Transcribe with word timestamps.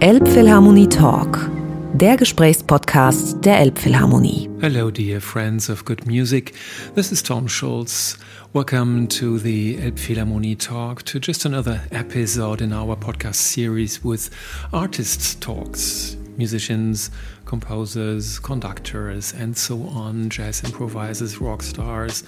Elbphilharmonie 0.00 0.88
Talk, 0.88 1.48
der 1.94 2.16
Gesprächspodcast 2.16 3.44
der 3.44 3.60
Elbphilharmonie. 3.60 4.50
Hello, 4.60 4.90
dear 4.90 5.20
friends 5.20 5.70
of 5.70 5.84
good 5.84 6.04
music. 6.04 6.52
This 6.94 7.12
is 7.12 7.22
Tom 7.22 7.48
Schulz. 7.48 8.18
Welcome 8.52 9.06
to 9.08 9.38
the 9.38 9.78
Elbphilharmonie 9.78 10.58
Talk, 10.58 11.04
to 11.04 11.20
just 11.20 11.46
another 11.46 11.80
episode 11.92 12.60
in 12.60 12.72
our 12.72 12.96
podcast 12.96 13.36
series 13.36 14.02
with 14.02 14.30
artists' 14.72 15.36
talks, 15.36 16.16
musicians, 16.36 17.10
composers, 17.46 18.40
conductors, 18.40 19.32
and 19.32 19.56
so 19.56 19.80
on, 19.84 20.28
jazz 20.28 20.64
improvisers, 20.64 21.40
rock 21.40 21.62
stars, 21.62 22.24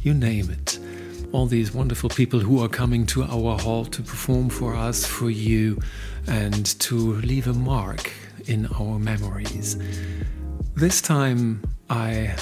you 0.00 0.14
name 0.14 0.50
it 0.50 0.78
all 1.34 1.46
these 1.46 1.74
wonderful 1.74 2.08
people 2.08 2.38
who 2.38 2.62
are 2.62 2.68
coming 2.68 3.04
to 3.04 3.24
our 3.24 3.58
hall 3.58 3.84
to 3.84 4.00
perform 4.02 4.48
for 4.48 4.76
us, 4.76 5.04
for 5.04 5.28
you, 5.28 5.76
and 6.26 6.78
to 6.80 7.14
leave 7.16 7.46
a 7.46 7.52
mark 7.52 8.12
in 8.46 8.66
our 8.78 8.98
memories. 8.98 9.76
This 10.74 11.00
time 11.00 11.62
I 11.88 12.34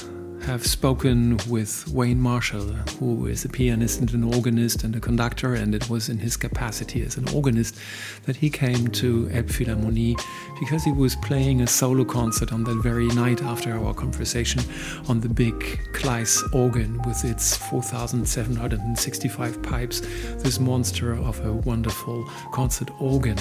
have 0.45 0.66
spoken 0.66 1.38
with 1.48 1.87
Wayne 1.88 2.20
Marshall, 2.20 2.73
who 2.98 3.27
is 3.27 3.45
a 3.45 3.48
pianist 3.48 4.01
and 4.01 4.12
an 4.12 4.24
organist 4.24 4.82
and 4.82 4.95
a 4.96 5.01
conductor, 5.01 5.55
and 5.55 5.74
it 5.74 5.88
was 5.88 6.09
in 6.09 6.18
his 6.18 6.37
capacity 6.37 7.02
as 7.02 7.16
an 7.16 7.28
organist 7.28 7.78
that 8.24 8.37
he 8.37 8.51
came 8.51 8.88
to 8.88 9.28
Elbphilharmonie 9.28 10.20
because 10.59 10.84
he 10.84 10.92
was 10.92 11.16
playing 11.16 11.60
a 11.60 11.66
solo 11.66 12.05
concert 12.05 12.52
on 12.52 12.65
that 12.65 12.82
very 12.82 13.09
night 13.09 13.42
after 13.42 13.73
our 13.73 13.95
conversation 13.95 14.62
on 15.09 15.20
the 15.20 15.28
big 15.28 15.55
Klais 15.92 16.43
organ 16.54 17.01
with 17.02 17.24
its 17.24 17.56
4,765 17.56 19.62
pipes, 19.62 20.01
this 20.43 20.59
monster 20.59 21.15
of 21.15 21.45
a 21.46 21.52
wonderful 21.52 22.24
concert 22.52 22.90
organ. 23.01 23.38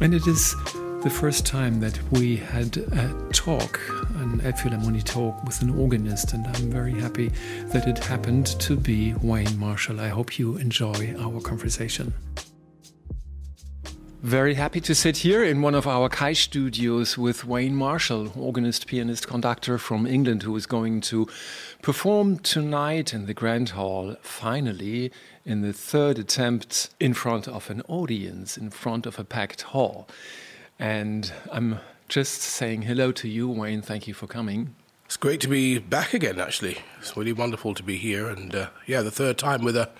And 0.00 0.14
it 0.14 0.26
is 0.26 0.54
the 1.02 1.10
first 1.10 1.46
time 1.46 1.78
that 1.78 1.96
we 2.10 2.36
had 2.36 2.76
a 2.76 3.14
talk, 3.32 3.78
an 4.16 4.40
Elbphilharmonie 4.40 5.04
talk 5.04 5.44
with 5.44 5.62
an 5.62 5.70
organist, 5.78 6.32
and 6.32 6.44
I'm 6.44 6.72
very 6.72 6.92
happy 6.92 7.30
that 7.66 7.86
it 7.86 7.98
happened 7.98 8.46
to 8.60 8.76
be 8.76 9.14
Wayne 9.22 9.56
Marshall. 9.60 10.00
I 10.00 10.08
hope 10.08 10.40
you 10.40 10.56
enjoy 10.56 11.14
our 11.16 11.40
conversation. 11.40 12.12
Very 14.22 14.54
happy 14.54 14.80
to 14.80 14.94
sit 14.96 15.18
here 15.18 15.44
in 15.44 15.62
one 15.62 15.76
of 15.76 15.86
our 15.86 16.08
Kai 16.08 16.32
studios 16.32 17.16
with 17.16 17.44
Wayne 17.44 17.76
Marshall, 17.76 18.32
organist, 18.36 18.88
pianist, 18.88 19.28
conductor 19.28 19.78
from 19.78 20.04
England, 20.04 20.42
who 20.42 20.56
is 20.56 20.66
going 20.66 21.00
to 21.02 21.28
perform 21.80 22.40
tonight 22.40 23.14
in 23.14 23.26
the 23.26 23.34
Grand 23.34 23.68
Hall, 23.70 24.16
finally, 24.20 25.12
in 25.44 25.62
the 25.62 25.72
third 25.72 26.18
attempt 26.18 26.90
in 26.98 27.14
front 27.14 27.46
of 27.46 27.70
an 27.70 27.82
audience, 27.82 28.58
in 28.58 28.70
front 28.70 29.06
of 29.06 29.16
a 29.20 29.24
packed 29.24 29.62
hall. 29.62 30.08
And 30.78 31.32
I'm 31.50 31.80
just 32.08 32.40
saying 32.40 32.82
hello 32.82 33.12
to 33.12 33.28
you, 33.28 33.48
Wayne. 33.48 33.82
Thank 33.82 34.06
you 34.06 34.14
for 34.14 34.26
coming. 34.26 34.74
It's 35.06 35.16
great 35.16 35.40
to 35.40 35.48
be 35.48 35.78
back 35.78 36.14
again, 36.14 36.38
actually. 36.38 36.78
It's 37.00 37.16
really 37.16 37.32
wonderful 37.32 37.74
to 37.74 37.82
be 37.82 37.96
here. 37.96 38.28
And 38.28 38.54
uh, 38.54 38.68
yeah, 38.86 39.02
the 39.02 39.10
third 39.10 39.38
time 39.38 39.64
with 39.64 39.76
a 39.76 39.90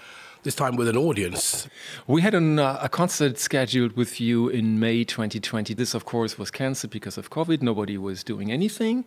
this 0.42 0.54
time 0.54 0.76
with 0.76 0.88
an 0.88 0.96
audience. 0.96 1.68
We 2.06 2.22
had 2.22 2.32
an, 2.32 2.58
uh, 2.58 2.78
a 2.80 2.88
concert 2.88 3.38
scheduled 3.38 3.96
with 3.96 4.20
you 4.20 4.48
in 4.48 4.78
May 4.78 5.04
2020. 5.04 5.74
This, 5.74 5.94
of 5.94 6.04
course, 6.04 6.38
was 6.38 6.50
cancelled 6.50 6.92
because 6.92 7.18
of 7.18 7.30
COVID. 7.30 7.60
Nobody 7.60 7.98
was 7.98 8.22
doing 8.22 8.52
anything. 8.52 9.04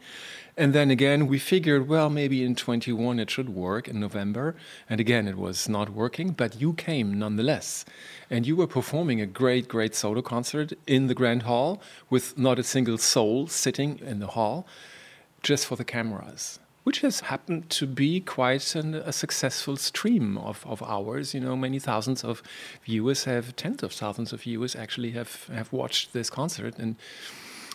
And 0.58 0.74
then 0.74 0.92
again, 0.92 1.28
we 1.28 1.40
figured, 1.40 1.88
well, 1.88 2.10
maybe 2.10 2.44
in 2.44 2.56
21 2.56 3.20
it 3.20 3.30
should 3.30 3.50
work 3.50 3.88
in 3.88 4.00
November. 4.00 4.56
And 4.90 5.00
again, 5.00 5.28
it 5.28 5.38
was 5.38 5.70
not 5.70 5.90
working, 5.90 6.32
but 6.32 6.60
you 6.60 6.74
came 6.74 7.18
nonetheless. 7.18 7.86
And 8.30 8.46
you 8.46 8.56
were 8.56 8.68
performing 8.68 9.22
a 9.22 9.26
great, 9.26 9.68
great 9.68 9.96
solo 9.96 10.22
concert 10.22 10.74
in 10.86 11.08
the 11.08 11.16
Grand 11.16 11.44
Hall 11.44 11.82
with 12.10 12.38
not 12.38 12.60
a 12.60 12.64
single 12.64 12.98
soul 12.98 13.48
sitting 13.48 14.00
in 14.00 14.20
the 14.20 14.28
hall, 14.28 14.68
just 15.42 15.66
for 15.66 15.76
the 15.76 15.86
cameras 15.86 16.60
which 16.84 17.02
has 17.02 17.20
happened 17.22 17.70
to 17.70 17.86
be 17.86 18.20
quite 18.20 18.76
an, 18.76 18.96
a 18.96 19.12
successful 19.12 19.78
stream 19.78 20.38
of, 20.38 20.66
of 20.66 20.82
hours. 20.82 21.34
You 21.34 21.40
know, 21.40 21.56
many 21.56 21.80
thousands 21.80 22.24
of 22.24 22.42
viewers 22.84 23.26
have, 23.26 23.56
tens 23.56 23.84
of 23.84 23.94
thousands 23.94 24.34
of 24.34 24.42
viewers 24.42 24.76
actually 24.76 25.12
have, 25.12 25.46
have 25.54 25.72
watched 25.72 26.14
this 26.14 26.30
concert. 26.30 26.80
And 26.80 26.96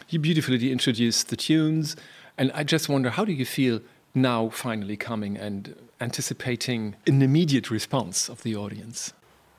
you 0.09 0.19
beautifully 0.19 0.73
introduced 0.73 1.29
the 1.29 1.37
tunes. 1.37 1.97
And 2.39 2.53
I 2.55 2.65
just 2.65 2.89
wonder, 2.89 3.11
how 3.11 3.25
do 3.25 3.33
you 3.33 3.47
feel 3.47 3.81
now 4.15 4.49
finally 4.51 4.97
coming 4.97 5.37
and 5.37 5.75
anticipating 6.01 6.97
an 7.07 7.23
immediate 7.23 7.71
response 7.71 8.29
of 8.29 8.43
the 8.43 8.57
audience? 8.57 9.13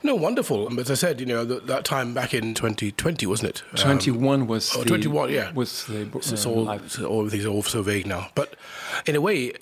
No, 0.04 0.14
wonderful. 0.16 0.80
As 0.80 0.92
I 0.92 0.94
said, 0.94 1.20
you 1.20 1.26
know, 1.26 1.44
that, 1.44 1.66
that 1.68 1.84
time 1.84 2.14
back 2.14 2.34
in 2.34 2.54
2020, 2.54 3.26
wasn't 3.26 3.50
it? 3.50 3.64
21 3.76 4.42
um, 4.42 4.48
was 4.48 4.76
oh, 4.76 4.84
the, 4.84 4.90
21, 4.90 5.32
yeah. 5.32 5.52
Was 5.54 5.86
the, 5.86 6.04
uh, 6.04 6.18
it's 6.18 6.46
all, 6.46 6.70
it's 6.70 7.00
all, 7.00 7.26
everything's 7.26 7.48
all 7.48 7.64
so 7.64 7.82
vague 7.82 8.06
now. 8.06 8.28
But 8.36 8.56
in 9.08 9.16
a 9.16 9.22
way, 9.22 9.54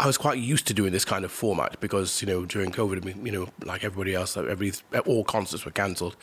I 0.00 0.06
was 0.06 0.16
quite 0.16 0.38
used 0.38 0.66
to 0.68 0.74
doing 0.74 0.92
this 0.92 1.04
kind 1.04 1.24
of 1.24 1.30
format 1.30 1.78
because, 1.80 2.22
you 2.22 2.26
know, 2.26 2.46
during 2.46 2.72
COVID, 2.72 3.24
you 3.24 3.32
know, 3.32 3.48
like 3.62 3.84
everybody 3.84 4.14
else, 4.14 4.36
every, 4.36 4.72
all 5.06 5.22
concerts 5.22 5.66
were 5.66 5.70
cancelled. 5.70 6.16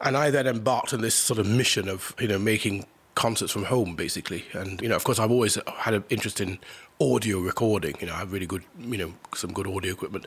And 0.00 0.16
I 0.16 0.30
then 0.30 0.46
embarked 0.46 0.92
on 0.92 1.00
this 1.00 1.14
sort 1.14 1.38
of 1.38 1.46
mission 1.46 1.88
of, 1.88 2.14
you 2.18 2.28
know, 2.28 2.38
making 2.38 2.86
concerts 3.18 3.52
from 3.52 3.64
home, 3.64 3.96
basically. 3.96 4.44
And, 4.52 4.80
you 4.80 4.88
know, 4.88 4.94
of 4.94 5.02
course, 5.02 5.18
I've 5.18 5.32
always 5.32 5.58
had 5.78 5.92
an 5.92 6.04
interest 6.08 6.40
in 6.40 6.58
audio 7.00 7.40
recording. 7.40 7.96
You 8.00 8.06
know, 8.06 8.14
I 8.14 8.18
have 8.18 8.32
really 8.32 8.46
good, 8.46 8.62
you 8.78 8.96
know, 8.96 9.14
some 9.34 9.52
good 9.52 9.66
audio 9.66 9.92
equipment. 9.92 10.26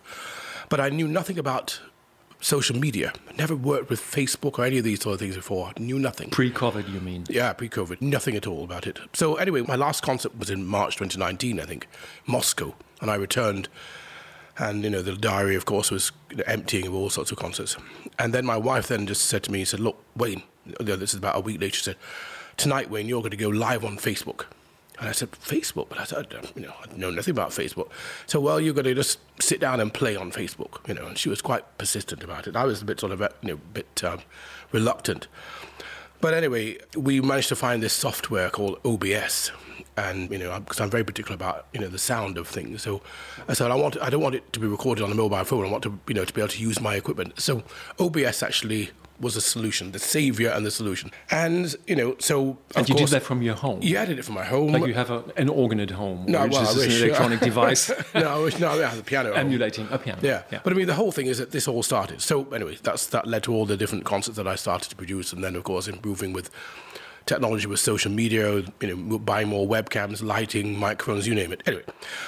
But 0.67 0.81
I 0.81 0.89
knew 0.89 1.07
nothing 1.07 1.39
about 1.39 1.79
social 2.41 2.77
media. 2.77 3.13
Never 3.37 3.55
worked 3.55 3.89
with 3.89 4.01
Facebook 4.01 4.59
or 4.59 4.65
any 4.65 4.77
of 4.77 4.83
these 4.83 5.01
sort 5.01 5.13
of 5.13 5.19
things 5.21 5.37
before. 5.37 5.71
Knew 5.79 5.99
nothing. 5.99 6.31
Pre-COVID, 6.31 6.91
you 6.91 6.99
mean? 6.99 7.25
Yeah, 7.29 7.53
pre-COVID. 7.53 8.01
Nothing 8.01 8.35
at 8.35 8.45
all 8.45 8.65
about 8.65 8.85
it. 8.87 8.99
So 9.13 9.35
anyway, 9.35 9.61
my 9.61 9.77
last 9.77 10.03
concert 10.03 10.37
was 10.37 10.49
in 10.49 10.65
March 10.65 10.97
2019, 10.97 11.61
I 11.61 11.63
think, 11.63 11.87
Moscow, 12.27 12.75
and 12.99 13.09
I 13.09 13.15
returned. 13.15 13.69
And 14.57 14.83
you 14.83 14.89
know, 14.89 15.01
the 15.01 15.15
diary, 15.15 15.55
of 15.55 15.63
course, 15.65 15.91
was 15.91 16.11
emptying 16.45 16.87
of 16.87 16.93
all 16.93 17.09
sorts 17.09 17.31
of 17.31 17.37
concerts. 17.37 17.77
And 18.19 18.33
then 18.33 18.45
my 18.45 18.57
wife 18.57 18.89
then 18.89 19.07
just 19.07 19.25
said 19.27 19.43
to 19.43 19.51
me, 19.51 19.59
"He 19.59 19.65
said, 19.65 19.79
look, 19.79 19.97
Wayne, 20.15 20.43
this 20.79 21.13
is 21.13 21.19
about 21.19 21.37
a 21.37 21.39
week 21.39 21.61
later. 21.61 21.75
She 21.75 21.83
said, 21.83 21.95
tonight, 22.57 22.89
Wayne, 22.89 23.07
you're 23.07 23.21
going 23.21 23.31
to 23.31 23.37
go 23.37 23.49
live 23.49 23.83
on 23.85 23.97
Facebook." 23.97 24.45
And 25.01 25.09
I 25.09 25.13
said, 25.13 25.31
Facebook? 25.31 25.89
But 25.89 25.99
I 25.99 26.03
said, 26.03 26.27
you 26.55 26.61
know, 26.61 26.73
I 26.79 26.95
know 26.95 27.09
nothing 27.09 27.31
about 27.31 27.49
Facebook. 27.49 27.89
So, 28.27 28.39
well, 28.39 28.61
you're 28.61 28.75
going 28.75 28.85
to 28.85 28.93
just 28.93 29.17
sit 29.41 29.59
down 29.59 29.79
and 29.79 29.91
play 29.91 30.15
on 30.15 30.31
Facebook, 30.31 30.87
you 30.87 30.93
know. 30.93 31.07
And 31.07 31.17
she 31.17 31.27
was 31.27 31.41
quite 31.41 31.63
persistent 31.79 32.23
about 32.23 32.47
it. 32.47 32.55
I 32.55 32.65
was 32.65 32.83
a 32.83 32.85
bit 32.85 32.99
sort 32.99 33.11
of, 33.11 33.19
you 33.41 33.47
know, 33.47 33.53
a 33.55 33.73
bit 33.73 34.03
um, 34.03 34.19
reluctant. 34.71 35.27
But 36.21 36.35
anyway, 36.35 36.77
we 36.95 37.19
managed 37.19 37.49
to 37.49 37.55
find 37.55 37.81
this 37.81 37.93
software 37.93 38.51
called 38.51 38.79
OBS. 38.85 39.51
And, 39.97 40.29
you 40.29 40.37
know, 40.37 40.59
because 40.59 40.79
I'm 40.79 40.91
very 40.91 41.03
particular 41.03 41.33
about, 41.33 41.65
you 41.73 41.79
know, 41.79 41.87
the 41.87 41.97
sound 41.97 42.37
of 42.37 42.47
things. 42.47 42.83
So 42.83 43.01
I 43.47 43.53
said, 43.53 43.71
I, 43.71 43.75
want, 43.75 43.99
I 43.99 44.11
don't 44.11 44.21
want 44.21 44.35
it 44.35 44.53
to 44.53 44.59
be 44.59 44.67
recorded 44.67 45.03
on 45.03 45.11
a 45.11 45.15
mobile 45.15 45.43
phone. 45.43 45.65
I 45.65 45.71
want 45.71 45.81
to, 45.83 45.99
you 46.07 46.13
know, 46.13 46.25
to 46.25 46.31
be 46.33 46.41
able 46.41 46.49
to 46.49 46.61
use 46.61 46.79
my 46.79 46.93
equipment. 46.93 47.39
So 47.41 47.63
OBS 47.99 48.43
actually 48.43 48.91
was 49.21 49.35
a 49.35 49.41
solution, 49.41 49.91
the 49.91 49.99
savior 49.99 50.49
and 50.49 50.65
the 50.65 50.71
solution. 50.71 51.11
And 51.29 51.75
you 51.87 51.95
know, 51.95 52.15
so 52.19 52.57
and 52.75 52.89
you 52.89 52.95
course, 52.95 53.11
did 53.11 53.21
that 53.21 53.23
from 53.23 53.41
your 53.41 53.55
home. 53.55 53.79
Yeah, 53.81 54.01
I 54.01 54.05
did 54.05 54.19
it 54.19 54.25
from 54.25 54.35
my 54.35 54.43
home. 54.43 54.71
Like 54.71 54.85
you 54.87 54.93
have 54.93 55.11
a, 55.11 55.23
an 55.37 55.49
organ 55.49 55.79
at 55.79 55.91
home, 55.91 56.25
no, 56.27 56.43
which 56.43 56.53
well, 56.53 56.77
is 56.77 57.01
an 57.01 57.03
electronic 57.03 57.39
device. 57.51 57.91
no, 58.13 58.49
no, 58.59 58.71
I 58.71 58.89
have 58.89 58.99
a 58.99 59.03
piano. 59.03 59.31
Emulating 59.33 59.87
a 59.91 59.97
piano. 59.97 60.19
Yeah. 60.23 60.43
yeah, 60.51 60.59
but 60.63 60.73
I 60.73 60.75
mean, 60.75 60.87
the 60.87 60.95
whole 60.95 61.11
thing 61.11 61.27
is 61.27 61.37
that 61.37 61.51
this 61.51 61.67
all 61.67 61.83
started. 61.83 62.21
So 62.21 62.49
anyway, 62.51 62.77
that's 62.81 63.07
that 63.07 63.27
led 63.27 63.43
to 63.43 63.53
all 63.53 63.65
the 63.65 63.77
different 63.77 64.05
concerts 64.05 64.37
that 64.37 64.47
I 64.47 64.55
started 64.55 64.89
to 64.89 64.95
produce, 64.95 65.31
and 65.31 65.43
then 65.43 65.55
of 65.55 65.63
course 65.63 65.87
improving 65.87 66.33
with 66.33 66.49
technology 67.25 67.67
with 67.67 67.79
social 67.79 68.11
media, 68.11 68.63
you 68.81 68.95
know, 68.95 69.19
buying 69.19 69.47
more 69.47 69.67
webcams, 69.67 70.23
lighting, 70.23 70.77
microphones, 70.77 71.27
you 71.27 71.35
name 71.35 71.51
it. 71.51 71.61
Anyway, 71.65 71.83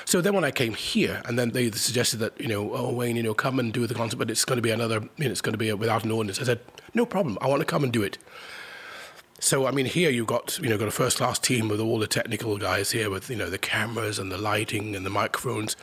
so 0.06 0.22
then 0.22 0.34
when 0.34 0.44
I 0.44 0.52
came 0.52 0.74
here, 0.74 1.22
and 1.26 1.38
then 1.38 1.52
they 1.52 1.72
suggested 1.72 2.18
that, 2.18 2.40
you 2.40 2.48
know, 2.48 2.74
oh, 2.74 2.94
Wayne, 2.94 3.16
you 3.16 3.24
know, 3.24 3.34
come 3.34 3.60
and 3.60 3.74
do 3.74 3.88
the 3.88 3.94
concert, 3.94 4.18
but 4.18 4.30
it's 4.30 4.46
going 4.46 4.58
to 4.58 4.62
be 4.62 4.72
another, 4.72 5.02
you 5.18 5.26
know, 5.26 5.32
it's 5.32 5.42
going 5.42 5.54
to 5.54 5.58
be 5.58 5.70
a, 5.70 5.76
without 5.76 6.04
an 6.04 6.12
audience. 6.12 6.40
I 6.40 6.44
said, 6.44 6.60
no 6.94 7.06
problem. 7.06 7.38
I 7.42 7.48
want 7.48 7.62
to 7.62 7.66
come 7.66 7.84
and 7.84 7.92
do 7.92 8.04
it. 8.04 8.18
So 9.40 9.66
I 9.66 9.72
mean, 9.72 9.88
here 9.88 10.10
you've 10.10 10.28
got 10.28 10.58
you 10.60 10.70
know 10.70 10.78
got 10.78 10.88
a 10.88 10.92
first 10.92 11.18
class 11.18 11.38
team 11.38 11.68
with 11.68 11.82
all 11.82 12.00
the 12.00 12.08
technical 12.08 12.58
guys 12.58 12.92
here 12.92 13.10
with 13.10 13.30
you 13.30 13.36
know 13.36 13.50
the 13.50 13.58
cameras 13.58 14.18
and 14.18 14.32
the 14.32 14.38
lighting 14.38 14.96
and 14.96 15.06
the 15.06 15.10
microphones 15.10 15.76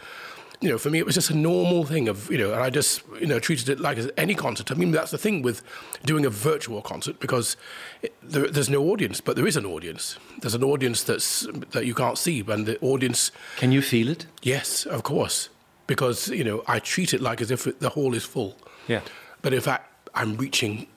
you 0.61 0.69
know, 0.69 0.77
for 0.77 0.91
me, 0.91 0.99
it 0.99 1.07
was 1.07 1.15
just 1.15 1.31
a 1.31 1.37
normal 1.37 1.85
thing 1.85 2.07
of, 2.09 2.31
you 2.31 2.37
know, 2.37 2.53
and 2.53 2.61
I 2.61 2.69
just, 2.69 3.03
you 3.19 3.27
know, 3.27 3.39
treated 3.39 3.71
it 3.71 3.81
like 3.81 3.99
any 4.19 4.35
concert. 4.35 4.71
I 4.71 4.75
mean, 4.75 4.91
that's 4.91 5.11
the 5.11 5.19
thing 5.19 5.41
with 5.41 5.63
doing 6.05 6.27
a 6.27 6.31
virtual 6.31 6.83
concert 6.83 7.19
because 7.19 7.57
it, 8.03 8.15
there, 8.23 8.47
there's 8.47 8.69
no 8.69 8.83
audience, 8.91 9.23
but 9.23 9.37
there 9.37 9.47
is 9.47 9.57
an 9.57 9.65
audience. 9.65 10.19
There's 10.41 10.55
an 10.55 10.63
audience 10.63 11.03
that's 11.03 11.47
that 11.71 11.87
you 11.87 11.95
can't 11.95 12.19
see, 12.19 12.45
and 12.47 12.67
the 12.67 12.79
audience. 12.81 13.33
Can 13.57 13.73
you 13.73 13.81
feel 13.81 14.09
it? 14.09 14.27
Yes, 14.43 14.85
of 14.85 15.03
course, 15.03 15.49
because 15.87 16.29
you 16.29 16.45
know 16.45 16.63
I 16.67 16.79
treat 16.79 17.15
it 17.15 17.23
like 17.23 17.41
as 17.41 17.51
if 17.51 17.67
it, 17.67 17.81
the 17.81 17.91
hall 17.91 18.15
is 18.15 18.25
full. 18.25 18.57
Yeah. 18.87 19.01
But 19.41 19.55
in 19.55 19.63
fact, 19.63 20.11
I'm 20.15 20.37
reaching 20.37 20.89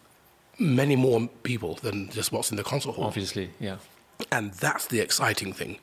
many 0.60 0.98
more 0.98 1.30
people 1.44 1.76
than 1.76 2.10
just 2.10 2.34
what's 2.34 2.52
in 2.52 2.58
the 2.58 2.64
concert 2.64 2.96
hall. 2.96 3.06
Obviously, 3.06 3.52
yeah. 3.62 3.78
And 4.30 4.52
that's 4.54 4.88
the 4.88 5.00
exciting 5.00 5.54
thing. 5.54 5.80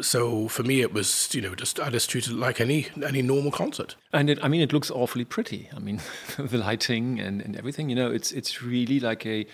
So 0.00 0.48
for 0.48 0.62
me, 0.62 0.80
it 0.80 0.92
was 0.92 1.28
you 1.34 1.40
know 1.40 1.54
just 1.54 1.78
I 1.80 1.90
just 1.90 2.08
treated 2.10 2.32
it 2.32 2.36
like 2.38 2.60
any 2.60 2.86
any 3.06 3.22
normal 3.22 3.50
concert. 3.50 3.96
And 4.12 4.30
it, 4.30 4.38
I 4.42 4.48
mean, 4.48 4.60
it 4.60 4.72
looks 4.72 4.90
awfully 4.90 5.24
pretty. 5.24 5.68
I 5.74 5.78
mean, 5.78 6.00
the 6.38 6.58
lighting 6.58 7.20
and, 7.20 7.40
and 7.40 7.56
everything. 7.56 7.88
You 7.90 7.96
know, 7.96 8.10
it's 8.10 8.32
it's 8.32 8.62
really 8.62 9.00
like 9.00 9.26
a 9.26 9.46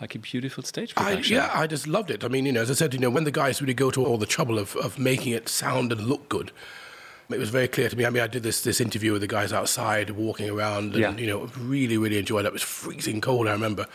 like 0.00 0.14
a 0.14 0.18
beautiful 0.18 0.62
stage 0.62 0.92
I, 0.96 1.02
production. 1.10 1.36
yeah, 1.36 1.50
I 1.52 1.66
just 1.66 1.86
loved 1.88 2.10
it. 2.10 2.22
I 2.24 2.28
mean, 2.28 2.46
you 2.46 2.52
know, 2.52 2.62
as 2.62 2.70
I 2.70 2.74
said, 2.74 2.94
you 2.94 3.00
know, 3.00 3.10
when 3.10 3.24
the 3.24 3.32
guys 3.32 3.60
really 3.60 3.74
go 3.74 3.90
to 3.90 4.04
all 4.04 4.16
the 4.16 4.26
trouble 4.26 4.58
of, 4.58 4.76
of 4.76 4.96
making 4.98 5.32
it 5.32 5.48
sound 5.48 5.90
and 5.90 6.02
look 6.06 6.28
good, 6.28 6.52
it 7.30 7.38
was 7.38 7.50
very 7.50 7.66
clear 7.66 7.88
to 7.88 7.96
me. 7.96 8.06
I 8.06 8.10
mean, 8.10 8.22
I 8.22 8.26
did 8.28 8.42
this 8.42 8.60
this 8.62 8.80
interview 8.80 9.12
with 9.12 9.22
the 9.22 9.26
guys 9.26 9.52
outside, 9.52 10.10
walking 10.10 10.48
around, 10.48 10.94
and 10.94 11.00
Yeah. 11.02 11.16
you 11.16 11.26
know, 11.26 11.48
really, 11.58 11.98
really 11.98 12.18
enjoyed 12.18 12.44
it. 12.44 12.48
It 12.48 12.52
was 12.52 12.62
freezing 12.62 13.20
cold, 13.20 13.48
I 13.48 13.52
remember. 13.52 13.86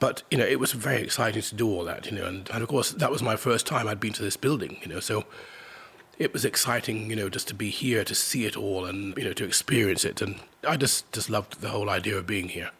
But 0.00 0.22
you 0.30 0.38
know, 0.38 0.44
it 0.44 0.60
was 0.60 0.72
very 0.72 1.02
exciting 1.02 1.42
to 1.42 1.54
do 1.54 1.68
all 1.68 1.84
that. 1.84 2.06
You 2.06 2.12
know, 2.12 2.26
and, 2.26 2.48
and 2.50 2.62
of 2.62 2.68
course, 2.68 2.90
that 2.92 3.10
was 3.10 3.22
my 3.22 3.36
first 3.36 3.66
time 3.66 3.88
I'd 3.88 4.00
been 4.00 4.12
to 4.14 4.22
this 4.22 4.36
building. 4.36 4.78
You 4.82 4.88
know, 4.88 5.00
so 5.00 5.24
it 6.18 6.32
was 6.32 6.44
exciting. 6.44 7.10
You 7.10 7.16
know, 7.16 7.28
just 7.28 7.48
to 7.48 7.54
be 7.54 7.70
here, 7.70 8.04
to 8.04 8.14
see 8.14 8.46
it 8.46 8.56
all, 8.56 8.84
and 8.84 9.16
you 9.16 9.24
know, 9.24 9.32
to 9.32 9.44
experience 9.44 10.04
it. 10.04 10.22
And 10.22 10.36
I 10.66 10.76
just 10.76 11.10
just 11.12 11.30
loved 11.30 11.60
the 11.60 11.68
whole 11.70 11.90
idea 11.90 12.16
of 12.16 12.26
being 12.26 12.48
here. 12.48 12.70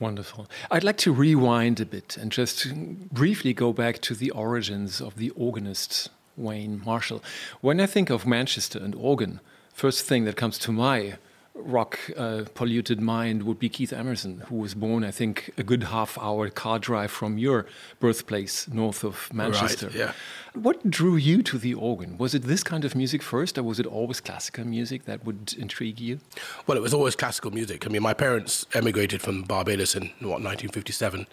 Wonderful. 0.00 0.48
I'd 0.70 0.84
like 0.84 0.98
to 0.98 1.12
rewind 1.12 1.80
a 1.80 1.86
bit 1.86 2.16
and 2.16 2.32
just 2.32 2.74
briefly 3.12 3.54
go 3.54 3.72
back 3.72 4.00
to 4.02 4.14
the 4.14 4.30
origins 4.32 5.00
of 5.00 5.16
the 5.16 5.30
organist 5.30 6.08
Wayne 6.36 6.82
Marshall. 6.84 7.22
When 7.60 7.80
I 7.80 7.86
think 7.86 8.10
of 8.10 8.26
Manchester 8.26 8.78
and 8.80 8.94
organ, 8.96 9.40
first 9.72 10.04
thing 10.04 10.24
that 10.24 10.36
comes 10.36 10.58
to 10.58 10.72
my 10.72 11.14
rock 11.54 11.98
uh, 12.16 12.44
polluted 12.54 13.00
mind 13.00 13.44
would 13.44 13.58
be 13.58 13.68
Keith 13.68 13.92
Emerson, 13.92 14.40
who 14.48 14.56
was 14.56 14.74
born, 14.74 15.04
I 15.04 15.10
think, 15.10 15.52
a 15.56 15.62
good 15.62 15.84
half 15.84 16.18
hour 16.18 16.50
car 16.50 16.78
drive 16.78 17.10
from 17.10 17.38
your 17.38 17.66
birthplace 18.00 18.68
north 18.68 19.04
of 19.04 19.32
Manchester. 19.32 19.90
yeah. 19.94 20.12
What 20.54 20.90
drew 20.90 21.16
you 21.16 21.42
to 21.44 21.58
the 21.58 21.74
organ? 21.74 22.18
Was 22.18 22.34
it 22.34 22.42
this 22.42 22.62
kind 22.62 22.84
of 22.84 22.94
music 22.94 23.22
first, 23.22 23.56
or 23.56 23.62
was 23.62 23.78
it 23.78 23.86
always 23.86 24.20
classical 24.20 24.64
music 24.64 25.04
that 25.04 25.24
would 25.24 25.54
intrigue 25.58 26.00
you? 26.00 26.20
Well, 26.66 26.76
it 26.76 26.82
was 26.82 26.94
always 26.94 27.16
classical 27.16 27.50
music. 27.50 27.86
I 27.86 27.88
mean, 27.88 28.02
my 28.02 28.14
parents 28.14 28.66
emigrated 28.74 29.22
from 29.22 29.42
Barbados 29.42 29.94
in 29.94 30.08
what 30.20 30.42
1957, 30.42 31.26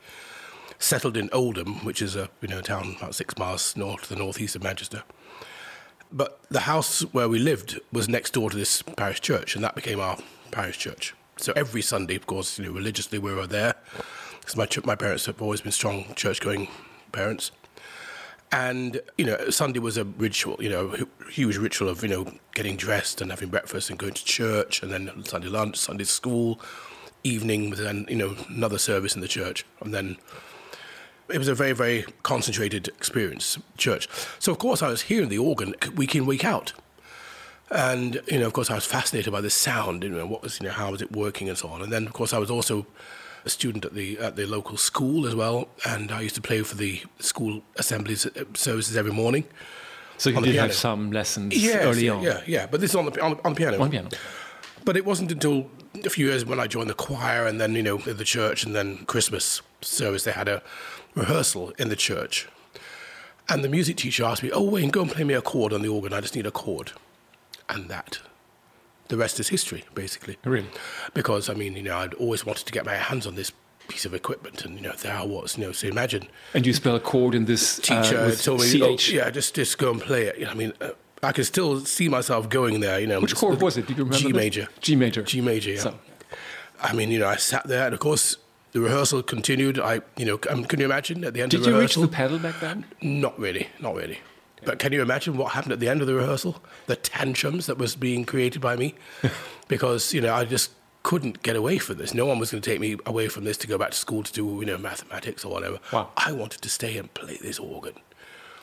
settled 0.78 1.18
in 1.18 1.30
Oldham, 1.34 1.84
which 1.86 2.02
is 2.02 2.16
a 2.16 2.30
you 2.42 2.48
know 2.48 2.62
town 2.62 2.96
about 2.98 3.16
six 3.16 3.38
miles 3.38 3.76
north 3.76 4.04
to 4.04 4.10
the 4.10 4.16
northeast 4.16 4.56
of 4.56 4.64
Manchester. 4.64 5.04
But 6.12 6.40
the 6.50 6.62
house 6.62 7.02
where 7.14 7.30
we 7.30 7.40
lived 7.40 7.80
was 7.92 8.10
next 8.10 8.34
door 8.34 8.50
to 8.50 8.58
this 8.58 8.82
parish 8.82 9.22
church, 9.22 9.56
and 9.56 9.64
that 9.64 9.76
became 9.76 10.00
our 10.00 10.18
parish 10.52 10.78
church. 10.78 11.14
So 11.38 11.54
every 11.56 11.82
Sunday, 11.82 12.16
of 12.16 12.28
course, 12.28 12.60
you 12.60 12.66
know, 12.66 12.72
religiously 12.72 13.18
we 13.18 13.34
were 13.34 13.48
there, 13.48 13.76
because 14.40 14.58
my 14.58 14.68
my 14.84 14.96
parents 14.96 15.26
have 15.26 15.42
always 15.42 15.62
been 15.62 15.72
strong 15.72 16.14
church-going 16.16 16.68
parents. 17.12 17.52
And 18.52 19.00
you 19.18 19.26
know, 19.26 19.50
Sunday 19.50 19.80
was 19.80 19.98
a 19.98 20.04
ritual, 20.04 20.58
you 20.60 20.70
know, 20.70 20.96
huge 21.30 21.58
ritual 21.58 21.88
of 21.88 22.04
you 22.04 22.10
know 22.10 22.34
getting 22.54 22.76
dressed 22.76 23.22
and 23.22 23.32
having 23.32 23.50
breakfast 23.50 23.90
and 23.90 23.98
going 23.98 24.14
to 24.14 24.26
church, 24.26 24.84
and 24.84 24.92
then 24.92 25.24
Sunday 25.24 25.48
lunch, 25.48 25.78
Sunday 25.78 26.04
school, 26.04 26.60
evening, 27.24 27.72
then 27.72 28.06
you 28.10 28.18
know 28.18 28.36
another 28.50 28.78
service 28.78 29.16
in 29.16 29.22
the 29.22 29.28
church, 29.30 29.66
and 29.80 29.94
then 29.94 30.18
it 31.34 31.38
was 31.38 31.48
a 31.48 31.56
very 31.56 31.74
very 31.74 32.06
concentrated 32.24 32.88
experience, 32.90 33.58
church. 33.78 34.08
So 34.40 34.52
of 34.52 34.60
course 34.60 34.82
I 34.82 34.88
was 34.90 35.04
hearing 35.04 35.30
the 35.30 35.38
organ 35.38 35.74
week 35.96 36.16
in 36.16 36.26
week 36.26 36.44
out, 36.46 36.74
and 37.70 38.22
you 38.28 38.40
know 38.40 38.48
of 38.48 38.54
course 38.54 38.70
I 38.70 38.76
was 38.76 38.86
fascinated 38.86 39.32
by 39.34 39.42
the 39.42 39.50
sound, 39.50 40.04
you 40.04 40.10
know 40.10 40.26
what 40.26 40.42
was 40.44 40.60
you 40.60 40.68
know 40.68 40.74
how 40.74 40.92
was 40.92 41.02
it 41.02 41.12
working 41.12 41.50
and 41.50 41.58
so 41.58 41.70
on, 41.70 41.82
and 41.82 41.92
then 41.92 42.06
of 42.08 42.14
course 42.14 42.34
I 42.34 42.38
was 42.40 42.52
also 42.52 42.86
a 43.46 43.50
student 43.50 43.86
at 43.86 43.94
the 43.94 44.20
at 44.20 44.36
the 44.36 44.46
local 44.46 44.78
school 44.78 45.26
as 45.26 45.36
well, 45.36 45.68
and 45.86 46.12
I 46.12 46.22
used 46.22 46.36
to 46.36 46.42
play 46.42 46.62
for 46.64 46.76
the 46.76 47.02
school 47.20 47.62
assemblies 47.78 48.26
uh, 48.26 48.46
services 48.54 48.96
every 48.98 49.12
morning. 49.12 49.46
So 50.18 50.30
you 50.30 50.42
did 50.42 50.56
have 50.56 50.74
some 50.74 51.12
lessons 51.12 51.58
Yes, 51.58 51.84
early 51.84 52.06
yeah, 52.06 52.12
on. 52.14 52.24
yeah, 52.24 52.42
yeah. 52.46 52.68
But 52.68 52.80
this 52.80 52.92
is 52.92 52.96
on 52.96 53.06
the 53.06 53.22
on, 53.22 53.40
on 53.44 53.54
the 53.54 53.58
piano. 53.58 53.82
On 53.82 53.90
piano. 53.90 54.10
But 54.86 54.96
it 54.96 55.04
wasn't 55.06 55.32
until 55.32 55.68
a 56.06 56.10
few 56.10 56.28
years 56.28 56.46
when 56.46 56.60
I 56.60 56.68
joined 56.68 56.90
the 56.90 56.96
choir 56.96 57.46
and 57.48 57.60
then, 57.60 57.76
you 57.76 57.84
know, 57.84 57.98
the 57.98 58.24
church 58.24 58.64
and 58.64 58.76
then 58.76 59.06
Christmas 59.06 59.62
service, 59.82 60.24
they 60.24 60.32
had 60.32 60.48
a 60.48 60.62
rehearsal 61.16 61.72
in 61.78 61.90
the 61.90 61.96
church. 61.96 62.48
And 63.50 63.64
the 63.64 63.70
music 63.70 63.98
teacher 63.98 64.24
asked 64.24 64.44
me, 64.44 64.52
Oh, 64.52 64.64
Wayne, 64.64 64.90
go 64.90 65.02
and 65.02 65.12
play 65.12 65.24
me 65.24 65.34
a 65.34 65.42
chord 65.42 65.74
on 65.74 65.82
the 65.82 65.90
organ. 65.90 66.14
I 66.14 66.22
just 66.22 66.36
need 66.36 66.46
a 66.46 66.52
chord. 66.52 66.92
And 67.70 67.90
that. 67.90 68.20
The 69.10 69.18
rest 69.18 69.40
is 69.40 69.50
history, 69.50 69.84
basically. 69.94 70.38
Really? 70.46 70.70
Because, 71.14 71.50
I 71.50 71.54
mean, 71.54 71.76
you 71.76 71.84
know, 71.84 71.98
I'd 71.98 72.14
always 72.14 72.46
wanted 72.46 72.66
to 72.66 72.72
get 72.72 72.86
my 72.86 72.96
hands 72.96 73.28
on 73.28 73.36
this 73.36 73.52
piece 73.90 74.06
of 74.06 74.14
equipment. 74.14 74.64
And, 74.64 74.76
you 74.78 74.82
know, 74.84 74.94
there 74.94 75.14
I 75.16 75.26
was, 75.26 75.58
you 75.58 75.66
know, 75.66 75.74
so 75.74 75.88
imagine 75.88 76.28
And 76.54 76.66
you 76.66 76.74
spell 76.74 76.96
a 76.96 77.00
chord 77.00 77.36
in 77.36 77.44
this 77.46 77.78
teacher 77.78 78.18
uh, 78.20 78.26
with 78.28 78.42
told 78.42 78.62
me, 78.62 78.82
oh, 78.82 78.98
yeah, 79.10 79.30
just 79.30 79.56
just 79.56 79.78
go 79.78 79.92
and 79.92 80.00
play 80.00 80.28
it. 80.28 80.38
You 80.38 80.46
know, 80.46 80.52
I 80.52 80.54
mean, 80.54 80.74
uh, 80.80 80.92
I 81.22 81.34
can 81.34 81.44
still 81.44 81.82
see 81.82 82.08
myself 82.08 82.48
going 82.48 82.80
there. 82.80 83.00
You 83.02 83.08
know, 83.08 83.20
Which 83.20 83.36
chord 83.36 83.62
was 83.62 83.76
it? 83.78 83.86
Do 83.88 83.94
you 83.94 84.06
remember? 84.06 84.18
G 84.18 84.32
major. 84.32 84.70
G 84.80 84.96
major. 84.96 85.24
G 85.24 85.42
major. 85.42 85.72
Yeah. 85.72 85.80
So- 85.82 86.00
I 86.84 86.94
mean, 86.94 87.12
you 87.12 87.20
know, 87.20 87.28
I 87.28 87.36
sat 87.36 87.68
there, 87.68 87.86
and 87.86 87.94
of 87.94 88.00
course, 88.00 88.38
the 88.72 88.82
rehearsal 88.82 89.24
continued. 89.24 89.80
I, 89.80 90.02
you 90.18 90.26
know, 90.26 90.40
um, 90.50 90.66
can 90.66 90.80
you 90.80 90.86
imagine 90.86 91.24
at 91.24 91.34
the 91.34 91.42
end 91.42 91.52
Did 91.52 91.62
of 91.62 91.66
the 91.66 91.74
rehearsal? 91.74 92.04
Did 92.04 92.08
you 92.08 92.12
reach 92.12 92.12
the 92.12 92.16
pedal 92.16 92.40
back 92.40 92.60
then? 92.60 92.86
Not 93.02 93.38
really, 93.40 93.68
not 93.80 93.96
really. 93.96 94.20
But 94.64 94.80
can 94.80 94.94
you 94.94 95.02
imagine 95.02 95.38
what 95.38 95.54
happened 95.54 95.74
at 95.74 95.80
the 95.80 95.90
end 95.90 96.02
of 96.02 96.08
the 96.08 96.14
rehearsal? 96.14 96.62
The 96.86 96.96
tantrums 96.96 97.66
that 97.66 97.78
was 97.78 97.96
being 97.96 98.26
created 98.26 98.62
by 98.62 98.76
me, 98.76 98.96
because 99.68 100.14
you 100.14 100.22
know 100.22 100.34
I 100.34 100.46
just 100.46 100.72
couldn't 101.04 101.42
get 101.42 101.56
away 101.56 101.80
from 101.80 101.98
this. 101.98 102.14
No 102.14 102.28
one 102.28 102.38
was 102.38 102.52
going 102.52 102.62
to 102.62 102.70
take 102.70 102.80
me 102.80 102.98
away 103.06 103.28
from 103.28 103.44
this 103.44 103.58
to 103.58 103.68
go 103.68 103.78
back 103.78 103.92
to 103.92 103.98
school 103.98 104.22
to 104.24 104.32
do 104.32 104.46
you 104.60 104.66
know 104.66 104.78
mathematics 104.78 105.44
or 105.44 105.52
whatever. 105.52 105.80
Wow. 105.92 106.12
I 106.16 106.32
wanted 106.32 106.62
to 106.62 106.70
stay 106.70 106.98
and 106.98 107.12
play 107.14 107.38
this 107.42 107.60
organ. 107.60 107.96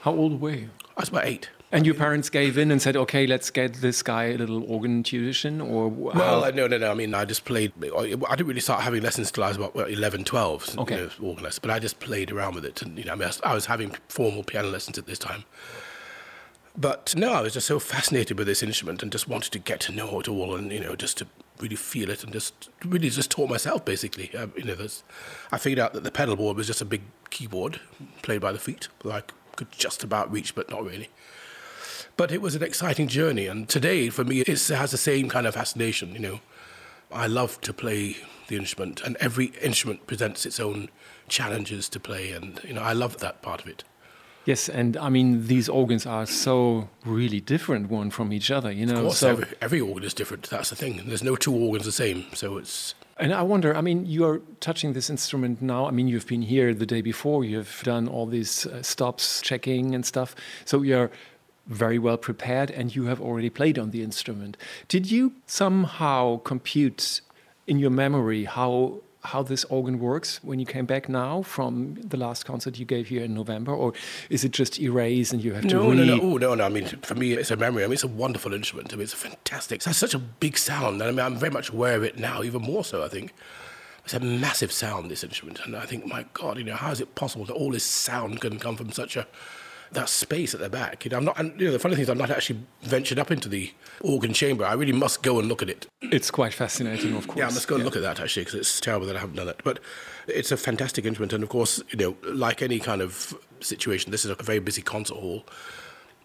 How 0.02 0.12
old 0.14 0.40
were 0.40 0.50
you? 0.50 0.70
I 0.96 1.00
was 1.00 1.08
about 1.08 1.26
eight. 1.26 1.50
And 1.70 1.84
your 1.84 1.94
parents 1.94 2.30
gave 2.30 2.56
in 2.56 2.70
and 2.70 2.80
said, 2.80 2.96
"Okay, 2.96 3.26
let's 3.26 3.50
get 3.50 3.74
this 3.74 4.02
guy 4.02 4.24
a 4.24 4.38
little 4.38 4.64
organ 4.64 5.02
tuition." 5.02 5.60
Or 5.60 5.88
Well, 5.88 6.14
how- 6.14 6.44
I- 6.44 6.50
no, 6.50 6.66
no, 6.66 6.78
no. 6.78 6.90
I 6.90 6.94
mean, 6.94 7.12
I 7.14 7.26
just 7.26 7.44
played. 7.44 7.72
I 7.84 8.06
didn't 8.06 8.46
really 8.46 8.60
start 8.60 8.82
having 8.82 9.02
lessons 9.02 9.30
till 9.30 9.44
I 9.44 9.48
was 9.48 9.58
about 9.58 9.74
well, 9.74 9.86
11, 9.86 10.24
12, 10.24 10.78
Okay. 10.78 10.96
you 10.96 11.02
know, 11.02 11.10
organ 11.28 11.44
lessons. 11.44 11.58
But 11.58 11.70
I 11.70 11.78
just 11.78 12.00
played 12.00 12.30
around 12.32 12.54
with 12.54 12.64
it. 12.64 12.80
And, 12.80 12.96
you 12.98 13.04
know, 13.04 13.12
I, 13.12 13.16
mean, 13.16 13.24
I 13.24 13.26
was- 13.26 13.40
I 13.44 13.54
was 13.54 13.66
having 13.66 13.94
formal 14.08 14.44
piano 14.44 14.68
lessons 14.68 14.96
at 14.96 15.06
this 15.06 15.18
time. 15.18 15.44
But 16.76 17.14
no, 17.16 17.32
I 17.32 17.40
was 17.42 17.52
just 17.54 17.66
so 17.66 17.78
fascinated 17.80 18.38
with 18.38 18.46
this 18.46 18.62
instrument 18.62 19.02
and 19.02 19.10
just 19.10 19.26
wanted 19.28 19.50
to 19.52 19.58
get 19.58 19.80
to 19.80 19.92
know 19.92 20.20
it 20.20 20.28
all 20.28 20.54
and, 20.54 20.70
you 20.70 20.78
know, 20.80 20.94
just 20.94 21.18
to 21.18 21.26
really 21.60 21.74
feel 21.76 22.08
it 22.08 22.22
and 22.22 22.32
just 22.32 22.68
really 22.84 23.10
just 23.10 23.30
taught 23.32 23.50
myself, 23.50 23.84
basically. 23.84 24.34
Um, 24.36 24.52
you 24.56 24.64
know, 24.64 24.76
I 25.50 25.58
figured 25.58 25.80
out 25.80 25.92
that 25.94 26.04
the 26.04 26.12
pedal 26.12 26.36
board 26.36 26.56
was 26.56 26.68
just 26.68 26.80
a 26.80 26.84
big 26.84 27.02
keyboard 27.30 27.80
played 28.22 28.40
by 28.40 28.52
the 28.52 28.60
feet 28.60 28.88
that 29.02 29.12
I 29.12 29.22
could 29.56 29.72
just 29.72 30.04
about 30.04 30.30
reach, 30.32 30.54
but 30.54 30.70
not 30.70 30.84
really. 30.84 31.08
But 32.18 32.32
it 32.32 32.42
was 32.42 32.56
an 32.56 32.64
exciting 32.64 33.06
journey, 33.06 33.46
and 33.46 33.68
today 33.68 34.10
for 34.10 34.24
me 34.24 34.40
it 34.40 34.48
has 34.48 34.90
the 34.90 34.98
same 34.98 35.28
kind 35.28 35.46
of 35.46 35.54
fascination. 35.54 36.12
You 36.14 36.18
know, 36.18 36.40
I 37.12 37.28
love 37.28 37.60
to 37.60 37.72
play 37.72 38.16
the 38.48 38.56
instrument, 38.56 39.00
and 39.02 39.16
every 39.20 39.46
instrument 39.62 40.08
presents 40.08 40.44
its 40.44 40.58
own 40.58 40.88
challenges 41.28 41.88
to 41.90 42.00
play, 42.00 42.32
and 42.32 42.60
you 42.64 42.74
know 42.74 42.82
I 42.82 42.92
love 42.92 43.18
that 43.18 43.40
part 43.40 43.60
of 43.60 43.68
it. 43.68 43.84
yes, 44.46 44.68
and 44.68 44.96
I 44.96 45.10
mean 45.10 45.46
these 45.46 45.68
organs 45.68 46.06
are 46.06 46.26
so 46.26 46.88
really 47.04 47.40
different 47.40 47.88
one 47.88 48.10
from 48.10 48.32
each 48.32 48.50
other. 48.50 48.72
You 48.72 48.86
know, 48.86 48.96
Of 48.96 49.02
course, 49.02 49.18
so 49.18 49.28
every, 49.28 49.46
every 49.60 49.80
organ 49.80 50.02
is 50.02 50.12
different. 50.12 50.50
That's 50.50 50.70
the 50.70 50.76
thing. 50.76 51.00
There's 51.06 51.22
no 51.22 51.36
two 51.36 51.54
organs 51.54 51.84
the 51.84 51.92
same, 51.92 52.26
so 52.34 52.58
it's 52.58 52.96
And 53.18 53.32
I 53.32 53.42
wonder, 53.42 53.76
I 53.76 53.80
mean, 53.80 54.06
you 54.06 54.24
are 54.24 54.40
touching 54.58 54.92
this 54.92 55.08
instrument 55.08 55.62
now. 55.62 55.86
I 55.86 55.92
mean, 55.92 56.08
you've 56.08 56.26
been 56.26 56.42
here 56.42 56.74
the 56.74 56.86
day 56.86 57.02
before, 57.02 57.44
you've 57.44 57.80
done 57.84 58.08
all 58.08 58.26
these 58.26 58.66
uh, 58.66 58.82
stops, 58.82 59.40
checking 59.40 59.94
and 59.94 60.04
stuff. 60.04 60.34
So 60.64 60.82
you're 60.82 61.10
very 61.68 61.98
well 61.98 62.16
prepared 62.16 62.70
and 62.70 62.94
you 62.96 63.04
have 63.04 63.20
already 63.20 63.50
played 63.50 63.78
on 63.78 63.90
the 63.90 64.02
instrument. 64.02 64.56
Did 64.88 65.10
you 65.10 65.32
somehow 65.46 66.38
compute 66.38 67.20
in 67.66 67.78
your 67.78 67.90
memory 67.90 68.44
how 68.44 69.00
how 69.24 69.42
this 69.42 69.64
organ 69.64 69.98
works 69.98 70.42
when 70.42 70.58
you 70.58 70.64
came 70.64 70.86
back 70.86 71.08
now 71.08 71.42
from 71.42 71.96
the 71.96 72.16
last 72.16 72.46
concert 72.46 72.78
you 72.78 72.86
gave 72.86 73.08
here 73.08 73.22
in 73.24 73.34
November 73.34 73.74
or 73.74 73.92
is 74.30 74.44
it 74.44 74.52
just 74.52 74.78
erase 74.78 75.32
and 75.32 75.42
you 75.42 75.52
have 75.52 75.66
to 75.66 75.74
no, 75.74 75.92
no, 75.92 76.04
no, 76.04 76.20
oh, 76.22 76.36
no, 76.36 76.54
no. 76.54 76.64
I 76.64 76.68
mean, 76.68 76.86
for 76.86 77.14
me, 77.14 77.32
it's 77.32 77.50
a 77.50 77.56
memory. 77.56 77.82
I 77.82 77.88
mean, 77.88 77.94
it's 77.94 78.04
a 78.04 78.08
wonderful 78.08 78.54
instrument. 78.54 78.92
I 78.92 78.96
mean, 78.96 79.02
it's 79.02 79.12
fantastic. 79.12 79.80
It 79.80 79.84
has 79.84 79.96
such 79.96 80.14
a 80.14 80.18
big 80.18 80.56
sound. 80.56 81.02
And 81.02 81.08
I 81.08 81.10
mean, 81.10 81.20
I'm 81.20 81.36
very 81.36 81.50
much 81.50 81.70
aware 81.70 81.96
of 81.96 82.04
it 82.04 82.16
now, 82.16 82.42
even 82.42 82.62
more 82.62 82.84
so, 82.84 83.04
I 83.04 83.08
think. 83.08 83.34
It's 84.04 84.14
a 84.14 84.20
massive 84.20 84.72
sound, 84.72 85.10
this 85.10 85.22
instrument. 85.22 85.60
And 85.66 85.76
I 85.76 85.84
think, 85.84 86.06
my 86.06 86.24
God, 86.32 86.56
you 86.56 86.64
know, 86.64 86.76
how 86.76 86.92
is 86.92 87.00
it 87.00 87.14
possible 87.14 87.44
that 87.44 87.52
all 87.52 87.72
this 87.72 87.84
sound 87.84 88.40
can 88.40 88.58
come 88.58 88.76
from 88.76 88.90
such 88.92 89.16
a 89.16 89.26
that 89.92 90.08
space 90.08 90.54
at 90.54 90.60
the 90.60 90.68
back? 90.68 91.04
You 91.04 91.10
know, 91.10 91.18
I'm 91.18 91.24
not. 91.24 91.38
And 91.38 91.58
you 91.60 91.66
know, 91.66 91.72
the 91.72 91.78
funny 91.78 91.94
thing 91.94 92.02
is, 92.02 92.10
I'm 92.10 92.18
not 92.18 92.30
actually 92.30 92.60
ventured 92.82 93.18
up 93.18 93.30
into 93.30 93.48
the 93.48 93.72
organ 94.00 94.32
chamber. 94.32 94.64
I 94.64 94.74
really 94.74 94.92
must 94.92 95.22
go 95.22 95.38
and 95.38 95.48
look 95.48 95.62
at 95.62 95.70
it. 95.70 95.86
It's 96.02 96.30
quite 96.30 96.54
fascinating, 96.54 97.16
of 97.16 97.26
course. 97.26 97.38
Yeah, 97.38 97.46
I 97.46 97.50
must 97.50 97.68
go 97.68 97.76
and 97.76 97.84
look 97.84 97.96
at 97.96 98.02
that 98.02 98.20
actually, 98.20 98.44
because 98.44 98.60
it's 98.60 98.80
terrible 98.80 99.06
that 99.06 99.16
I 99.16 99.20
haven't 99.20 99.36
done 99.36 99.48
it. 99.48 99.60
But 99.64 99.80
it's 100.26 100.52
a 100.52 100.56
fantastic 100.56 101.04
instrument, 101.04 101.32
and 101.32 101.42
of 101.42 101.48
course, 101.48 101.82
you 101.90 101.98
know, 101.98 102.16
like 102.22 102.62
any 102.62 102.78
kind 102.78 103.00
of 103.00 103.34
situation, 103.60 104.12
this 104.12 104.24
is 104.24 104.30
a 104.30 104.34
very 104.34 104.60
busy 104.60 104.82
concert 104.82 105.16
hall, 105.16 105.44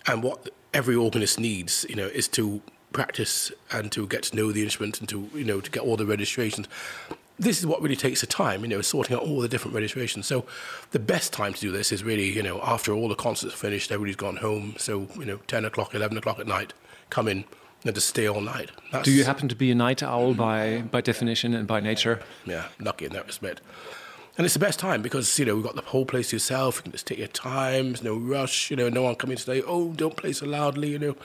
and 0.07 0.23
what 0.23 0.49
every 0.73 0.95
organist 0.95 1.39
needs, 1.39 1.85
you 1.89 1.95
know, 1.95 2.07
is 2.07 2.27
to 2.29 2.61
practice 2.91 3.51
and 3.71 3.91
to 3.91 4.07
get 4.07 4.23
to 4.23 4.35
know 4.35 4.51
the 4.51 4.63
instrument 4.63 4.99
and 4.99 5.09
to 5.09 5.27
you 5.33 5.43
know 5.43 5.59
to 5.59 5.71
get 5.71 5.81
all 5.81 5.97
the 5.97 6.05
registrations. 6.05 6.67
This 7.39 7.59
is 7.59 7.65
what 7.65 7.81
really 7.81 7.95
takes 7.95 8.21
the 8.21 8.27
time, 8.27 8.61
you 8.61 8.67
know, 8.67 8.81
sorting 8.81 9.15
out 9.15 9.23
all 9.23 9.39
the 9.41 9.47
different 9.47 9.73
registrations. 9.75 10.27
So, 10.27 10.45
the 10.91 10.99
best 10.99 11.33
time 11.33 11.53
to 11.53 11.59
do 11.59 11.71
this 11.71 11.91
is 11.91 12.03
really, 12.03 12.29
you 12.31 12.43
know, 12.43 12.61
after 12.61 12.93
all 12.93 13.09
the 13.09 13.15
concerts 13.15 13.53
are 13.53 13.57
finished, 13.57 13.91
everybody's 13.91 14.15
gone 14.15 14.37
home. 14.37 14.75
So, 14.77 15.07
you 15.17 15.25
know, 15.25 15.37
ten 15.47 15.65
o'clock, 15.65 15.95
eleven 15.95 16.17
o'clock 16.17 16.39
at 16.39 16.47
night, 16.47 16.73
come 17.09 17.27
in 17.27 17.45
and 17.85 17.95
just 17.95 18.07
stay 18.07 18.27
all 18.27 18.39
night. 18.41 18.69
That's, 18.91 19.05
Do 19.05 19.11
you 19.11 19.23
happen 19.23 19.49
to 19.49 19.55
be 19.55 19.71
a 19.71 19.75
night 19.75 20.03
owl 20.03 20.35
by 20.35 20.83
by 20.91 21.01
definition 21.01 21.53
and 21.55 21.67
by 21.67 21.79
nature? 21.79 22.19
yeah, 22.45 22.67
lucky 22.79 23.05
in 23.05 23.13
that 23.13 23.25
respect. 23.25 23.61
And 24.37 24.45
it's 24.45 24.53
the 24.53 24.59
best 24.59 24.79
time 24.79 25.01
because, 25.03 25.37
you 25.37 25.45
know, 25.45 25.53
we've 25.55 25.63
got 25.63 25.75
the 25.75 25.81
whole 25.81 26.05
place 26.05 26.29
to 26.29 26.37
yourself. 26.37 26.77
You 26.77 26.81
can 26.83 26.91
just 26.91 27.05
take 27.05 27.19
your 27.19 27.27
time. 27.27 27.89
There's 27.89 28.03
no 28.03 28.15
rush. 28.15 28.71
You 28.71 28.77
know, 28.77 28.89
no 28.89 29.03
one 29.03 29.15
coming 29.15 29.37
to 29.37 29.43
say, 29.43 29.61
oh, 29.61 29.89
don't 29.93 30.17
play 30.17 30.33
so 30.33 30.47
loudly, 30.47 30.89
you 30.89 30.97
know. 30.99 31.15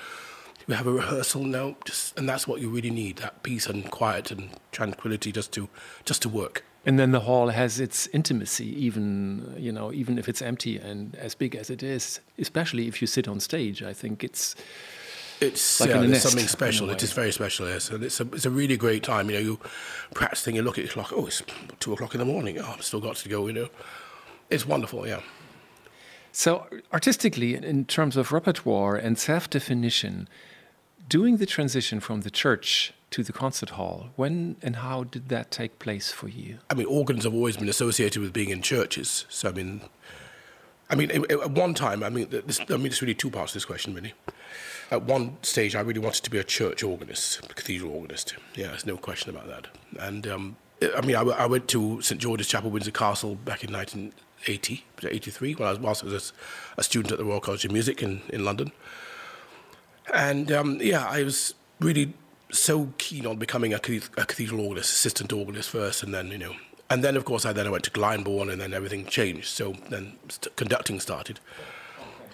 We 0.69 0.75
have 0.75 0.87
a 0.87 0.93
rehearsal 0.93 1.43
now. 1.43 1.77
Just, 1.85 2.17
and 2.19 2.29
that's 2.29 2.47
what 2.47 2.61
you 2.61 2.69
really 2.69 2.91
need, 2.91 3.17
that 3.17 3.43
peace 3.43 3.67
and 3.67 3.91
quiet 3.91 4.31
and 4.31 4.51
tranquility 4.71 5.33
just 5.33 5.51
to, 5.53 5.69
just 6.05 6.23
to 6.23 6.29
work. 6.29 6.65
And 6.87 6.99
then 6.99 7.11
the 7.11 7.21
hall 7.21 7.49
has 7.49 7.81
its 7.81 8.07
intimacy, 8.09 8.67
even, 8.85 9.55
you 9.59 9.73
know, 9.73 9.93
even 9.93 10.19
if 10.19 10.29
it's 10.29 10.41
empty 10.41 10.79
and 10.79 11.17
as 11.17 11.35
big 11.35 11.57
as 11.57 11.71
it 11.71 11.83
is, 11.83 12.21
especially 12.39 12.87
if 12.87 13.01
you 13.01 13.07
sit 13.07 13.27
on 13.27 13.41
stage. 13.41 13.83
I 13.83 13.93
think 13.93 14.23
it's 14.23 14.55
it's 15.41 15.81
like 15.81 15.91
yeah, 15.91 16.03
it's 16.03 16.23
something 16.23 16.49
special. 16.49 16.91
It 16.91 17.03
is 17.03 17.13
very 17.13 17.31
special, 17.33 17.69
yes. 17.69 17.91
And 17.91 18.03
it's 18.03 18.21
a, 18.21 18.25
it's 18.33 18.47
a 18.47 18.51
really 18.51 18.77
great 18.77 19.03
time. 19.03 19.31
You 19.31 19.37
know, 19.37 19.43
you 19.43 19.61
practicing, 20.15 20.57
you 20.57 20.63
look 20.63 20.79
at 20.79 20.85
your 20.85 20.93
clock, 20.93 21.13
oh, 21.15 21.27
it's 21.27 21.43
two 21.79 21.93
o'clock 21.93 22.15
in 22.15 22.19
the 22.19 22.25
morning. 22.25 22.59
Oh, 22.59 22.75
I've 22.77 22.85
still 22.85 23.01
got 23.01 23.17
to 23.17 23.29
go, 23.29 23.47
you 23.47 23.53
know. 23.53 23.69
It's 24.51 24.67
wonderful, 24.67 25.07
yeah. 25.07 25.21
So, 26.33 26.67
artistically, 26.93 27.55
in 27.55 27.85
terms 27.85 28.17
of 28.17 28.33
repertoire 28.33 28.97
and 28.97 29.19
self 29.19 29.49
definition, 29.49 30.29
doing 31.09 31.39
the 31.39 31.47
transition 31.47 32.01
from 32.01 32.23
the 32.23 32.31
church 32.31 32.93
to 33.11 33.23
the 33.23 33.33
concert 33.33 33.71
hall, 33.71 34.11
when 34.17 34.57
and 34.63 34.77
how 34.77 35.05
did 35.05 35.29
that 35.31 35.51
take 35.51 35.79
place 35.79 36.13
for 36.13 36.29
you? 36.29 36.59
I 36.69 36.75
mean, 36.75 36.87
organs 36.87 37.25
have 37.25 37.35
always 37.35 37.57
been 37.57 37.69
associated 37.69 38.21
with 38.21 38.33
being 38.33 38.51
in 38.51 38.63
churches. 38.63 39.25
So, 39.29 39.49
I 39.49 39.53
mean, 39.53 39.81
I 40.91 40.95
mean, 40.95 41.11
at 41.11 41.51
one 41.51 41.75
time, 41.75 42.03
I 42.03 42.11
mean, 42.11 42.29
this, 42.31 42.61
I 42.69 42.77
mean, 42.77 42.87
it's 42.87 43.03
really 43.03 43.15
two 43.15 43.31
parts 43.31 43.53
to 43.53 43.57
this 43.57 43.65
question, 43.65 43.95
really. 43.95 44.15
At 44.91 45.03
one 45.03 45.37
stage, 45.43 45.75
I 45.75 45.81
really 45.81 46.01
wanted 46.01 46.25
to 46.25 46.31
be 46.31 46.39
a 46.39 46.45
church 46.45 46.83
organist, 46.83 47.45
a 47.45 47.55
cathedral 47.55 47.93
organist. 47.93 48.37
Yeah, 48.55 48.69
there's 48.69 48.87
no 48.87 48.97
question 48.97 49.31
about 49.31 49.47
that. 49.49 49.69
And 49.99 50.27
um, 50.27 50.57
I 50.97 51.05
mean, 51.05 51.17
I, 51.17 51.23
I, 51.23 51.47
went 51.47 51.69
to 51.69 52.01
St 52.01 52.19
George's 52.19 52.49
Chapel, 52.49 52.71
Windsor 52.71 52.91
Castle, 52.91 53.35
back 53.35 53.65
in 53.65 53.73
1980, 53.73 54.85
83, 55.03 55.55
when 55.55 55.69
I 55.69 55.73
was, 55.73 55.81
whilst 55.81 56.03
I 56.05 56.07
was 56.07 56.33
a, 56.77 56.81
a 56.81 56.83
student 56.83 57.13
at 57.13 57.19
the 57.19 57.25
Royal 57.25 57.41
College 57.41 57.67
of 57.67 57.73
Music 57.73 58.03
in, 58.03 58.23
in 58.31 58.45
London. 58.45 58.73
And 60.13 60.51
um, 60.53 60.79
yeah, 60.81 61.07
I 61.07 61.23
was 61.23 61.55
really 61.81 62.15
so 62.51 62.93
keen 62.99 63.27
on 63.27 63.37
becoming 63.37 63.75
a, 63.75 63.79
cathedral 63.79 64.61
organist, 64.61 64.91
assistant 64.91 65.33
organist 65.33 65.71
first, 65.71 66.03
and 66.03 66.15
then 66.15 66.29
you 66.29 66.39
know 66.39 66.55
and 66.91 67.05
then, 67.05 67.17
of 67.17 67.25
course, 67.25 67.45
I 67.45 67.53
then 67.53 67.67
I 67.67 67.71
went 67.71 67.85
to 67.85 67.91
Glyndebourne, 67.91 68.51
and 68.51 68.61
then 68.61 68.73
everything 68.73 69.05
changed. 69.07 69.49
So 69.49 69.75
then 69.91 70.15
st- 70.29 70.55
conducting 70.57 71.01
started. 71.01 71.39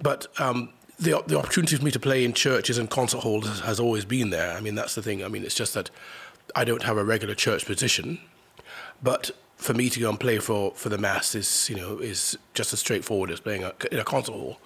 But 0.01 0.27
um, 0.41 0.71
the 0.99 1.23
the 1.27 1.39
opportunity 1.39 1.77
for 1.77 1.85
me 1.85 1.91
to 1.91 2.01
play 2.01 2.25
in 2.25 2.33
churches 2.33 2.79
and 2.79 2.89
concert 2.89 3.21
halls 3.21 3.49
has, 3.49 3.61
has, 3.61 3.81
always 3.81 4.05
been 4.05 4.31
there. 4.31 4.53
I 4.53 4.61
mean, 4.61 4.77
that's 4.77 4.95
the 4.95 5.03
thing. 5.03 5.25
I 5.25 5.29
mean, 5.29 5.45
it's 5.45 5.55
just 5.55 5.75
that 5.75 5.91
I 6.55 6.65
don't 6.65 6.85
have 6.85 6.97
a 6.97 7.05
regular 7.05 7.35
church 7.35 7.67
position, 7.67 8.21
but 9.03 9.33
for 9.57 9.75
me 9.75 9.89
to 9.89 9.99
go 10.01 10.11
and 10.11 10.21
play 10.21 10.39
for, 10.39 10.73
for 10.75 10.89
the 10.89 10.99
mass 10.99 11.35
is 11.35 11.69
you 11.69 11.77
know 11.77 11.99
is 11.99 12.39
just 12.55 12.73
as 12.73 12.79
straightforward 12.79 13.31
as 13.31 13.41
playing 13.41 13.65
a, 13.65 13.73
in 13.91 13.99
a 13.99 14.05
concert 14.05 14.33
hall. 14.33 14.61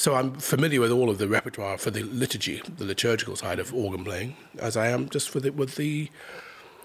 So 0.00 0.14
I'm 0.14 0.32
familiar 0.36 0.80
with 0.80 0.90
all 0.90 1.10
of 1.10 1.18
the 1.18 1.28
repertoire 1.28 1.76
for 1.76 1.90
the 1.90 2.02
liturgy, 2.04 2.62
the 2.78 2.86
liturgical 2.86 3.36
side 3.36 3.58
of 3.58 3.74
organ 3.74 4.02
playing, 4.02 4.34
as 4.58 4.74
I 4.74 4.88
am 4.88 5.10
just 5.10 5.34
with 5.34 5.42
the, 5.42 5.50
with 5.50 5.76
the 5.76 6.08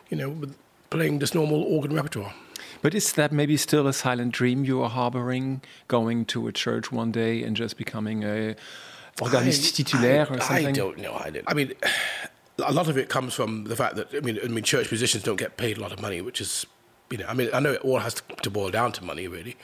you 0.10 0.18
know 0.18 0.28
with 0.28 0.54
playing 0.90 1.22
just 1.22 1.34
normal 1.34 1.64
organ 1.64 1.96
repertoire. 1.96 2.34
But 2.82 2.94
is 2.94 3.14
that 3.14 3.32
maybe 3.32 3.56
still 3.56 3.88
a 3.88 3.94
silent 3.94 4.34
dream 4.34 4.66
you 4.66 4.82
are 4.82 4.90
harboring, 4.90 5.62
going 5.88 6.26
to 6.26 6.50
a 6.50 6.52
church 6.52 6.92
one 6.92 7.14
day 7.14 7.42
and 7.42 7.56
just 7.56 7.78
becoming 7.78 8.26
a 8.26 8.58
organiste 9.22 9.78
titulaire 9.78 10.28
or 10.30 10.42
something? 10.42 10.68
I 10.68 10.72
don't 10.74 10.98
know. 10.98 11.14
I, 11.14 11.30
don't. 11.30 11.46
I 11.48 11.54
mean, 11.54 11.72
a 12.60 12.74
lot 12.74 12.90
of 12.90 12.98
it 12.98 13.08
comes 13.08 13.34
from 13.34 13.64
the 13.64 13.78
fact 13.78 13.96
that 13.96 14.14
I 14.14 14.20
mean, 14.20 14.40
I 14.44 14.50
mean, 14.50 14.66
church 14.66 14.92
musicians 14.92 15.24
don't 15.24 15.38
get 15.38 15.56
paid 15.56 15.78
a 15.78 15.80
lot 15.80 15.94
of 15.94 16.02
money, 16.02 16.20
which 16.20 16.42
is, 16.42 16.66
you 17.10 17.20
know, 17.20 17.28
I 17.28 17.34
mean, 17.34 17.50
I 17.54 17.62
know 17.62 17.72
it 17.72 17.82
all 17.86 18.00
has 18.00 18.16
to, 18.16 18.24
to 18.42 18.50
boil 18.50 18.72
down 18.72 18.92
to 18.92 19.06
money, 19.06 19.30
really. 19.30 19.56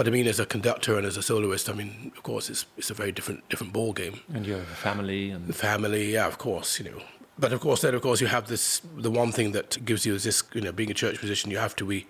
But 0.00 0.08
I 0.08 0.12
mean, 0.12 0.26
as 0.28 0.40
a 0.40 0.46
conductor 0.46 0.96
and 0.96 1.06
as 1.06 1.18
a 1.18 1.22
soloist, 1.22 1.68
I 1.68 1.74
mean, 1.74 2.10
of 2.16 2.22
course, 2.22 2.48
it's 2.48 2.64
it's 2.78 2.88
a 2.88 2.94
very 2.94 3.12
different 3.12 3.46
different 3.50 3.74
ball 3.74 3.92
game. 3.92 4.20
And 4.32 4.46
you 4.46 4.54
have 4.54 4.62
a 4.62 4.74
family 4.74 5.28
and 5.28 5.46
the 5.46 5.52
family, 5.52 6.14
yeah, 6.14 6.26
of 6.26 6.38
course, 6.38 6.78
you 6.78 6.90
know. 6.90 7.02
But 7.38 7.52
of 7.52 7.60
course, 7.60 7.82
then 7.82 7.94
of 7.94 8.00
course 8.00 8.18
you 8.22 8.26
have 8.28 8.46
this. 8.46 8.80
The 8.96 9.10
one 9.10 9.30
thing 9.30 9.52
that 9.52 9.84
gives 9.84 10.06
you 10.06 10.14
is 10.14 10.24
this, 10.24 10.42
you 10.54 10.62
know, 10.62 10.72
being 10.72 10.90
a 10.90 10.94
church 10.94 11.20
musician, 11.20 11.50
you 11.50 11.58
have 11.58 11.76
to 11.76 11.84
be, 11.84 12.06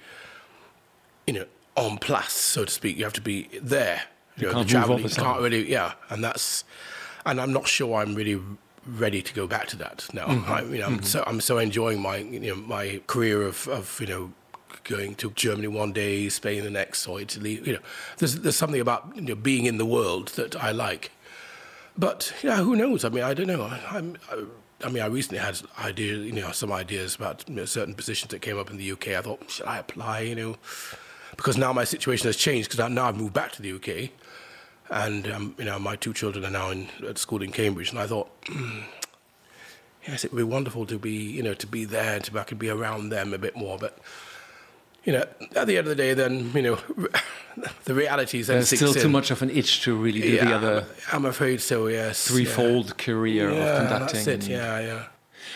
you 1.26 1.32
know, 1.32 1.46
en 1.76 1.98
place, 1.98 2.30
so 2.30 2.64
to 2.64 2.70
speak. 2.70 2.96
You 2.96 3.02
have 3.02 3.12
to 3.14 3.20
be 3.20 3.48
there. 3.60 4.02
You, 4.36 4.46
you 4.46 4.54
know, 4.54 4.64
can't 4.64 4.88
move 4.88 5.02
You 5.02 5.08
can't 5.08 5.40
really, 5.40 5.68
yeah, 5.68 5.94
and 6.10 6.22
that's, 6.22 6.62
and 7.26 7.40
I'm 7.40 7.52
not 7.52 7.66
sure 7.66 8.00
I'm 8.00 8.14
really 8.14 8.40
ready 8.86 9.20
to 9.20 9.34
go 9.34 9.48
back 9.48 9.66
to 9.66 9.76
that 9.78 10.08
now. 10.12 10.26
Mm-hmm. 10.26 10.52
I, 10.52 10.62
you 10.62 10.78
know, 10.78 10.86
I'm 10.86 10.98
mm-hmm. 10.98 11.04
so 11.06 11.24
I'm 11.26 11.40
so 11.40 11.58
enjoying 11.58 12.00
my 12.00 12.18
you 12.18 12.38
know 12.38 12.54
my 12.54 13.02
career 13.08 13.42
of 13.42 13.66
of 13.66 14.00
you 14.00 14.06
know 14.06 14.32
going 14.90 15.14
to 15.14 15.30
Germany 15.30 15.68
one 15.68 15.92
day, 15.92 16.28
Spain 16.28 16.64
the 16.64 16.70
next, 16.70 17.06
or 17.06 17.20
Italy. 17.20 17.62
You 17.64 17.74
know, 17.74 17.78
there's 18.18 18.34
there's 18.40 18.56
something 18.56 18.80
about 18.80 19.12
you 19.14 19.22
know 19.22 19.34
being 19.34 19.64
in 19.66 19.78
the 19.78 19.86
world 19.86 20.28
that 20.30 20.56
I 20.56 20.72
like. 20.72 21.12
But 21.96 22.34
yeah, 22.42 22.58
who 22.58 22.76
knows? 22.76 23.04
I 23.04 23.08
mean, 23.08 23.24
I 23.24 23.34
don't 23.34 23.46
know. 23.46 23.62
I. 23.62 24.02
I, 24.30 24.44
I 24.82 24.88
mean, 24.88 25.02
I 25.02 25.06
recently 25.08 25.40
had 25.40 25.60
ideas, 25.78 26.24
you 26.24 26.32
know, 26.32 26.52
some 26.52 26.72
ideas 26.72 27.14
about 27.14 27.44
you 27.46 27.54
know, 27.54 27.66
certain 27.66 27.92
positions 27.94 28.30
that 28.30 28.40
came 28.40 28.58
up 28.58 28.70
in 28.70 28.78
the 28.78 28.92
UK. 28.92 29.08
I 29.08 29.20
thought, 29.20 29.50
should 29.50 29.66
I 29.66 29.76
apply? 29.76 30.20
You 30.20 30.34
know, 30.34 30.56
because 31.36 31.58
now 31.58 31.70
my 31.74 31.84
situation 31.84 32.28
has 32.28 32.36
changed 32.36 32.70
because 32.70 32.88
now 32.90 33.06
I've 33.06 33.16
moved 33.16 33.34
back 33.34 33.52
to 33.52 33.62
the 33.62 33.72
UK, 33.72 34.10
and 34.88 35.30
um, 35.30 35.54
you 35.58 35.66
know, 35.66 35.78
my 35.78 35.96
two 35.96 36.14
children 36.14 36.46
are 36.46 36.50
now 36.50 36.70
in 36.70 36.88
at 37.06 37.18
school 37.18 37.42
in 37.42 37.52
Cambridge, 37.52 37.90
and 37.90 37.98
I 37.98 38.06
thought, 38.06 38.30
mm, 38.46 38.84
yes, 40.06 40.24
it 40.24 40.32
would 40.32 40.38
be 40.38 40.44
wonderful 40.44 40.86
to 40.86 40.98
be, 40.98 41.12
you 41.12 41.42
know, 41.42 41.54
to 41.54 41.66
be 41.66 41.84
there, 41.84 42.18
to 42.20 42.40
I 42.40 42.44
could 42.44 42.58
be 42.58 42.70
around 42.70 43.10
them 43.10 43.34
a 43.34 43.38
bit 43.38 43.56
more, 43.56 43.76
but 43.78 43.98
you 45.04 45.12
know, 45.12 45.24
at 45.56 45.66
the 45.66 45.78
end 45.78 45.86
of 45.86 45.86
the 45.86 45.94
day, 45.94 46.14
then 46.14 46.50
you 46.54 46.62
know, 46.62 46.78
the 47.84 47.94
reality 47.94 48.40
is 48.40 48.48
there's 48.48 48.68
still 48.68 48.94
too 48.94 49.08
much 49.08 49.30
of 49.30 49.42
an 49.42 49.50
itch 49.50 49.82
to 49.82 49.96
really 49.96 50.20
do 50.20 50.28
yeah, 50.28 50.44
the 50.44 50.54
other. 50.54 50.86
I'm 51.12 51.24
afraid 51.24 51.60
so. 51.60 51.86
Yes, 51.86 52.28
threefold 52.28 52.86
yeah. 52.88 53.04
career 53.04 53.50
yeah, 53.50 53.58
of 53.58 53.78
conducting. 53.78 54.24
That's 54.24 54.46
it. 54.46 54.50
Yeah, 54.50 54.80
yeah. 54.80 55.04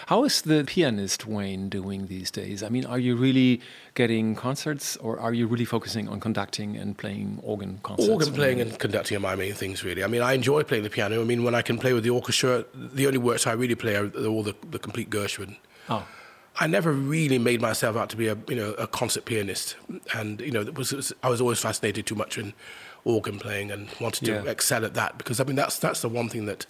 How 0.06 0.24
is 0.24 0.42
the 0.42 0.64
pianist 0.64 1.26
Wayne 1.26 1.68
doing 1.68 2.06
these 2.06 2.30
days? 2.30 2.62
I 2.62 2.68
mean, 2.68 2.84
are 2.84 2.98
you 2.98 3.16
really 3.16 3.60
getting 3.94 4.34
concerts, 4.34 4.96
or 4.98 5.18
are 5.18 5.32
you 5.32 5.46
really 5.46 5.64
focusing 5.64 6.08
on 6.08 6.20
conducting 6.20 6.76
and 6.76 6.96
playing 6.96 7.40
organ 7.42 7.80
concerts? 7.82 8.08
Organ 8.08 8.32
playing 8.32 8.60
and 8.60 8.78
conducting 8.78 9.16
are 9.16 9.20
my 9.20 9.34
main 9.34 9.54
things, 9.54 9.84
really. 9.84 10.04
I 10.04 10.06
mean, 10.06 10.22
I 10.22 10.34
enjoy 10.34 10.62
playing 10.62 10.84
the 10.84 10.90
piano. 10.90 11.20
I 11.20 11.24
mean, 11.24 11.42
when 11.42 11.54
I 11.54 11.62
can 11.62 11.78
play 11.78 11.92
with 11.92 12.04
the 12.04 12.10
orchestra, 12.10 12.64
the 12.74 13.06
only 13.06 13.18
works 13.18 13.46
I 13.46 13.52
really 13.52 13.74
play 13.74 13.96
are 13.96 14.10
all 14.26 14.42
the, 14.42 14.54
the 14.68 14.78
complete 14.78 15.10
Gershwin. 15.10 15.56
Oh. 15.88 16.06
I 16.56 16.66
never 16.66 16.92
really 16.92 17.38
made 17.38 17.60
myself 17.60 17.96
out 17.96 18.10
to 18.10 18.16
be 18.16 18.28
a 18.28 18.36
you 18.48 18.56
know 18.56 18.72
a 18.74 18.86
concert 18.86 19.24
pianist, 19.24 19.76
and 20.14 20.40
you 20.40 20.50
know 20.50 20.60
it 20.60 20.76
was, 20.76 20.92
it 20.92 20.96
was 20.96 21.12
I 21.22 21.28
was 21.28 21.40
always 21.40 21.58
fascinated 21.58 22.06
too 22.06 22.14
much 22.14 22.38
in 22.38 22.54
organ 23.04 23.38
playing 23.38 23.70
and 23.70 23.88
wanted 24.00 24.24
to 24.24 24.32
yeah. 24.32 24.50
excel 24.50 24.84
at 24.84 24.94
that 24.94 25.18
because 25.18 25.40
I 25.40 25.44
mean 25.44 25.56
that's 25.56 25.78
that's 25.78 26.00
the 26.00 26.08
one 26.08 26.28
thing 26.28 26.46
that 26.46 26.66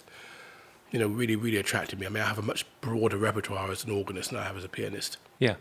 you 0.91 0.99
know 0.99 1.07
really 1.07 1.35
really 1.35 1.57
attracted 1.57 1.99
me. 1.99 2.05
I 2.07 2.09
mean 2.09 2.23
I 2.23 2.27
have 2.27 2.39
a 2.39 2.43
much 2.43 2.65
broader 2.81 3.17
repertoire 3.17 3.71
as 3.71 3.83
an 3.83 3.91
organist 3.91 4.31
than 4.31 4.39
I 4.39 4.43
have 4.43 4.57
as 4.57 4.63
a 4.63 4.69
pianist. 4.69 5.17
Yeah. 5.39 5.55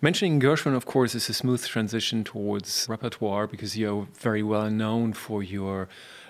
Mentioning 0.00 0.40
Gershwin, 0.40 0.76
of 0.76 0.86
course, 0.86 1.16
is 1.16 1.28
a 1.28 1.34
smooth 1.34 1.66
transition 1.66 2.22
towards 2.22 2.86
repertoire 2.88 3.48
because 3.48 3.76
you're 3.76 4.06
very 4.14 4.44
well 4.44 4.70
known 4.70 5.12
for 5.12 5.42
your 5.42 5.88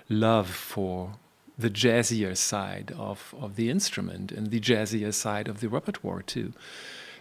love 0.09 0.49
for 0.49 1.11
the 1.55 1.69
jazzier 1.69 2.35
side 2.35 2.91
of, 2.97 3.35
of 3.39 3.57
the 3.57 3.69
instrument 3.69 4.31
and 4.31 4.49
the 4.49 4.59
jazzier 4.59 5.13
side 5.13 5.47
of 5.47 5.59
the 5.59 5.69
repertoire, 5.69 6.23
too. 6.23 6.53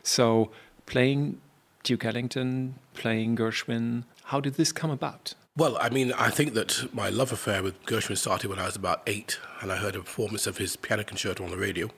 So 0.09 0.51
playing 0.87 1.39
Duke 1.83 2.07
Ellington, 2.07 2.77
playing 2.95 3.37
Gershwin, 3.37 4.05
how 4.25 4.41
did 4.41 4.55
this 4.55 4.73
come 4.73 4.91
about? 4.91 5.35
Well, 5.55 5.77
I 5.79 5.91
mean, 5.91 6.13
I 6.15 6.31
think 6.31 6.55
that 6.55 6.89
my 6.95 7.11
love 7.11 7.31
affair 7.31 7.63
with 7.63 7.85
Gershwin 7.85 8.17
started 8.17 8.49
when 8.49 8.59
I 8.59 8.65
was 8.65 8.75
about 8.75 9.03
eight, 9.07 9.39
and 9.61 9.71
I 9.71 9.77
heard 9.77 9.95
a 9.97 10.01
performance 10.01 10.47
of 10.47 10.57
his 10.57 10.77
piano 10.77 11.05
concerto 11.05 11.45
on 11.45 11.51
the 11.51 11.59
radio. 11.59 11.91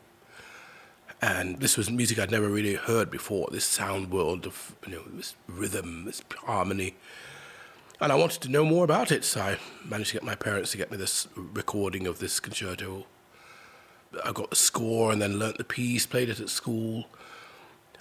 And 1.23 1.61
this 1.61 1.77
was 1.77 1.89
music 1.89 2.19
I'd 2.19 2.33
never 2.33 2.49
really 2.49 2.75
heard 2.75 3.13
before. 3.13 3.49
This 3.53 3.65
sound 3.65 4.11
world 4.11 4.45
of 4.45 4.75
you 4.87 4.95
know 4.95 5.03
this 5.13 5.37
rhythm, 5.47 6.05
this 6.05 6.21
harmony, 6.47 6.97
and 8.01 8.11
I 8.11 8.17
wanted 8.17 8.41
to 8.43 8.49
know 8.49 8.65
more 8.65 8.83
about 8.83 9.13
it. 9.13 9.25
So 9.25 9.41
I 9.41 9.59
managed 9.85 10.11
to 10.11 10.17
get 10.17 10.25
my 10.25 10.35
parents 10.35 10.73
to 10.73 10.79
get 10.79 10.91
me 10.91 10.97
this 10.97 11.29
recording 11.37 12.09
of 12.09 12.19
this 12.19 12.41
concerto. 12.41 13.07
I 14.25 14.33
got 14.33 14.51
the 14.51 14.57
score 14.57 15.13
and 15.13 15.23
then 15.23 15.39
learnt 15.39 15.59
the 15.59 15.65
piece, 15.65 16.07
played 16.07 16.29
it 16.29 16.41
at 16.41 16.49
school 16.49 17.07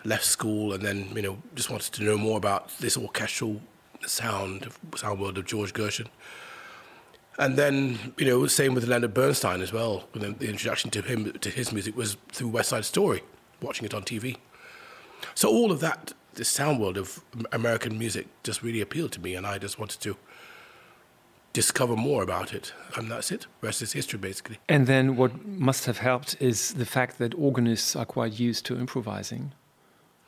left 0.06 0.26
school 0.26 0.74
and 0.74 0.84
then 0.84 1.10
you 1.16 1.22
know 1.22 1.38
just 1.56 1.70
wanted 1.70 1.94
to 1.94 2.04
know 2.04 2.18
more 2.18 2.38
about 2.38 2.70
this 2.80 2.98
orchestral 2.98 3.62
sound 4.06 4.70
sound 4.96 5.20
world 5.20 5.38
of 5.38 5.46
George 5.46 5.74
Gershwin. 5.74 6.08
And 7.38 7.58
then 7.58 8.14
you 8.18 8.26
know 8.26 8.48
same 8.48 8.74
with 8.74 8.88
Leonard 8.88 9.14
Bernstein 9.14 9.62
as 9.62 9.72
well. 9.72 10.08
The 10.14 10.28
introduction 10.28 10.92
to 10.92 11.02
him 11.02 11.32
to 11.34 11.50
his 11.50 11.72
music 11.72 11.96
was 11.96 12.18
through 12.32 12.50
West 12.50 12.70
Side 12.70 12.86
Story, 12.86 13.24
watching 13.62 13.86
it 13.86 13.94
on 13.94 14.04
TV. 14.04 14.38
So 15.36 15.50
all 15.50 15.72
of 15.72 15.80
that, 15.82 16.14
this 16.36 16.50
sound 16.50 16.80
world 16.80 16.98
of 16.98 17.24
American 17.52 17.98
music, 17.98 18.28
just 18.44 18.64
really 18.64 18.82
appealed 18.82 19.12
to 19.14 19.22
me, 19.22 19.36
and 19.36 19.46
I 19.46 19.58
just 19.58 19.80
wanted 19.80 20.00
to 20.02 20.18
discover 21.52 21.96
more 21.96 22.24
about 22.24 22.54
it. 22.54 22.74
And 22.96 23.12
that's 23.12 23.32
it. 23.32 23.48
Rest 23.62 23.82
is 23.82 23.94
history, 23.94 24.20
basically. 24.20 24.60
And 24.70 24.88
then 24.88 25.18
what 25.18 25.46
must 25.46 25.86
have 25.86 25.98
helped 25.98 26.38
is 26.40 26.74
the 26.74 26.86
fact 26.86 27.18
that 27.18 27.34
organists 27.36 27.96
are 27.96 28.06
quite 28.06 28.40
used 28.40 28.66
to 28.68 28.78
improvising 28.78 29.52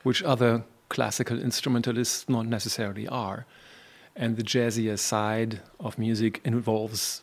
which 0.02 0.22
other 0.22 0.64
classical 0.88 1.38
instrumentalists 1.40 2.28
not 2.28 2.46
necessarily 2.46 3.08
are. 3.08 3.46
And 4.14 4.36
the 4.36 4.42
jazzier 4.42 4.98
side 4.98 5.60
of 5.80 5.98
music 5.98 6.40
involves 6.44 7.22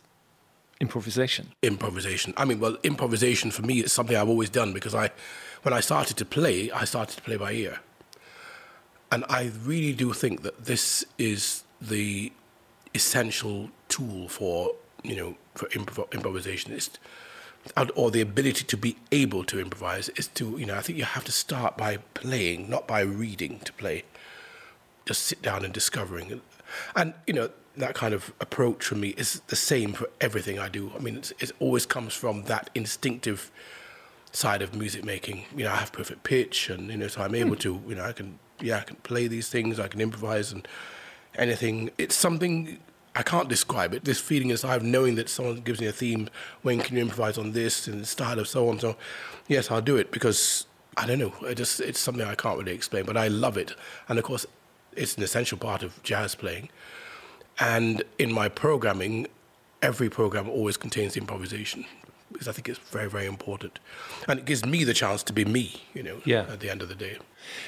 improvisation. 0.80 1.52
Improvisation. 1.62 2.34
I 2.36 2.44
mean, 2.44 2.58
well, 2.58 2.76
improvisation 2.82 3.50
for 3.50 3.62
me 3.62 3.80
is 3.80 3.92
something 3.92 4.16
I've 4.16 4.28
always 4.28 4.50
done 4.50 4.72
because 4.72 4.94
I, 4.94 5.10
when 5.62 5.72
I 5.72 5.80
started 5.80 6.16
to 6.16 6.24
play, 6.24 6.70
I 6.70 6.84
started 6.84 7.16
to 7.16 7.22
play 7.22 7.36
by 7.36 7.52
ear. 7.52 7.78
And 9.12 9.24
I 9.28 9.50
really 9.64 9.92
do 9.92 10.12
think 10.12 10.42
that 10.42 10.64
this 10.64 11.04
is 11.18 11.64
the 11.80 12.32
essential 12.94 13.70
tool 13.88 14.28
for, 14.28 14.72
you 15.02 15.16
know, 15.16 15.36
for 15.54 15.68
improv- 15.68 16.12
improvisation. 16.12 16.72
It's, 16.72 16.90
or 17.94 18.10
the 18.10 18.20
ability 18.20 18.64
to 18.64 18.76
be 18.76 18.96
able 19.12 19.44
to 19.44 19.60
improvise 19.60 20.08
is 20.10 20.28
to, 20.28 20.56
you 20.58 20.66
know, 20.66 20.76
I 20.76 20.80
think 20.80 20.98
you 20.98 21.04
have 21.04 21.24
to 21.24 21.32
start 21.32 21.76
by 21.76 21.98
playing, 22.14 22.68
not 22.68 22.86
by 22.86 23.00
reading 23.00 23.60
to 23.64 23.72
play. 23.74 24.04
Just 25.04 25.22
sit 25.22 25.42
down 25.42 25.64
and 25.64 25.72
discovering. 25.72 26.40
And, 26.96 27.14
you 27.26 27.34
know, 27.34 27.50
that 27.76 27.94
kind 27.94 28.14
of 28.14 28.32
approach 28.40 28.84
for 28.84 28.94
me 28.94 29.10
is 29.10 29.40
the 29.48 29.56
same 29.56 29.92
for 29.92 30.08
everything 30.20 30.58
I 30.58 30.68
do. 30.68 30.92
I 30.96 30.98
mean, 31.00 31.22
it 31.38 31.52
always 31.58 31.86
comes 31.86 32.14
from 32.14 32.44
that 32.44 32.70
instinctive 32.74 33.50
side 34.32 34.62
of 34.62 34.74
music 34.74 35.04
making. 35.04 35.44
You 35.56 35.64
know, 35.64 35.72
I 35.72 35.76
have 35.76 35.92
perfect 35.92 36.22
pitch, 36.22 36.70
and 36.70 36.90
you 36.90 36.96
know, 36.96 37.08
so 37.08 37.22
I'm 37.22 37.34
able 37.34 37.56
mm. 37.56 37.60
to, 37.60 37.82
you 37.88 37.94
know, 37.94 38.04
I 38.04 38.12
can, 38.12 38.38
yeah, 38.60 38.78
I 38.78 38.82
can 38.82 38.96
play 38.96 39.26
these 39.26 39.48
things, 39.48 39.78
I 39.78 39.88
can 39.88 40.00
improvise, 40.00 40.52
and 40.52 40.66
anything. 41.36 41.90
It's 41.98 42.14
something 42.14 42.78
I 43.14 43.22
can't 43.22 43.48
describe 43.48 43.92
it. 43.92 44.04
This 44.04 44.20
feeling 44.20 44.50
is 44.50 44.64
I 44.64 44.72
have 44.72 44.84
knowing 44.84 45.16
that 45.16 45.28
someone 45.28 45.56
gives 45.56 45.80
me 45.80 45.86
a 45.86 45.92
theme. 45.92 46.28
When 46.62 46.80
can 46.80 46.96
you 46.96 47.02
improvise 47.02 47.38
on 47.38 47.52
this 47.52 47.88
and 47.88 48.06
style 48.06 48.38
of 48.38 48.46
so 48.46 48.68
on? 48.68 48.78
So, 48.78 48.96
yes, 49.48 49.70
I'll 49.70 49.80
do 49.80 49.96
it 49.96 50.12
because 50.12 50.66
I 50.96 51.06
don't 51.06 51.18
know. 51.18 51.32
It 51.42 51.56
just 51.56 51.80
it's 51.80 51.98
something 51.98 52.26
I 52.26 52.34
can't 52.34 52.58
really 52.58 52.72
explain, 52.72 53.04
but 53.04 53.16
I 53.16 53.28
love 53.28 53.56
it, 53.56 53.74
and 54.08 54.18
of 54.18 54.24
course, 54.24 54.46
it's 54.96 55.16
an 55.16 55.22
essential 55.22 55.58
part 55.58 55.82
of 55.82 56.02
jazz 56.02 56.34
playing. 56.34 56.68
And 57.58 58.02
in 58.18 58.32
my 58.32 58.48
programming, 58.48 59.26
every 59.82 60.08
program 60.08 60.48
always 60.48 60.76
contains 60.76 61.16
improvisation 61.16 61.86
because 62.32 62.48
I 62.48 62.52
think 62.52 62.68
it's 62.68 62.78
very, 62.78 63.08
very 63.08 63.26
important. 63.26 63.78
And 64.28 64.38
it 64.38 64.44
gives 64.44 64.64
me 64.64 64.84
the 64.84 64.94
chance 64.94 65.22
to 65.24 65.32
be 65.32 65.44
me, 65.44 65.82
you 65.94 66.02
know, 66.02 66.20
yeah. 66.24 66.46
at 66.48 66.60
the 66.60 66.70
end 66.70 66.82
of 66.82 66.88
the 66.88 66.94
day. 66.94 67.18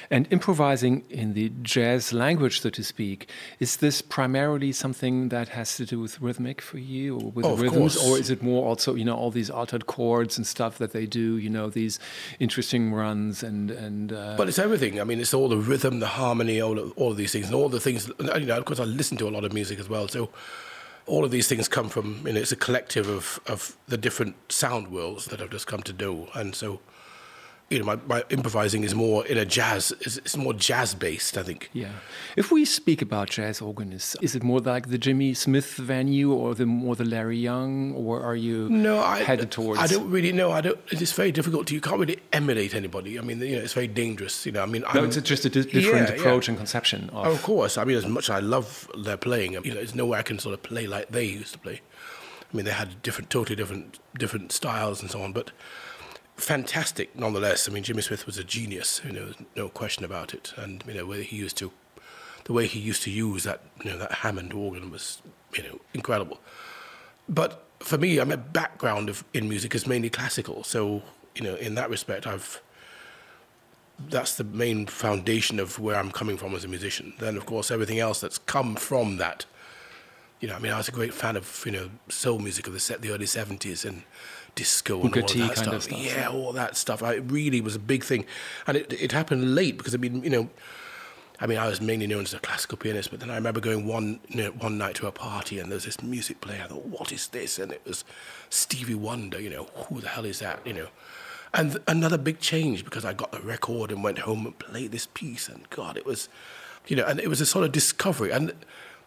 And 0.09 0.27
improvising 0.31 1.03
in 1.09 1.33
the 1.33 1.51
jazz 1.61 2.13
language, 2.13 2.61
so 2.61 2.69
to 2.69 2.83
speak, 2.83 3.29
is 3.59 3.77
this 3.77 4.01
primarily 4.01 4.71
something 4.71 5.29
that 5.29 5.49
has 5.49 5.75
to 5.77 5.85
do 5.85 5.99
with 5.99 6.21
rhythmic 6.21 6.61
for 6.61 6.77
you 6.77 7.19
or 7.19 7.31
with 7.31 7.45
oh, 7.45 7.55
rhythms? 7.55 7.97
Or 7.97 8.17
is 8.17 8.29
it 8.29 8.41
more 8.41 8.65
also, 8.65 8.95
you 8.95 9.03
know, 9.03 9.15
all 9.15 9.31
these 9.31 9.49
altered 9.49 9.87
chords 9.87 10.37
and 10.37 10.45
stuff 10.45 10.77
that 10.77 10.93
they 10.93 11.05
do, 11.05 11.37
you 11.37 11.49
know, 11.49 11.69
these 11.69 11.99
interesting 12.39 12.93
runs 12.93 13.43
and. 13.43 13.71
and 13.71 14.13
uh... 14.13 14.35
But 14.37 14.47
it's 14.47 14.59
everything. 14.59 15.01
I 15.01 15.03
mean, 15.03 15.19
it's 15.19 15.33
all 15.33 15.49
the 15.49 15.57
rhythm, 15.57 15.99
the 15.99 16.07
harmony, 16.07 16.61
all 16.61 16.79
of, 16.79 16.93
all 16.97 17.11
of 17.11 17.17
these 17.17 17.31
things, 17.31 17.47
and 17.47 17.55
all 17.55 17.69
the 17.69 17.79
things, 17.79 18.09
you 18.19 18.45
know, 18.45 18.57
of 18.57 18.65
course, 18.65 18.79
I 18.79 18.85
listen 18.85 19.17
to 19.17 19.27
a 19.27 19.31
lot 19.31 19.43
of 19.43 19.53
music 19.53 19.79
as 19.79 19.89
well. 19.89 20.07
So 20.07 20.29
all 21.05 21.25
of 21.25 21.31
these 21.31 21.47
things 21.47 21.67
come 21.67 21.89
from 21.89 22.25
you 22.25 22.33
know 22.33 22.39
it's 22.39 22.51
a 22.51 22.55
collective 22.57 23.07
of 23.07 23.39
of 23.47 23.75
the 23.87 23.97
different 23.97 24.35
sound 24.51 24.89
worlds 24.89 25.25
that 25.25 25.41
I've 25.41 25.51
just 25.51 25.67
come 25.67 25.83
to 25.83 25.93
know, 25.93 26.29
and 26.33 26.55
so 26.55 26.79
you 27.69 27.79
know, 27.79 27.85
my, 27.85 27.95
my 28.07 28.23
improvising 28.29 28.83
is 28.83 28.93
more 28.93 29.25
in 29.25 29.37
a 29.37 29.45
jazz, 29.45 29.91
it's, 30.01 30.17
it's, 30.17 30.37
more 30.37 30.53
jazz 30.53 30.93
based, 30.93 31.37
I 31.37 31.43
think. 31.43 31.69
Yeah. 31.73 31.89
If 32.35 32.51
we 32.51 32.65
speak 32.65 33.01
about 33.01 33.29
jazz 33.29 33.61
organists, 33.61 34.15
is 34.21 34.35
it 34.35 34.43
more 34.43 34.59
like 34.59 34.89
the 34.89 34.97
Jimmy 34.97 35.33
Smith 35.33 35.75
venue 35.75 36.31
or 36.31 36.53
the 36.53 36.65
more 36.65 36.95
the 36.95 37.05
Larry 37.05 37.37
Young, 37.37 37.93
or 37.93 38.21
are 38.21 38.35
you 38.35 38.69
no, 38.69 38.99
I, 38.99 39.23
headed 39.23 39.51
towards? 39.51 39.79
I 39.79 39.87
don't 39.87 40.09
really 40.09 40.31
know. 40.31 40.51
I 40.51 40.61
don't. 40.61 40.79
It's 40.91 41.13
very 41.13 41.31
difficult. 41.31 41.71
You 41.71 41.81
can't 41.81 41.99
really 41.99 42.19
emulate 42.31 42.75
anybody. 42.75 43.17
I 43.17 43.21
mean, 43.21 43.39
you 43.39 43.55
know, 43.55 43.61
it's 43.61 43.73
very 43.73 43.87
dangerous. 43.87 44.45
You 44.45 44.51
know, 44.51 44.61
I 44.61 44.67
mean, 44.67 44.81
no, 44.81 45.01
I'm, 45.01 45.05
it's 45.05 45.19
just 45.21 45.45
a 45.45 45.49
di 45.49 45.63
different 45.63 46.09
yeah, 46.09 46.15
approach 46.15 46.47
yeah. 46.47 46.51
and 46.51 46.57
conception. 46.57 47.09
Of, 47.09 47.27
of 47.27 47.41
course. 47.41 47.77
I 47.77 47.85
mean, 47.85 47.97
as 47.97 48.05
much 48.05 48.25
as 48.25 48.35
I 48.35 48.39
love 48.39 48.89
their 48.97 49.17
playing, 49.17 49.53
you 49.53 49.61
know, 49.61 49.75
there's 49.75 49.95
no 49.95 50.05
way 50.05 50.19
I 50.19 50.23
can 50.23 50.37
sort 50.37 50.53
of 50.53 50.61
play 50.61 50.85
like 50.85 51.09
they 51.09 51.25
used 51.25 51.53
to 51.53 51.59
play. 51.59 51.81
I 52.53 52.55
mean, 52.55 52.65
they 52.65 52.71
had 52.71 53.01
different, 53.01 53.31
totally 53.31 53.55
different, 53.55 53.97
different 54.17 54.51
styles 54.51 55.01
and 55.01 55.09
so 55.09 55.23
on, 55.23 55.33
but 55.33 55.51
fantastic 56.43 57.15
nonetheless. 57.15 57.67
I 57.67 57.71
mean, 57.71 57.83
Jimmy 57.83 58.01
Smith 58.01 58.25
was 58.25 58.37
a 58.37 58.43
genius, 58.43 59.01
you 59.05 59.11
know, 59.11 59.33
no 59.55 59.69
question 59.69 60.03
about 60.03 60.33
it. 60.33 60.53
And 60.57 60.83
you 60.87 60.93
know, 60.93 61.05
where 61.05 61.21
he 61.21 61.37
used 61.37 61.57
to, 61.57 61.71
the 62.43 62.53
way 62.53 62.67
he 62.67 62.79
used 62.79 63.03
to 63.03 63.11
use 63.11 63.43
that, 63.43 63.61
you 63.83 63.91
know, 63.91 63.97
that 63.97 64.11
Hammond 64.11 64.53
organ 64.53 64.91
was, 64.91 65.21
you 65.55 65.63
know, 65.63 65.79
incredible. 65.93 66.39
But 67.29 67.63
for 67.79 67.97
me, 67.97 68.19
I 68.19 68.23
mean, 68.23 68.43
background 68.51 69.09
of 69.09 69.23
in 69.33 69.47
music 69.49 69.73
is 69.75 69.87
mainly 69.87 70.09
classical, 70.09 70.63
so 70.63 71.01
you 71.35 71.43
know, 71.43 71.55
in 71.55 71.75
that 71.75 71.89
respect, 71.89 72.27
I've 72.27 72.61
that's 74.09 74.35
the 74.35 74.43
main 74.43 74.87
foundation 74.87 75.59
of 75.59 75.79
where 75.79 75.95
I'm 75.95 76.11
coming 76.11 76.35
from 76.35 76.55
as 76.55 76.63
a 76.63 76.67
musician. 76.67 77.13
Then, 77.19 77.37
of 77.37 77.45
course, 77.45 77.71
everything 77.71 77.99
else 77.99 78.19
that's 78.19 78.37
come 78.37 78.75
from 78.75 79.17
that. 79.17 79.45
You 80.39 80.47
know, 80.49 80.55
I 80.55 80.59
mean, 80.59 80.73
I 80.73 80.77
was 80.77 80.89
a 80.89 80.91
great 80.91 81.13
fan 81.13 81.37
of 81.37 81.63
you 81.65 81.71
know 81.71 81.89
soul 82.09 82.39
music 82.39 82.67
of 82.67 82.73
the 82.73 82.79
set 82.79 83.01
the 83.01 83.11
early 83.11 83.25
'70s 83.25 83.85
and 83.85 84.03
disco 84.55 85.01
and 85.01 85.15
all 85.15 85.21
that 85.21 85.57
stuff. 85.57 85.83
stuff. 85.83 85.99
Yeah, 85.99 86.29
all 86.29 86.53
that 86.53 86.77
stuff. 86.77 87.03
I, 87.03 87.15
it 87.15 87.31
really 87.31 87.61
was 87.61 87.75
a 87.75 87.79
big 87.79 88.03
thing, 88.03 88.25
and 88.67 88.77
it 88.77 88.93
it 88.93 89.11
happened 89.11 89.55
late 89.55 89.77
because 89.77 89.93
I 89.95 89.97
mean, 89.97 90.23
you 90.23 90.29
know. 90.29 90.49
I 91.39 91.47
mean, 91.47 91.57
I 91.57 91.67
was 91.67 91.81
mainly 91.81 92.07
known 92.07 92.21
as 92.21 92.33
a 92.33 92.39
classical 92.39 92.77
pianist, 92.77 93.09
but 93.09 93.19
then 93.19 93.29
I 93.29 93.35
remember 93.35 93.59
going 93.59 93.85
one 93.85 94.21
you 94.29 94.43
know, 94.43 94.51
one 94.51 94.77
night 94.77 94.95
to 94.97 95.07
a 95.07 95.11
party 95.11 95.59
and 95.59 95.69
there 95.69 95.75
was 95.75 95.83
this 95.83 96.01
music 96.01 96.39
player. 96.39 96.61
I 96.63 96.67
thought, 96.67 96.85
what 96.85 97.11
is 97.11 97.27
this? 97.29 97.59
And 97.59 97.71
it 97.71 97.81
was 97.85 98.05
Stevie 98.49 98.95
Wonder. 98.95 99.41
You 99.41 99.49
know, 99.49 99.63
who 99.75 99.99
the 99.99 100.09
hell 100.09 100.25
is 100.25 100.39
that? 100.39 100.65
You 100.65 100.73
know, 100.73 100.87
and 101.53 101.71
th- 101.71 101.83
another 101.87 102.17
big 102.17 102.39
change 102.39 102.85
because 102.85 103.03
I 103.03 103.13
got 103.13 103.31
the 103.31 103.41
record 103.41 103.91
and 103.91 104.03
went 104.03 104.19
home 104.19 104.45
and 104.45 104.57
played 104.57 104.91
this 104.91 105.07
piece. 105.13 105.49
And 105.49 105.69
God, 105.69 105.97
it 105.97 106.05
was, 106.05 106.29
you 106.87 106.95
know, 106.95 107.03
and 107.03 107.19
it 107.19 107.27
was 107.27 107.41
a 107.41 107.45
sort 107.45 107.65
of 107.65 107.71
discovery. 107.71 108.31
And 108.31 108.53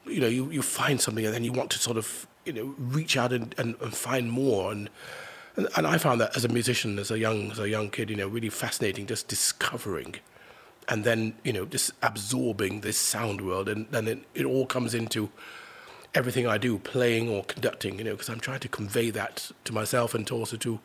you 0.05 0.21
know, 0.21 0.29
you, 0.29 0.51
you 0.51 0.63
find 0.63 1.01
something 1.01 1.25
and 1.25 1.33
then 1.33 1.45
you 1.45 1.53
want 1.53 1.71
to 1.71 1.79
sort 1.79 1.97
of 1.97 2.27
you 2.45 2.53
know 2.53 2.75
reach 2.79 3.17
out 3.17 3.33
and, 3.33 3.55
and, 3.59 3.77
and 3.81 3.95
find 3.95 4.31
more 4.31 4.73
and 4.73 4.89
and, 5.57 5.69
and 5.77 5.87
I 5.87 5.99
found 5.99 6.21
that 6.21 6.37
as 6.37 6.45
a 6.45 6.49
musician, 6.49 6.99
as 6.99 7.11
a 7.11 7.19
young 7.19 7.51
as 7.51 7.59
a 7.59 7.69
young 7.69 7.91
kid, 7.91 8.11
you 8.11 8.17
know, 8.17 8.29
really 8.29 8.51
fascinating, 8.51 9.07
just 9.07 9.29
discovering, 9.29 10.17
and 10.89 11.05
then 11.05 11.35
you 11.45 11.53
know, 11.53 11.65
just 11.65 11.93
absorbing 12.03 12.83
this 12.83 12.99
sound 12.99 13.41
world, 13.41 13.69
and 13.69 13.87
then 13.91 14.07
it, 14.09 14.19
it 14.35 14.45
all 14.45 14.67
comes 14.67 14.95
into 14.95 15.31
everything 16.15 16.47
I 16.47 16.59
do, 16.59 16.79
playing 16.79 17.29
or 17.29 17.45
conducting, 17.45 17.99
you 17.99 18.05
know, 18.05 18.13
because 18.13 18.31
I'm 18.31 18.41
trying 18.41 18.61
to 18.61 18.69
convey 18.69 19.11
that 19.11 19.51
to 19.65 19.73
myself 19.73 20.15
and 20.15 20.27
to 20.29 20.35
also 20.35 20.57
to 20.57 20.81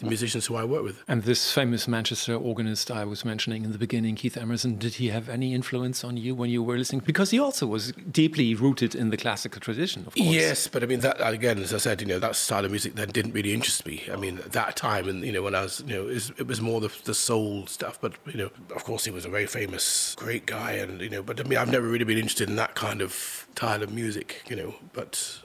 the 0.00 0.06
musicians 0.06 0.46
who 0.46 0.56
I 0.56 0.64
work 0.64 0.82
with. 0.82 1.02
And 1.08 1.22
this 1.22 1.52
famous 1.52 1.86
Manchester 1.86 2.34
organist 2.34 2.90
I 2.90 3.04
was 3.04 3.24
mentioning 3.24 3.64
in 3.64 3.72
the 3.72 3.78
beginning, 3.78 4.16
Keith 4.16 4.36
Emerson, 4.36 4.76
did 4.76 4.94
he 4.94 5.08
have 5.08 5.28
any 5.28 5.54
influence 5.54 6.04
on 6.04 6.16
you 6.16 6.34
when 6.34 6.50
you 6.50 6.62
were 6.62 6.76
listening? 6.76 7.02
Because 7.04 7.30
he 7.30 7.38
also 7.38 7.66
was 7.66 7.92
deeply 8.10 8.54
rooted 8.54 8.94
in 8.94 9.10
the 9.10 9.16
classical 9.16 9.60
tradition, 9.60 10.02
of 10.06 10.14
course. 10.14 10.26
Yes, 10.26 10.68
but 10.68 10.82
I 10.82 10.86
mean, 10.86 11.00
that 11.00 11.16
again, 11.20 11.58
as 11.58 11.72
I 11.74 11.78
said, 11.78 12.00
you 12.00 12.06
know, 12.06 12.18
that 12.18 12.36
style 12.36 12.64
of 12.64 12.70
music 12.70 12.94
then 12.94 13.08
didn't 13.08 13.32
really 13.32 13.52
interest 13.52 13.86
me. 13.86 14.02
I 14.12 14.16
mean, 14.16 14.38
at 14.38 14.52
that 14.52 14.76
time, 14.76 15.08
and 15.08 15.24
you 15.24 15.32
know, 15.32 15.42
when 15.42 15.54
I 15.54 15.62
was, 15.62 15.82
you 15.86 15.94
know, 15.94 16.08
it 16.08 16.14
was, 16.14 16.30
it 16.38 16.46
was 16.46 16.60
more 16.60 16.80
the, 16.80 16.92
the 17.04 17.14
soul 17.14 17.66
stuff. 17.66 18.00
But 18.00 18.14
you 18.26 18.38
know, 18.38 18.50
of 18.74 18.84
course, 18.84 19.04
he 19.04 19.10
was 19.10 19.24
a 19.24 19.28
very 19.30 19.46
famous, 19.46 20.14
great 20.16 20.46
guy, 20.46 20.72
and 20.72 21.00
you 21.00 21.10
know, 21.10 21.22
but 21.22 21.40
I 21.40 21.44
mean, 21.44 21.58
I've 21.58 21.70
never 21.70 21.86
really 21.86 22.04
been 22.04 22.18
interested 22.18 22.48
in 22.48 22.56
that 22.56 22.74
kind 22.74 23.00
of 23.00 23.46
style 23.54 23.82
of 23.82 23.92
music, 23.92 24.42
you 24.48 24.56
know, 24.56 24.74
but 24.92 25.40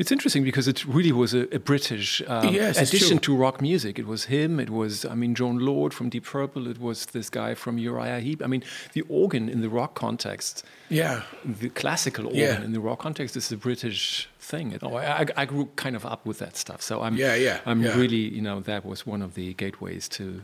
it's 0.00 0.10
interesting 0.10 0.42
because 0.44 0.66
it 0.66 0.82
really 0.86 1.12
was 1.12 1.34
a, 1.34 1.42
a 1.54 1.58
British 1.58 2.22
um, 2.26 2.48
yes, 2.54 2.78
addition 2.78 3.18
to 3.18 3.36
rock 3.36 3.60
music. 3.60 3.98
It 3.98 4.06
was 4.06 4.24
him. 4.24 4.58
It 4.58 4.70
was, 4.70 5.04
I 5.04 5.14
mean, 5.14 5.34
Jon 5.34 5.58
Lord 5.58 5.92
from 5.92 6.08
Deep 6.08 6.24
Purple. 6.24 6.68
It 6.68 6.80
was 6.80 7.04
this 7.04 7.28
guy 7.28 7.54
from 7.54 7.76
Uriah 7.76 8.18
Heep. 8.20 8.42
I 8.42 8.46
mean, 8.46 8.64
the 8.94 9.02
organ 9.10 9.50
in 9.50 9.60
the 9.60 9.68
rock 9.68 9.94
context, 9.94 10.64
yeah, 10.88 11.24
the 11.44 11.68
classical 11.68 12.24
organ 12.24 12.40
yeah. 12.40 12.64
in 12.64 12.72
the 12.72 12.80
rock 12.80 13.00
context 13.00 13.36
is 13.36 13.52
a 13.52 13.58
British 13.58 14.26
thing. 14.38 14.74
Know, 14.80 14.96
I, 14.96 15.26
I, 15.36 15.44
grew 15.44 15.68
kind 15.76 15.94
of 15.94 16.06
up 16.06 16.24
with 16.24 16.38
that 16.38 16.56
stuff. 16.56 16.80
So 16.80 17.02
I'm, 17.02 17.16
yeah, 17.16 17.34
yeah, 17.34 17.60
I'm 17.66 17.82
yeah. 17.82 17.94
really, 17.94 18.16
you 18.16 18.40
know, 18.40 18.60
that 18.60 18.86
was 18.86 19.06
one 19.06 19.20
of 19.20 19.34
the 19.34 19.52
gateways 19.52 20.08
to. 20.10 20.40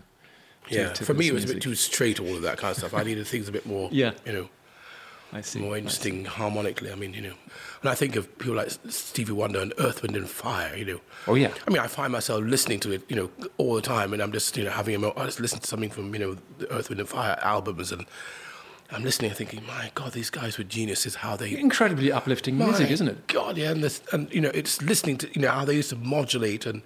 to 0.69 0.75
yeah, 0.75 0.93
to 0.93 1.05
for 1.07 1.15
me, 1.15 1.29
it 1.29 1.33
was 1.33 1.45
music. 1.45 1.51
a 1.51 1.55
bit 1.55 1.63
too 1.63 1.75
straight. 1.75 2.21
All 2.21 2.37
of 2.37 2.43
that 2.43 2.59
kind 2.59 2.73
of 2.73 2.77
stuff. 2.77 2.93
I 2.93 3.05
needed 3.05 3.27
things 3.27 3.49
a 3.49 3.53
bit 3.53 3.65
more. 3.65 3.89
Yeah, 3.93 4.13
you 4.27 4.35
know. 4.35 4.49
I 5.33 5.41
see. 5.41 5.59
More 5.59 5.77
interesting 5.77 6.25
harmonically. 6.25 6.91
I 6.91 6.95
mean, 6.95 7.13
you 7.13 7.23
know, 7.23 7.35
when 7.81 7.93
I 7.93 7.95
think 7.95 8.17
of 8.17 8.39
people 8.39 8.55
like 8.55 8.71
Stevie 8.89 9.33
Wonder 9.33 9.61
and 9.61 9.73
Earth, 9.79 10.03
Wind 10.03 10.17
and 10.17 10.29
Fire, 10.29 10.75
you 10.77 10.85
know. 10.85 11.01
Oh 11.27 11.35
yeah. 11.35 11.53
I 11.67 11.71
mean, 11.71 11.81
I 11.81 11.89
find 11.89 12.13
myself 12.13 12.43
listening 12.45 12.81
to 12.81 12.93
it, 12.93 13.03
you 13.09 13.17
know, 13.17 13.31
all 13.59 13.75
the 13.75 13.83
time, 13.83 14.13
and 14.13 14.23
I'm 14.23 14.33
just, 14.33 14.57
you 14.57 14.65
know, 14.65 14.71
having 14.71 15.03
a. 15.03 15.09
I 15.19 15.25
just 15.25 15.41
listen 15.41 15.59
to 15.59 15.67
something 15.67 15.91
from, 15.91 16.15
you 16.15 16.21
know, 16.21 16.37
the 16.59 16.73
Earth, 16.73 16.89
Wind 16.89 17.01
and 17.01 17.09
Fire 17.09 17.39
albums, 17.43 17.91
and 17.93 18.07
I'm 18.91 19.03
listening 19.03 19.31
and 19.31 19.39
thinking, 19.39 19.67
my 19.67 19.91
God, 19.95 20.13
these 20.13 20.31
guys 20.31 20.59
were 20.59 20.65
geniuses. 20.65 21.17
How 21.17 21.37
they 21.37 21.59
incredibly 21.59 22.13
uplifting 22.13 22.57
music, 22.57 22.91
isn't 22.91 23.09
it? 23.09 23.27
God, 23.27 23.57
yeah, 23.57 23.71
and 23.73 23.83
this, 23.83 24.01
and 24.13 24.33
you 24.33 24.41
know, 24.41 24.51
it's 24.55 24.81
listening 24.81 25.19
to 25.19 25.29
you 25.35 25.43
know 25.43 25.51
how 25.51 25.65
they 25.65 25.75
used 25.75 25.91
to 25.91 25.97
modulate 25.97 26.67
and. 26.67 26.83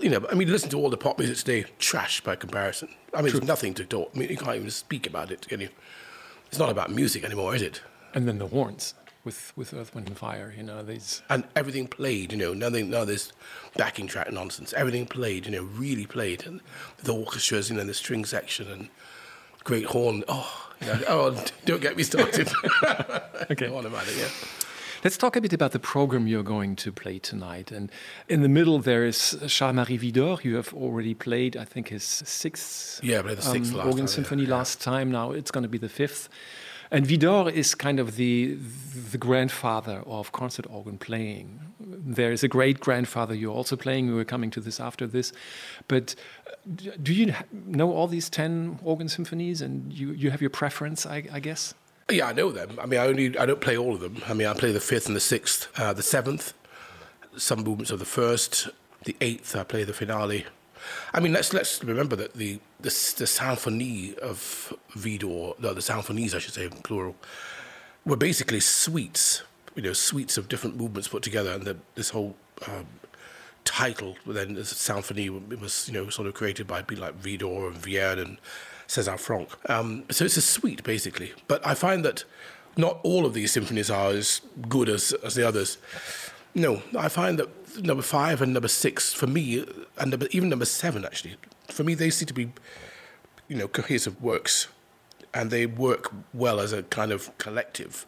You 0.00 0.10
know, 0.10 0.24
I 0.30 0.36
mean, 0.36 0.48
listen 0.48 0.70
to 0.70 0.78
all 0.78 0.90
the 0.90 0.96
pop 0.96 1.18
music 1.18 1.38
today, 1.38 1.64
trash 1.80 2.20
by 2.20 2.36
comparison. 2.36 2.88
I 3.12 3.16
mean, 3.16 3.32
True. 3.32 3.40
there's 3.40 3.48
nothing 3.48 3.74
to 3.74 3.84
talk. 3.84 4.12
I 4.14 4.18
mean, 4.20 4.28
you 4.28 4.36
can't 4.36 4.54
even 4.54 4.70
speak 4.70 5.08
about 5.08 5.32
it, 5.32 5.48
can 5.48 5.60
you? 5.60 5.70
It's 6.48 6.58
not 6.58 6.70
about 6.70 6.90
music 6.90 7.24
anymore, 7.24 7.54
is 7.54 7.62
it? 7.62 7.82
And 8.14 8.26
then 8.26 8.38
the 8.38 8.48
horns 8.48 8.94
with, 9.24 9.52
with 9.56 9.74
Earth, 9.74 9.94
Wind, 9.94 10.08
and 10.08 10.16
Fire, 10.16 10.54
you 10.56 10.62
know, 10.62 10.82
these. 10.82 11.22
And 11.28 11.44
everything 11.54 11.86
played, 11.86 12.32
you 12.32 12.38
know, 12.38 12.54
nothing, 12.54 12.88
no, 12.88 13.04
this 13.04 13.32
backing 13.76 14.06
track 14.06 14.32
nonsense. 14.32 14.72
Everything 14.72 15.06
played, 15.06 15.44
you 15.44 15.52
know, 15.52 15.64
really 15.64 16.06
played. 16.06 16.46
And 16.46 16.60
the 17.02 17.14
orchestras, 17.14 17.68
you 17.68 17.76
know, 17.76 17.84
the 17.84 17.94
string 17.94 18.24
section 18.24 18.70
and 18.70 18.88
great 19.64 19.84
horn. 19.84 20.24
Oh, 20.28 20.70
you 20.80 20.86
know, 20.86 21.00
oh, 21.08 21.44
don't 21.66 21.82
get 21.82 21.96
me 21.96 22.02
started. 22.02 22.50
okay. 23.50 23.68
on 23.68 23.84
about 23.84 24.08
it, 24.08 24.16
yeah. 24.16 24.28
Let's 25.04 25.16
talk 25.16 25.36
a 25.36 25.40
bit 25.40 25.52
about 25.52 25.70
the 25.70 25.78
program 25.78 26.26
you're 26.26 26.42
going 26.42 26.74
to 26.76 26.90
play 26.90 27.20
tonight. 27.20 27.70
And 27.70 27.90
in 28.28 28.42
the 28.42 28.48
middle, 28.48 28.80
there 28.80 29.06
is 29.06 29.38
Charles-Marie 29.46 29.96
Widor. 29.96 30.42
You 30.42 30.56
have 30.56 30.74
already 30.74 31.14
played, 31.14 31.56
I 31.56 31.64
think, 31.64 31.88
his 31.88 32.02
sixth, 32.02 33.00
yeah, 33.04 33.22
the 33.22 33.40
sixth 33.40 33.74
um, 33.74 33.80
organ 33.80 33.98
time, 33.98 34.06
symphony 34.08 34.42
yeah. 34.42 34.56
last 34.56 34.80
time. 34.80 35.12
Now 35.12 35.30
it's 35.30 35.52
going 35.52 35.62
to 35.62 35.68
be 35.68 35.78
the 35.78 35.88
fifth. 35.88 36.28
And 36.90 37.06
Widor 37.06 37.52
is 37.52 37.76
kind 37.76 38.00
of 38.00 38.16
the 38.16 38.58
the 39.12 39.18
grandfather 39.18 40.02
of 40.04 40.32
concert 40.32 40.66
organ 40.68 40.98
playing. 40.98 41.60
There 41.78 42.32
is 42.32 42.42
a 42.42 42.48
great 42.48 42.80
grandfather 42.80 43.34
you're 43.34 43.54
also 43.54 43.76
playing. 43.76 44.08
We 44.08 44.14
were 44.14 44.24
coming 44.24 44.50
to 44.50 44.60
this 44.60 44.80
after 44.80 45.06
this, 45.06 45.32
but 45.86 46.16
uh, 46.46 46.90
do 47.00 47.12
you 47.12 47.34
know 47.52 47.92
all 47.92 48.08
these 48.08 48.30
ten 48.30 48.80
organ 48.82 49.08
symphonies, 49.08 49.60
and 49.60 49.92
you 49.92 50.12
you 50.12 50.30
have 50.30 50.40
your 50.40 50.50
preference, 50.50 51.06
I, 51.06 51.24
I 51.30 51.40
guess? 51.40 51.74
Yeah, 52.10 52.28
I 52.28 52.32
know 52.32 52.50
them. 52.50 52.78
I 52.80 52.86
mean, 52.86 53.00
I 53.00 53.06
only 53.06 53.36
I 53.36 53.44
don't 53.44 53.60
play 53.60 53.76
all 53.76 53.94
of 53.94 54.00
them. 54.00 54.22
I 54.26 54.32
mean, 54.32 54.46
I 54.46 54.54
play 54.54 54.72
the 54.72 54.80
fifth 54.80 55.06
and 55.08 55.16
the 55.16 55.20
sixth, 55.20 55.68
uh, 55.78 55.92
the 55.92 56.02
seventh, 56.02 56.54
some 57.36 57.62
movements 57.62 57.90
of 57.90 57.98
the 57.98 58.06
first, 58.06 58.68
the 59.04 59.14
eighth. 59.20 59.54
I 59.54 59.62
play 59.64 59.84
the 59.84 59.92
finale. 59.92 60.46
I 61.12 61.20
mean, 61.20 61.34
let's 61.34 61.52
let's 61.52 61.84
remember 61.84 62.16
that 62.16 62.32
the 62.34 62.60
the, 62.80 62.88
the 63.18 63.26
symphonie 63.26 64.16
of 64.18 64.72
Widor, 64.96 65.58
no, 65.60 65.74
the 65.74 65.82
symphonies, 65.82 66.34
I 66.34 66.38
should 66.38 66.54
say, 66.54 66.68
plural, 66.82 67.14
were 68.06 68.16
basically 68.16 68.60
suites. 68.60 69.42
You 69.74 69.82
know, 69.82 69.92
suites 69.92 70.38
of 70.38 70.48
different 70.48 70.76
movements 70.76 71.08
put 71.08 71.22
together, 71.22 71.52
and 71.52 71.64
the, 71.64 71.76
this 71.94 72.10
whole 72.10 72.36
um, 72.66 72.86
title, 73.64 74.16
then 74.26 74.54
the 74.54 74.64
symphony, 74.64 75.28
was 75.28 75.88
you 75.88 75.94
know 75.94 76.08
sort 76.08 76.26
of 76.26 76.32
created 76.32 76.66
by 76.66 76.80
people 76.80 77.04
like 77.04 77.20
Widor 77.22 77.68
and 77.68 77.76
Vierne 77.76 78.18
and 78.18 78.38
César 78.88 79.18
Franck. 79.18 79.48
Um, 79.70 80.04
so 80.10 80.24
it's 80.24 80.36
a 80.36 80.42
suite, 80.42 80.82
basically. 80.82 81.32
But 81.46 81.64
I 81.66 81.74
find 81.74 82.04
that 82.04 82.24
not 82.76 83.00
all 83.02 83.26
of 83.26 83.34
these 83.34 83.52
symphonies 83.52 83.90
are 83.90 84.10
as 84.10 84.40
good 84.68 84.88
as, 84.88 85.12
as 85.24 85.34
the 85.34 85.46
others. 85.46 85.78
No, 86.54 86.82
I 86.98 87.08
find 87.08 87.38
that 87.38 87.48
number 87.84 88.02
five 88.02 88.40
and 88.40 88.54
number 88.54 88.68
six, 88.68 89.12
for 89.12 89.26
me, 89.26 89.64
and 89.98 90.10
number, 90.10 90.26
even 90.30 90.48
number 90.48 90.64
seven, 90.64 91.04
actually, 91.04 91.36
for 91.68 91.84
me, 91.84 91.94
they 91.94 92.10
seem 92.10 92.26
to 92.26 92.34
be, 92.34 92.50
you 93.46 93.56
know, 93.56 93.68
cohesive 93.68 94.20
works. 94.22 94.68
And 95.34 95.50
they 95.50 95.66
work 95.66 96.10
well 96.32 96.58
as 96.58 96.72
a 96.72 96.82
kind 96.84 97.12
of 97.12 97.36
collective. 97.36 98.06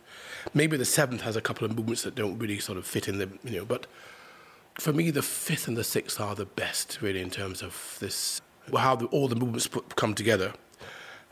Maybe 0.55 0.79
the 0.79 0.87
seventh 0.87 1.21
has 1.21 1.37
a 1.37 1.43
couple 1.43 1.67
of 1.67 1.77
movements 1.77 2.03
that 2.03 2.15
don't 2.15 2.39
really 2.39 2.59
sort 2.59 2.79
of 2.79 2.87
fit 2.87 3.07
in 3.07 3.19
the, 3.19 3.29
you 3.45 3.59
know, 3.59 3.67
but 3.67 3.87
for 4.79 4.95
me, 4.95 5.11
the 5.11 5.21
fifth 5.21 5.69
and 5.69 5.77
the 5.77 5.85
sixth 5.85 6.19
are 6.19 6.35
the 6.35 6.47
best, 6.47 7.03
really, 7.03 7.21
in 7.21 7.29
terms 7.29 7.61
of 7.61 7.99
this, 8.01 8.41
how 8.75 8.97
the, 8.97 9.05
all 9.07 9.29
the 9.29 9.37
movements 9.37 9.67
put, 9.67 9.97
come 9.97 10.15
together. 10.15 10.55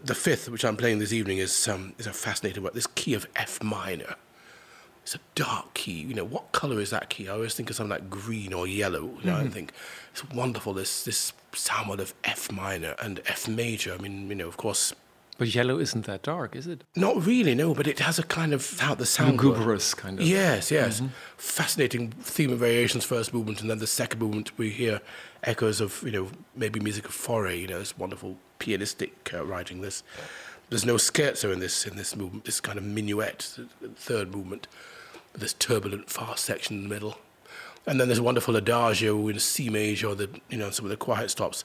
The 0.03 0.15
fifth, 0.15 0.49
which 0.49 0.65
I'm 0.65 0.77
playing 0.77 1.01
this 1.01 1.13
evening, 1.13 1.39
is 1.39 1.67
um, 1.69 1.93
is 1.99 2.07
a 2.07 2.13
fascinating 2.13 2.63
one. 2.63 2.73
This 2.75 2.87
key 2.87 3.15
of 3.15 3.27
F 3.37 3.63
minor. 3.63 4.15
It's 5.03 5.15
a 5.15 5.21
dark 5.35 5.73
key. 5.75 5.93
You 6.03 6.15
know, 6.15 6.25
what 6.25 6.53
color 6.53 6.81
is 6.81 6.91
that 6.91 7.09
key? 7.09 7.29
I 7.29 7.33
always 7.33 7.55
think 7.55 7.71
of 7.71 7.77
something 7.77 7.91
like 7.91 8.11
green 8.11 8.53
or 8.53 8.67
yellow. 8.67 9.11
You 9.21 9.25
know, 9.25 9.33
Mm-hmm. 9.35 9.47
I 9.47 9.51
think 9.51 9.73
it's 10.13 10.29
wonderful. 10.31 10.73
This 10.75 11.03
this 11.05 11.33
sound 11.53 11.99
of 11.99 12.15
F 12.25 12.53
minor 12.53 12.95
and 13.01 13.21
F 13.27 13.49
major. 13.49 13.95
I 13.95 13.99
mean, 13.99 14.29
you 14.29 14.35
know, 14.37 14.47
of 14.49 14.57
course, 14.57 14.93
But 15.39 15.55
yellow 15.55 15.79
isn't 15.79 16.05
that 16.07 16.23
dark, 16.23 16.57
is 16.57 16.67
it? 16.67 16.83
not 16.97 17.25
really, 17.25 17.55
no, 17.55 17.73
but 17.73 17.87
it 17.87 18.01
has 18.01 18.19
a 18.19 18.25
kind 18.25 18.53
of 18.53 18.81
how 18.81 18.97
the 18.97 19.07
sound. 19.07 19.39
Lugubrious 19.39 19.95
kind 19.95 20.19
of. 20.19 20.27
Yes, 20.27 20.71
yes. 20.73 21.01
Fascinating 21.37 22.11
theme 22.11 22.51
and 22.51 22.59
variations, 22.59 23.05
first 23.05 23.33
movement, 23.33 23.61
and 23.61 23.71
then 23.71 23.79
the 23.79 23.87
second 23.87 24.19
movement, 24.21 24.59
we 24.59 24.71
hear 24.71 25.01
echoes 25.45 25.81
of, 25.81 26.03
you 26.03 26.11
know, 26.11 26.29
maybe 26.57 26.81
music 26.81 27.05
of 27.05 27.13
Fauré, 27.13 27.61
you 27.61 27.69
know, 27.69 27.79
this 27.79 27.97
wonderful 27.97 28.37
pianistic 28.59 29.13
uh, 29.33 29.45
writing. 29.45 29.81
This, 29.81 30.03
there's 30.71 30.85
no 30.85 30.97
scherzo 30.97 31.53
in 31.53 31.61
this 31.61 31.87
in 31.87 31.97
this 31.97 32.17
movement, 32.17 32.45
this 32.45 32.61
kind 32.61 32.77
of 32.77 32.83
minuet, 32.85 33.59
third 33.95 34.35
movement, 34.35 34.67
this 35.33 35.53
turbulent, 35.55 36.11
fast 36.11 36.45
section 36.45 36.79
in 36.79 36.83
the 36.83 36.89
middle. 36.89 37.17
And 37.87 38.01
then 38.01 38.09
there's 38.09 38.19
a 38.19 38.25
wonderful 38.25 38.57
adagio 38.57 39.29
in 39.29 39.39
C 39.39 39.71
major, 39.71 40.17
the 40.17 40.29
you 40.51 40.59
know 40.59 40.71
some 40.71 40.85
of 40.85 40.91
the 40.91 40.97
quiet 40.97 41.31
stops, 41.31 41.65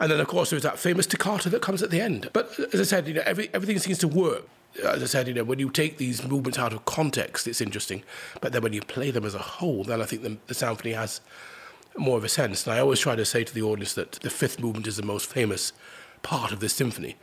and 0.00 0.10
then 0.10 0.20
of 0.20 0.26
course 0.26 0.50
there's 0.50 0.62
that 0.62 0.78
famous 0.78 1.04
staccato 1.04 1.50
that 1.50 1.62
comes 1.62 1.82
at 1.82 1.90
the 1.90 2.00
end. 2.00 2.30
But 2.32 2.58
as 2.72 2.80
I 2.80 2.84
said, 2.84 3.08
you 3.08 3.14
know 3.14 3.22
every, 3.24 3.50
everything 3.52 3.78
seems 3.78 3.98
to 3.98 4.08
work. 4.08 4.44
Uh, 4.84 4.88
as 4.90 5.02
I 5.02 5.06
said, 5.06 5.28
you 5.28 5.34
know 5.34 5.44
when 5.44 5.58
you 5.58 5.70
take 5.70 5.98
these 5.98 6.26
movements 6.26 6.58
out 6.58 6.72
of 6.72 6.84
context, 6.84 7.46
it's 7.46 7.60
interesting. 7.60 8.02
But 8.40 8.52
then 8.52 8.62
when 8.62 8.72
you 8.72 8.82
play 8.82 9.10
them 9.10 9.24
as 9.24 9.34
a 9.34 9.38
whole, 9.38 9.84
then 9.84 10.00
I 10.00 10.04
think 10.04 10.22
the, 10.22 10.36
the 10.46 10.54
symphony 10.54 10.92
has 10.92 11.20
more 11.96 12.18
of 12.18 12.24
a 12.24 12.28
sense. 12.28 12.66
And 12.66 12.74
I 12.74 12.78
always 12.80 13.00
try 13.00 13.16
to 13.16 13.24
say 13.24 13.44
to 13.44 13.54
the 13.54 13.62
audience 13.62 13.94
that 13.94 14.12
the 14.12 14.30
fifth 14.30 14.60
movement 14.60 14.86
is 14.86 14.96
the 14.96 15.02
most 15.02 15.26
famous 15.26 15.72
part 16.22 16.52
of 16.52 16.60
the 16.60 16.68
symphony, 16.68 17.16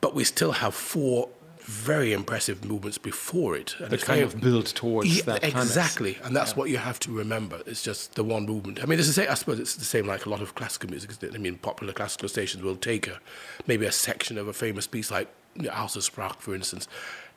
but 0.00 0.14
we 0.14 0.24
still 0.24 0.52
have 0.52 0.74
four 0.74 1.28
very 1.68 2.14
impressive 2.14 2.64
movements 2.64 2.96
before 2.96 3.54
it. 3.54 3.76
And 3.78 3.92
it's 3.92 4.02
kind 4.02 4.22
of 4.22 4.40
build 4.40 4.66
towards 4.66 5.14
yeah, 5.14 5.22
that 5.24 5.44
exactly, 5.44 6.16
and 6.24 6.34
that's 6.34 6.56
what 6.56 6.70
you 6.70 6.78
have 6.78 6.98
to 7.00 7.12
remember. 7.12 7.60
It's 7.66 7.82
just 7.82 8.14
the 8.14 8.24
one 8.24 8.46
movement. 8.46 8.82
I 8.82 8.86
mean, 8.86 8.98
it's 8.98 9.08
the 9.08 9.12
same, 9.12 9.30
I 9.30 9.34
suppose 9.34 9.60
it's 9.60 9.76
the 9.76 9.84
same 9.84 10.06
like 10.06 10.24
a 10.24 10.30
lot 10.30 10.40
of 10.40 10.54
classical 10.54 10.88
music. 10.88 11.10
I 11.22 11.36
mean, 11.36 11.56
popular 11.56 11.92
classical 11.92 12.30
stations 12.30 12.62
will 12.62 12.76
take 12.76 13.06
a 13.06 13.20
maybe 13.66 13.84
a 13.84 13.92
section 13.92 14.38
of 14.38 14.48
a 14.48 14.54
famous 14.54 14.86
piece, 14.86 15.10
like 15.10 15.28
you 15.56 15.64
know, 15.64 15.70
Sprach, 15.72 16.40
for 16.40 16.54
instance. 16.54 16.88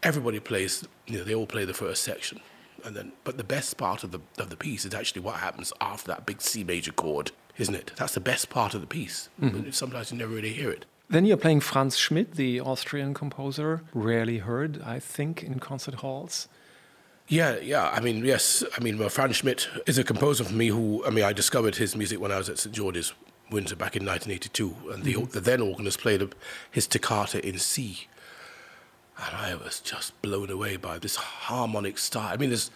Everybody 0.01 0.39
plays, 0.39 0.87
you 1.07 1.17
know, 1.17 1.23
they 1.25 1.35
all 1.35 1.45
play 1.45 1.65
the 1.65 1.73
first 1.73 2.01
section, 2.01 2.39
and 2.85 2.95
then, 2.95 3.11
but 3.25 3.35
the 3.35 3.43
best 3.43 3.75
part 3.75 4.05
of 4.05 4.11
the 4.11 4.21
of 4.37 4.49
the 4.49 4.55
piece 4.55 4.85
is 4.85 4.93
actually 4.93 5.21
what 5.21 5.35
happens 5.35 5.73
after 5.81 6.07
that 6.07 6.25
big 6.25 6.41
C 6.41 6.63
major 6.63 6.93
chord, 6.93 7.31
isn't 7.57 7.75
it? 7.75 7.91
That's 7.97 8.13
the 8.13 8.21
best 8.21 8.49
part 8.49 8.73
of 8.75 8.79
the 8.79 8.87
piece. 8.87 9.27
Mm-hmm. 9.41 9.59
But 9.59 9.73
sometimes 9.75 10.09
you 10.13 10.17
never 10.17 10.33
really 10.33 10.53
hear 10.53 10.71
it. 10.71 10.85
Then 11.11 11.25
you're 11.25 11.35
playing 11.35 11.59
Franz 11.59 11.97
Schmidt, 11.97 12.35
the 12.35 12.61
Austrian 12.61 13.13
composer, 13.13 13.81
rarely 13.93 14.37
heard, 14.37 14.81
I 14.81 14.97
think, 14.99 15.43
in 15.43 15.59
concert 15.59 15.95
halls. 15.95 16.47
Yeah, 17.27 17.57
yeah. 17.59 17.89
I 17.89 17.99
mean, 17.99 18.23
yes. 18.23 18.63
I 18.77 18.81
mean, 18.81 18.97
well, 18.97 19.09
Franz 19.09 19.35
Schmidt 19.35 19.67
is 19.85 19.97
a 19.97 20.05
composer 20.05 20.45
for 20.45 20.53
me 20.53 20.67
who, 20.67 21.05
I 21.05 21.09
mean, 21.09 21.25
I 21.25 21.33
discovered 21.33 21.75
his 21.75 21.97
music 21.97 22.21
when 22.21 22.31
I 22.31 22.37
was 22.37 22.47
at 22.47 22.59
St. 22.59 22.73
George's, 22.73 23.11
Windsor, 23.51 23.75
back 23.75 23.97
in 23.97 24.05
1982. 24.05 24.93
And 24.93 25.03
the, 25.03 25.15
mm-hmm. 25.15 25.31
the 25.31 25.41
then 25.41 25.59
organist 25.59 25.99
played 25.99 26.33
his 26.71 26.87
toccata 26.87 27.45
in 27.45 27.59
C. 27.59 28.07
And 29.17 29.35
I 29.35 29.55
was 29.55 29.81
just 29.81 30.19
blown 30.21 30.49
away 30.49 30.77
by 30.77 30.97
this 30.97 31.17
harmonic 31.17 31.97
style. 31.97 32.33
I 32.33 32.37
mean, 32.37 32.51
there's 32.51 32.71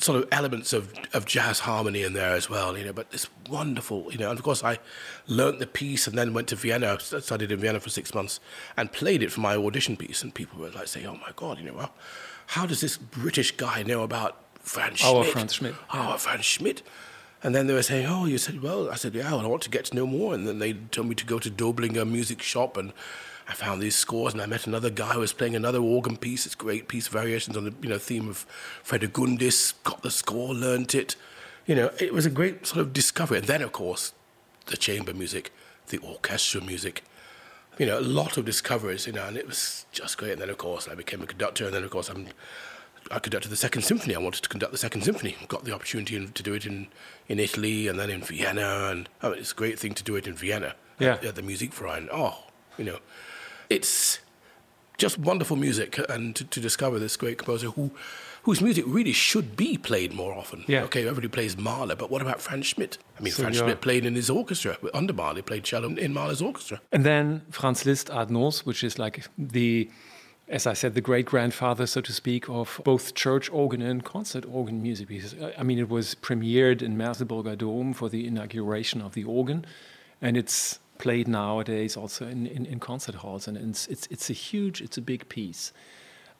sort 0.00 0.22
of 0.22 0.28
elements 0.32 0.72
of, 0.72 0.92
of 1.12 1.26
jazz 1.26 1.60
harmony 1.60 2.02
in 2.02 2.12
there 2.14 2.34
as 2.34 2.48
well, 2.48 2.76
you 2.76 2.84
know, 2.84 2.92
but 2.92 3.10
this 3.10 3.28
wonderful, 3.48 4.10
you 4.10 4.18
know, 4.18 4.30
and 4.30 4.38
of 4.38 4.44
course 4.44 4.64
I 4.64 4.78
learnt 5.26 5.58
the 5.58 5.66
piece 5.66 6.06
and 6.06 6.16
then 6.16 6.32
went 6.32 6.48
to 6.48 6.56
Vienna, 6.56 6.98
studied 7.00 7.52
in 7.52 7.60
Vienna 7.60 7.80
for 7.80 7.90
six 7.90 8.14
months 8.14 8.40
and 8.76 8.90
played 8.90 9.22
it 9.22 9.30
for 9.30 9.40
my 9.40 9.56
audition 9.56 9.96
piece. 9.96 10.22
And 10.22 10.34
people 10.34 10.60
were 10.60 10.70
like 10.70 10.88
saying, 10.88 11.06
oh 11.06 11.14
my 11.16 11.32
God, 11.36 11.58
you 11.58 11.64
know, 11.64 11.74
well, 11.74 11.92
how 12.46 12.66
does 12.66 12.80
this 12.80 12.96
British 12.96 13.56
guy 13.56 13.82
know 13.82 14.02
about 14.02 14.38
Franz 14.60 15.00
Schmidt? 15.00 15.14
Our 15.14 15.24
Franz 15.24 15.52
Schmidt, 15.52 15.74
Our 15.90 16.18
Franz 16.18 16.44
Schmidt. 16.44 16.82
And 17.42 17.54
then 17.54 17.66
they 17.66 17.72
were 17.72 17.82
saying, 17.82 18.06
"Oh, 18.06 18.26
you 18.26 18.36
said 18.36 18.60
well." 18.60 18.90
I 18.90 18.96
said, 18.96 19.14
"Yeah, 19.14 19.30
well, 19.30 19.40
I 19.40 19.46
want 19.46 19.62
to 19.62 19.70
get 19.70 19.86
to 19.86 19.96
know 19.96 20.06
more." 20.06 20.34
And 20.34 20.46
then 20.46 20.58
they 20.58 20.74
told 20.74 21.08
me 21.08 21.14
to 21.14 21.24
go 21.24 21.38
to 21.38 21.50
Doblinger 21.50 22.06
Music 22.06 22.42
Shop, 22.42 22.76
and 22.76 22.92
I 23.50 23.54
found 23.54 23.82
these 23.82 23.96
scores. 23.96 24.32
And 24.32 24.40
I 24.40 24.46
met 24.46 24.66
another 24.66 24.90
guy 24.90 25.14
who 25.14 25.20
was 25.20 25.32
playing 25.32 25.56
another 25.56 25.80
organ 25.80 26.16
piece. 26.16 26.46
It's 26.46 26.54
great 26.54 26.86
piece, 26.86 27.08
variations 27.08 27.56
on 27.56 27.64
the 27.64 27.74
you 27.82 27.88
know 27.88 27.98
theme 27.98 28.28
of 28.28 28.46
Fredegundis. 28.84 29.74
Got 29.82 30.02
the 30.02 30.10
score, 30.10 30.54
learnt 30.54 30.94
it. 30.94 31.16
You 31.66 31.74
know, 31.74 31.90
it 31.98 32.14
was 32.14 32.26
a 32.26 32.30
great 32.30 32.66
sort 32.66 32.80
of 32.80 32.92
discovery. 32.92 33.38
And 33.38 33.46
then, 33.46 33.62
of 33.62 33.72
course, 33.72 34.12
the 34.66 34.76
chamber 34.76 35.12
music, 35.12 35.52
the 35.88 35.98
orchestral 35.98 36.64
music. 36.64 37.02
You 37.78 37.86
know, 37.86 37.98
a 37.98 38.00
lot 38.00 38.36
of 38.36 38.44
discoveries. 38.44 39.06
You 39.06 39.14
know, 39.14 39.26
and 39.26 39.36
it 39.36 39.46
was 39.46 39.84
just 39.90 40.16
great. 40.16 40.32
And 40.32 40.42
then, 40.42 40.50
of 40.50 40.58
course, 40.58 40.88
I 40.88 40.94
became 40.94 41.20
a 41.20 41.26
conductor. 41.26 41.64
And 41.64 41.74
then, 41.74 41.82
of 41.82 41.90
course, 41.90 42.08
I'm 42.08 42.28
I 43.10 43.18
conducted 43.18 43.48
the 43.48 43.56
second 43.56 43.82
symphony. 43.82 44.14
I 44.14 44.18
wanted 44.18 44.44
to 44.44 44.48
conduct 44.48 44.70
the 44.70 44.78
second 44.78 45.02
symphony. 45.02 45.36
Got 45.48 45.64
the 45.64 45.74
opportunity 45.74 46.24
to 46.24 46.42
do 46.42 46.54
it 46.54 46.66
in, 46.66 46.86
in 47.26 47.40
Italy 47.40 47.88
and 47.88 47.98
then 47.98 48.10
in 48.10 48.22
Vienna, 48.22 48.88
and 48.90 49.08
oh, 49.22 49.32
it's 49.32 49.50
a 49.50 49.54
great 49.54 49.78
thing 49.78 49.94
to 49.94 50.04
do 50.04 50.14
it 50.14 50.26
in 50.28 50.34
Vienna. 50.34 50.74
Yeah. 51.00 51.14
at, 51.14 51.24
at 51.24 51.34
the 51.34 51.42
Musikverein. 51.42 52.08
Oh, 52.12 52.44
you 52.76 52.84
know, 52.84 52.98
it's 53.70 54.18
just 54.98 55.18
wonderful 55.18 55.56
music, 55.56 55.98
and 56.10 56.36
to, 56.36 56.44
to 56.44 56.60
discover 56.60 56.98
this 56.98 57.16
great 57.16 57.38
composer 57.38 57.68
who, 57.68 57.90
whose 58.42 58.60
music 58.60 58.84
really 58.86 59.12
should 59.12 59.56
be 59.56 59.78
played 59.78 60.12
more 60.12 60.34
often. 60.34 60.64
Yeah. 60.66 60.82
Okay, 60.82 61.02
everybody 61.06 61.28
plays 61.28 61.56
Mahler, 61.56 61.96
but 61.96 62.10
what 62.10 62.20
about 62.20 62.42
Franz 62.42 62.66
Schmidt? 62.66 62.98
I 63.18 63.22
mean, 63.22 63.32
So 63.32 63.42
Franz 63.42 63.56
Schmidt 63.56 63.80
played 63.80 64.04
in 64.04 64.14
his 64.14 64.28
orchestra 64.28 64.76
under 64.92 65.14
Mahler. 65.14 65.36
He 65.36 65.42
played 65.42 65.64
cello 65.64 65.88
in 65.88 66.12
Mahler's 66.12 66.42
orchestra. 66.42 66.82
And 66.92 67.04
then 67.04 67.42
Franz 67.50 67.86
Liszt 67.86 68.10
Ad 68.10 68.30
Nos, 68.30 68.66
which 68.66 68.84
is 68.84 68.98
like 68.98 69.26
the, 69.38 69.88
as 70.48 70.66
I 70.66 70.74
said, 70.74 70.94
the 70.94 71.00
great 71.00 71.24
grandfather, 71.24 71.86
so 71.86 72.02
to 72.02 72.12
speak, 72.12 72.48
of 72.50 72.80
both 72.84 73.14
church 73.14 73.48
organ 73.50 73.80
and 73.80 74.04
concert 74.04 74.44
organ 74.46 74.82
music. 74.82 75.08
Because, 75.08 75.32
uh, 75.34 75.52
I 75.56 75.62
mean, 75.62 75.78
it 75.78 75.88
was 75.88 76.14
premiered 76.14 76.82
in 76.82 76.98
Merseburger 76.98 77.56
Dome 77.56 77.94
for 77.94 78.10
the 78.10 78.26
inauguration 78.26 79.00
of 79.00 79.14
the 79.14 79.24
organ, 79.24 79.64
and 80.20 80.36
it's 80.36 80.78
played 81.00 81.26
nowadays 81.26 81.96
also 81.96 82.26
in, 82.26 82.46
in, 82.46 82.66
in 82.66 82.78
concert 82.78 83.16
halls. 83.16 83.48
And 83.48 83.56
it's, 83.56 83.86
it's, 83.88 84.06
it's 84.10 84.30
a 84.30 84.34
huge, 84.34 84.80
it's 84.80 84.98
a 84.98 85.02
big 85.02 85.28
piece. 85.28 85.72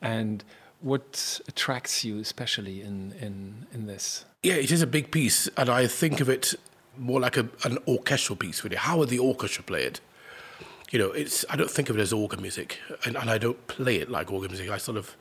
And 0.00 0.44
what 0.80 1.40
attracts 1.48 2.04
you 2.04 2.20
especially 2.20 2.82
in, 2.82 3.12
in, 3.20 3.66
in 3.72 3.86
this? 3.86 4.24
Yeah, 4.42 4.54
it 4.54 4.70
is 4.70 4.82
a 4.82 4.86
big 4.86 5.10
piece, 5.10 5.48
and 5.56 5.68
I 5.68 5.86
think 5.86 6.20
of 6.20 6.28
it 6.28 6.54
more 6.96 7.20
like 7.20 7.36
a, 7.36 7.48
an 7.64 7.78
orchestral 7.86 8.36
piece, 8.36 8.64
really. 8.64 8.76
How 8.76 8.98
would 8.98 9.10
the 9.10 9.18
orchestra 9.18 9.62
play 9.62 9.84
it? 9.84 10.00
you 10.90 10.98
know, 10.98 11.10
it's 11.12 11.44
I 11.48 11.56
don't 11.56 11.70
think 11.70 11.88
of 11.88 11.98
it 11.98 12.02
as 12.02 12.12
organ 12.12 12.42
music, 12.42 12.78
and, 13.04 13.16
and 13.16 13.30
I 13.30 13.38
don't 13.38 13.66
play 13.68 13.96
it 13.96 14.10
like 14.10 14.30
organ 14.30 14.50
music. 14.50 14.70
I 14.70 14.78
sort 14.78 14.96
of 14.96 15.16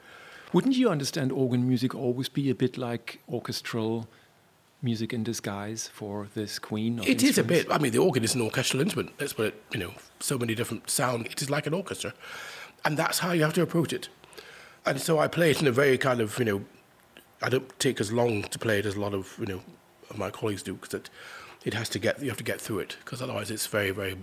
wouldn't 0.52 0.76
you 0.76 0.90
understand 0.90 1.32
organ 1.32 1.68
music 1.68 1.94
always 1.94 2.28
be 2.28 2.50
a 2.50 2.56
bit 2.56 2.78
like 2.78 3.20
orchestral 3.30 4.08
music 4.82 5.14
in 5.14 5.24
disguise 5.24 5.88
for 5.88 6.28
this 6.34 6.60
queen? 6.60 7.02
It 7.06 7.24
is 7.24 7.38
a 7.38 7.44
bit. 7.44 7.68
I 7.72 7.78
mean, 7.78 7.92
the 7.92 8.00
organ 8.00 8.24
is 8.24 8.36
an 8.36 8.42
orchestral 8.42 8.82
instrument. 8.82 9.12
What 9.20 9.40
it, 9.40 9.64
you 9.74 9.80
know, 9.80 9.94
so 10.20 10.38
many 10.38 10.56
different 10.56 10.90
sound. 10.90 11.28
It 11.28 11.42
is 11.42 11.50
like 11.50 11.68
an 11.68 11.74
orchestra, 11.74 12.14
and 12.86 12.98
that's 12.98 13.20
how 13.20 13.32
you 13.32 13.44
have 13.44 13.54
to 13.54 13.62
approach 13.62 13.94
it. 13.94 14.10
And 14.86 15.00
so 15.00 15.20
I 15.20 15.28
play 15.28 15.52
it 15.52 15.62
in 15.62 15.68
a 15.68 15.72
very 15.72 15.98
kind 15.98 16.22
of, 16.22 16.38
you 16.40 16.46
know, 16.46 16.66
I 17.42 17.50
don't 17.50 17.78
take 17.80 18.00
as 18.00 18.12
long 18.12 18.44
to 18.44 18.60
play 18.60 18.80
it 18.80 18.86
as 18.86 18.96
a 18.96 19.00
lot 19.00 19.14
of, 19.14 19.36
you 19.40 19.46
know, 19.46 19.62
of 20.10 20.18
my 20.18 20.30
colleagues 20.30 20.64
do 20.64 20.74
because 20.74 20.94
it, 20.94 21.10
it 21.66 21.74
has 21.74 21.90
to 21.90 22.00
get 22.00 22.22
you 22.22 22.30
have 22.30 22.38
to 22.38 22.44
get 22.44 22.60
through 22.60 22.80
it 22.80 22.98
because 23.04 23.22
otherwise 23.22 23.52
it's 23.52 23.68
very 23.68 23.92
very 23.92 24.18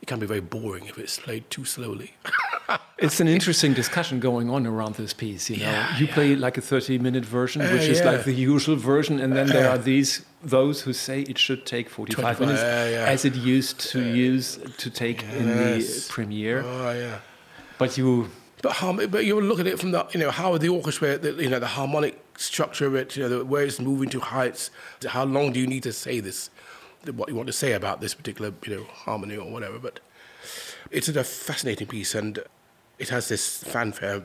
it 0.00 0.06
can 0.06 0.18
be 0.18 0.26
very 0.26 0.40
boring 0.40 0.86
if 0.86 0.98
it's 0.98 1.18
played 1.18 1.48
too 1.50 1.64
slowly. 1.64 2.14
it's 2.98 3.20
an 3.20 3.28
interesting 3.28 3.72
discussion 3.74 4.20
going 4.20 4.50
on 4.50 4.66
around 4.66 4.94
this 4.96 5.12
piece. 5.12 5.50
You 5.50 5.58
know, 5.58 5.64
yeah, 5.64 5.98
you 5.98 6.06
yeah. 6.06 6.14
play 6.14 6.36
like 6.36 6.56
a 6.58 6.60
thirty-minute 6.60 7.24
version, 7.24 7.62
uh, 7.62 7.70
which 7.70 7.82
is 7.82 8.00
yeah. 8.00 8.10
like 8.10 8.24
the 8.24 8.32
usual 8.32 8.76
version, 8.76 9.20
and 9.20 9.34
then 9.34 9.50
uh, 9.50 9.52
there 9.52 9.70
are 9.70 9.78
these 9.78 10.24
those 10.42 10.82
who 10.82 10.92
say 10.92 11.22
it 11.22 11.38
should 11.38 11.66
take 11.66 11.88
forty-five 11.88 12.40
minutes, 12.40 12.60
uh, 12.60 13.04
as 13.06 13.24
it 13.24 13.34
used 13.34 13.80
to 13.92 14.02
use 14.02 14.58
to 14.78 14.90
take 14.90 15.22
yes. 15.22 15.34
in 15.34 15.46
the 15.46 16.06
premiere. 16.08 16.62
Oh 16.64 16.92
yeah, 16.92 17.18
but 17.78 17.96
you. 17.96 18.30
But, 18.62 18.72
how, 18.72 18.94
but 18.94 19.26
you 19.26 19.38
look 19.38 19.60
at 19.60 19.66
it 19.66 19.78
from 19.78 19.90
the 19.92 20.06
you 20.12 20.18
know 20.18 20.30
how 20.30 20.56
the 20.56 20.70
orchestra, 20.70 21.18
the, 21.18 21.34
you 21.34 21.50
know 21.50 21.58
the 21.58 21.66
harmonic 21.66 22.18
structure 22.38 22.86
of 22.86 22.94
it, 22.94 23.14
you 23.14 23.22
know 23.22 23.28
the, 23.28 23.44
where 23.44 23.62
it's 23.62 23.78
moving 23.78 24.08
to 24.08 24.18
heights. 24.18 24.70
How 25.06 25.24
long 25.24 25.52
do 25.52 25.60
you 25.60 25.66
need 25.66 25.82
to 25.82 25.92
say 25.92 26.20
this? 26.20 26.50
what 27.12 27.28
you 27.28 27.34
want 27.34 27.46
to 27.46 27.52
say 27.52 27.72
about 27.72 28.00
this 28.00 28.14
particular, 28.14 28.52
you 28.64 28.76
know, 28.76 28.84
harmony 28.84 29.36
or 29.36 29.50
whatever. 29.50 29.78
But 29.78 30.00
it's 30.90 31.08
a 31.08 31.24
fascinating 31.24 31.86
piece, 31.86 32.14
and 32.14 32.40
it 32.98 33.08
has 33.10 33.28
this 33.28 33.62
fanfare 33.62 34.22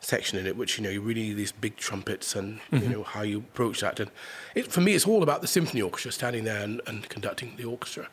section 0.00 0.38
in 0.38 0.46
it, 0.46 0.56
which 0.56 0.78
you 0.78 0.84
know 0.84 0.90
you 0.90 1.00
really 1.00 1.22
need 1.22 1.34
these 1.34 1.52
big 1.52 1.76
trumpets 1.76 2.34
and 2.34 2.58
mm-hmm. 2.72 2.76
you 2.78 2.88
know 2.88 3.02
how 3.02 3.22
you 3.22 3.38
approach 3.38 3.80
that. 3.80 4.00
And 4.00 4.10
it, 4.54 4.72
for 4.72 4.80
me, 4.80 4.94
it's 4.94 5.06
all 5.06 5.22
about 5.22 5.40
the 5.40 5.46
symphony 5.46 5.82
orchestra 5.82 6.12
standing 6.12 6.44
there 6.44 6.62
and, 6.62 6.80
and 6.86 7.08
conducting 7.08 7.56
the 7.56 7.64
orchestra. 7.64 8.08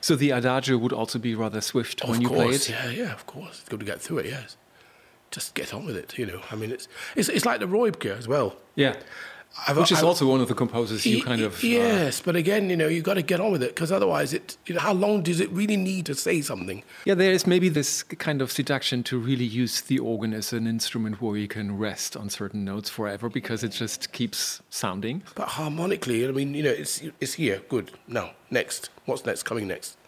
So 0.00 0.16
the 0.16 0.30
adagio 0.30 0.78
would 0.78 0.92
also 0.92 1.18
be 1.18 1.34
rather 1.34 1.60
swift 1.60 2.00
of 2.02 2.10
when 2.10 2.20
you 2.20 2.28
course, 2.28 2.66
play 2.66 2.76
it. 2.76 2.96
Yeah, 2.96 3.04
yeah, 3.04 3.12
of 3.12 3.26
course. 3.26 3.60
It's 3.60 3.68
good 3.68 3.80
to 3.80 3.86
get 3.86 4.00
through 4.00 4.18
it. 4.18 4.26
Yes, 4.26 4.56
just 5.30 5.54
get 5.54 5.72
on 5.72 5.86
with 5.86 5.96
it. 5.96 6.18
You 6.18 6.26
know, 6.26 6.40
I 6.50 6.56
mean, 6.56 6.72
it's 6.72 6.88
it's, 7.14 7.28
it's 7.28 7.44
like 7.44 7.60
the 7.60 7.66
Reubke 7.66 8.16
as 8.16 8.26
well. 8.26 8.56
Yeah. 8.74 8.96
I've, 9.66 9.76
Which 9.76 9.90
is 9.90 9.98
I've, 9.98 10.04
also 10.04 10.26
one 10.26 10.40
of 10.40 10.48
the 10.48 10.54
composers 10.54 11.04
you 11.04 11.22
kind 11.22 11.42
of. 11.42 11.54
Uh, 11.54 11.66
yes, 11.66 12.20
uh, 12.20 12.22
but 12.24 12.36
again, 12.36 12.70
you 12.70 12.76
know, 12.76 12.86
you've 12.86 13.04
got 13.04 13.14
to 13.14 13.22
get 13.22 13.40
on 13.40 13.50
with 13.50 13.62
it 13.62 13.74
because 13.74 13.90
otherwise, 13.90 14.32
it. 14.32 14.56
You 14.66 14.74
know, 14.74 14.80
how 14.80 14.92
long 14.92 15.22
does 15.22 15.40
it 15.40 15.50
really 15.50 15.76
need 15.76 16.06
to 16.06 16.14
say 16.14 16.40
something? 16.40 16.84
Yeah, 17.04 17.14
there 17.14 17.32
is 17.32 17.46
maybe 17.46 17.68
this 17.68 18.02
kind 18.04 18.40
of 18.42 18.52
seduction 18.52 19.02
to 19.04 19.18
really 19.18 19.44
use 19.44 19.80
the 19.80 19.98
organ 19.98 20.32
as 20.32 20.52
an 20.52 20.66
instrument 20.66 21.20
where 21.20 21.36
you 21.36 21.48
can 21.48 21.76
rest 21.76 22.16
on 22.16 22.30
certain 22.30 22.64
notes 22.64 22.88
forever 22.88 23.28
because 23.28 23.64
it 23.64 23.70
just 23.70 24.12
keeps 24.12 24.62
sounding. 24.70 25.24
But 25.34 25.48
harmonically, 25.48 26.26
I 26.26 26.30
mean, 26.30 26.54
you 26.54 26.62
know, 26.62 26.70
it's 26.70 27.02
it's 27.20 27.34
here, 27.34 27.60
good. 27.68 27.90
Now, 28.06 28.30
next, 28.50 28.90
what's 29.04 29.26
next? 29.26 29.42
Coming 29.42 29.66
next, 29.66 29.98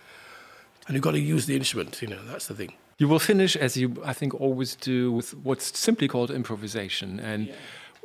and 0.86 0.94
you've 0.94 1.02
got 1.02 1.12
to 1.12 1.20
use 1.20 1.46
the 1.46 1.56
instrument. 1.56 2.00
You 2.00 2.08
know, 2.08 2.24
that's 2.26 2.46
the 2.46 2.54
thing. 2.54 2.74
You 2.98 3.08
will 3.08 3.18
finish 3.18 3.56
as 3.56 3.76
you, 3.76 4.00
I 4.04 4.12
think, 4.12 4.40
always 4.40 4.76
do 4.76 5.10
with 5.10 5.34
what's 5.38 5.76
simply 5.76 6.06
called 6.06 6.30
improvisation 6.30 7.18
and. 7.18 7.48
Yeah 7.48 7.54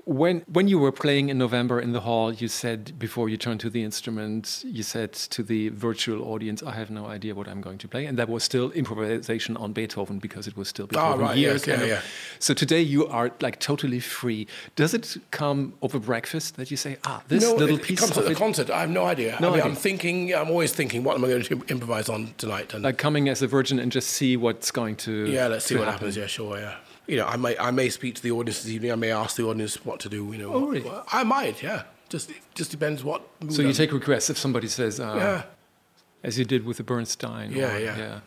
when 0.08 0.42
when 0.48 0.70
you 0.70 0.80
were 0.80 0.94
playing 0.94 1.28
in 1.28 1.38
November 1.38 1.82
in 1.82 1.92
the 1.92 2.00
hall, 2.00 2.34
you 2.34 2.48
said 2.48 2.98
before 2.98 3.28
you 3.28 3.36
turned 3.36 3.60
to 3.60 3.70
the 3.70 3.84
instrument, 3.84 4.64
you 4.66 4.82
said 4.82 5.12
to 5.12 5.44
the 5.44 5.68
virtual 5.70 6.24
audience, 6.32 6.64
"I 6.64 6.72
have 6.72 6.90
no 6.90 7.08
idea 7.08 7.36
what 7.36 7.48
I'm 7.48 7.60
going 7.60 7.78
to 7.80 7.90
play," 7.90 8.06
and 8.06 8.18
that 8.18 8.30
was 8.30 8.42
still 8.44 8.72
improvisation 8.72 9.58
on 9.58 9.74
Beethoven 9.74 10.20
because 10.20 10.48
it 10.48 10.56
was 10.56 10.70
still 10.70 10.88
Beethoven 10.88 11.20
oh, 11.20 11.24
right, 11.24 11.38
years. 11.38 11.68
Yeah, 11.68 11.84
yeah. 11.84 12.02
So 12.40 12.54
today 12.54 12.82
you 12.82 13.06
are 13.08 13.32
like 13.42 13.60
totally 13.60 14.00
free. 14.00 14.48
Does 14.78 14.94
it 14.94 15.18
come 15.32 15.74
over 15.82 16.00
breakfast 16.00 16.56
that 16.56 16.72
you 16.72 16.78
say, 16.78 16.98
"Ah, 17.04 17.22
this 17.28 17.44
no, 17.44 17.56
little 17.56 17.78
it, 17.78 17.84
piece"? 17.84 18.00
it 18.00 18.06
comes 18.06 18.18
at 18.18 18.26
the 18.26 18.36
concert. 18.36 18.70
I 18.70 18.80
have 18.80 18.90
no 18.90 19.04
idea. 19.04 19.38
No 19.42 19.50
I 19.50 19.52
mean, 19.52 19.60
idea. 19.60 19.72
I'm 19.72 19.76
thinking. 19.76 20.34
I'm 20.34 20.50
always 20.50 20.72
thinking, 20.72 21.04
what 21.04 21.18
am 21.18 21.26
I 21.26 21.28
going 21.28 21.44
to 21.44 21.62
improvise 21.68 22.08
on 22.08 22.34
tonight? 22.38 22.74
And 22.74 22.84
like 22.84 22.98
coming 22.98 23.28
as 23.28 23.42
a 23.42 23.48
virgin 23.48 23.78
and 23.78 23.92
just 23.92 24.10
see 24.12 24.38
what's 24.38 24.72
going 24.72 24.96
to. 25.08 25.12
Yeah, 25.30 25.48
let's 25.48 25.66
see 25.66 25.76
what 25.76 25.84
happen. 25.84 26.00
happens. 26.00 26.16
Yeah, 26.16 26.28
sure. 26.28 26.58
Yeah 26.60 26.76
you 27.08 27.16
know, 27.16 27.26
I 27.26 27.38
may 27.38 27.58
I 27.58 27.72
may 27.72 27.90
speak 27.90 28.16
to 28.16 28.24
the 28.24 28.32
audience 28.32 28.64
this 28.64 28.72
evening. 28.72 28.92
I 28.92 28.96
may 28.96 29.12
ask 29.12 29.36
the 29.38 29.44
audience 29.44 29.84
what 29.86 30.00
to 30.02 30.10
do. 30.10 30.32
You 30.32 30.38
know, 30.38 30.54
oh, 30.54 30.68
really? 30.68 30.92
I 31.12 31.24
might. 31.24 31.64
Yeah, 31.64 31.84
just 32.10 32.32
just 32.54 32.72
depends 32.72 33.04
what. 33.04 33.22
So 33.50 33.62
you 33.62 33.74
take 33.74 33.92
requests 33.92 34.30
if 34.30 34.38
somebody 34.38 34.68
says, 34.68 35.00
uh, 35.00 35.16
yeah, 35.18 35.44
as 36.24 36.38
you 36.38 36.46
did 36.46 36.66
with 36.66 36.78
the 36.78 36.84
Bernstein. 36.84 37.52
Yeah, 37.52 37.76
or, 37.76 37.80
yeah, 37.80 37.98
yeah. 37.98 38.20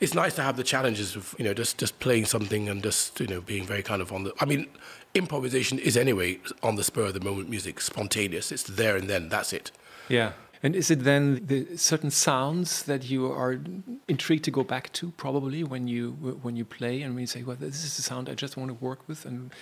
It's 0.00 0.14
nice 0.14 0.34
to 0.34 0.42
have 0.42 0.56
the 0.56 0.64
challenges 0.64 1.14
of 1.14 1.34
you 1.38 1.44
know 1.44 1.54
just 1.54 1.78
just 1.78 1.98
playing 2.00 2.24
something 2.26 2.68
and 2.68 2.82
just 2.82 3.20
you 3.20 3.26
know 3.26 3.40
being 3.40 3.64
very 3.64 3.82
kind 3.82 4.02
of 4.02 4.12
on 4.12 4.24
the. 4.24 4.32
I 4.40 4.44
mean, 4.44 4.66
improvisation 5.14 5.78
is 5.78 5.96
anyway 5.96 6.40
on 6.62 6.74
the 6.76 6.84
spur 6.84 7.06
of 7.06 7.14
the 7.14 7.20
moment 7.20 7.48
music, 7.48 7.80
spontaneous. 7.80 8.50
It's 8.50 8.64
there 8.64 8.96
and 8.96 9.08
then. 9.08 9.28
That's 9.28 9.52
it. 9.52 9.70
Yeah. 10.08 10.32
And 10.64 10.74
is 10.74 10.90
it 10.90 11.04
then 11.04 11.44
the 11.46 11.76
certain 11.76 12.10
sounds 12.10 12.84
that 12.84 13.10
you 13.10 13.30
are 13.30 13.60
intrigued 14.08 14.44
to 14.44 14.50
go 14.50 14.64
back 14.64 14.90
to, 14.94 15.10
probably 15.18 15.62
when 15.62 15.86
you 15.88 16.12
when 16.40 16.56
you 16.56 16.64
play 16.64 17.02
and 17.02 17.14
when 17.14 17.20
you 17.20 17.26
say, 17.26 17.42
"Well, 17.42 17.56
this 17.60 17.84
is 17.84 17.96
the 17.96 18.02
sound 18.02 18.30
I 18.30 18.34
just 18.34 18.56
want 18.56 18.70
to 18.70 18.84
work 18.84 19.00
with 19.06 19.26
and 19.26 19.52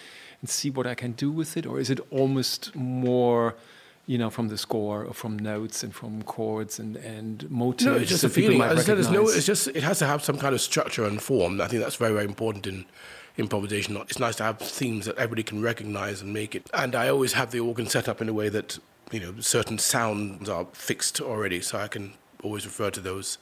and 0.41 0.49
see 0.49 0.71
what 0.71 0.87
I 0.87 0.95
can 0.95 1.11
do 1.11 1.33
with 1.33 1.57
it," 1.57 1.67
or 1.67 1.81
is 1.81 1.91
it 1.91 2.01
almost 2.11 2.75
more? 2.77 3.57
you 4.05 4.19
know, 4.19 4.31
from 4.31 4.49
the 4.49 4.59
score 4.59 5.05
or 5.05 5.15
from 5.15 5.39
notes 5.39 5.85
and 5.85 5.95
from 5.95 6.23
chords 6.23 6.81
and, 6.81 6.97
and 6.97 7.49
motifs. 7.49 7.85
No, 7.85 7.95
it's 7.95 8.11
just 8.11 8.25
a 8.25 8.29
feeling. 8.29 8.61
As 8.61 8.81
I 8.81 8.83
said, 8.83 8.97
there's 8.97 9.11
no, 9.11 9.29
it's 9.29 9.47
just, 9.47 9.69
it 9.69 9.85
has 9.85 10.01
to 10.01 10.07
have 10.07 10.25
some 10.25 10.39
kind 10.39 10.57
of 10.57 10.61
structure 10.61 11.05
and 11.05 11.23
form. 11.23 11.61
I 11.61 11.69
think 11.69 11.85
that's 11.85 11.95
very, 11.95 12.13
very 12.13 12.25
important 12.25 12.67
in 12.67 12.85
improvisation. 13.39 13.97
It's 13.97 14.19
nice 14.19 14.35
to 14.37 14.43
have 14.43 14.59
themes 14.59 15.07
that 15.07 15.17
everybody 15.19 15.45
can 15.45 15.63
recognize 15.63 16.21
and 16.21 16.33
make 16.33 16.57
it. 16.57 16.69
And 16.75 16.97
I 16.97 17.09
always 17.09 17.35
have 17.35 17.53
the 17.53 17.61
organ 17.61 17.87
set 17.87 18.09
up 18.09 18.21
in 18.21 18.29
a 18.29 18.33
way 18.33 18.49
that 18.49 18.81
you 19.13 19.21
know, 19.21 19.35
certain 19.41 19.79
sounds 19.79 20.49
are 20.49 20.67
fixed 20.73 21.21
already, 21.21 21.61
so 21.61 21.79
I 21.79 21.89
can 21.89 22.15
always 22.43 22.65
refer 22.65 22.91
to 22.91 23.01
those 23.01 23.39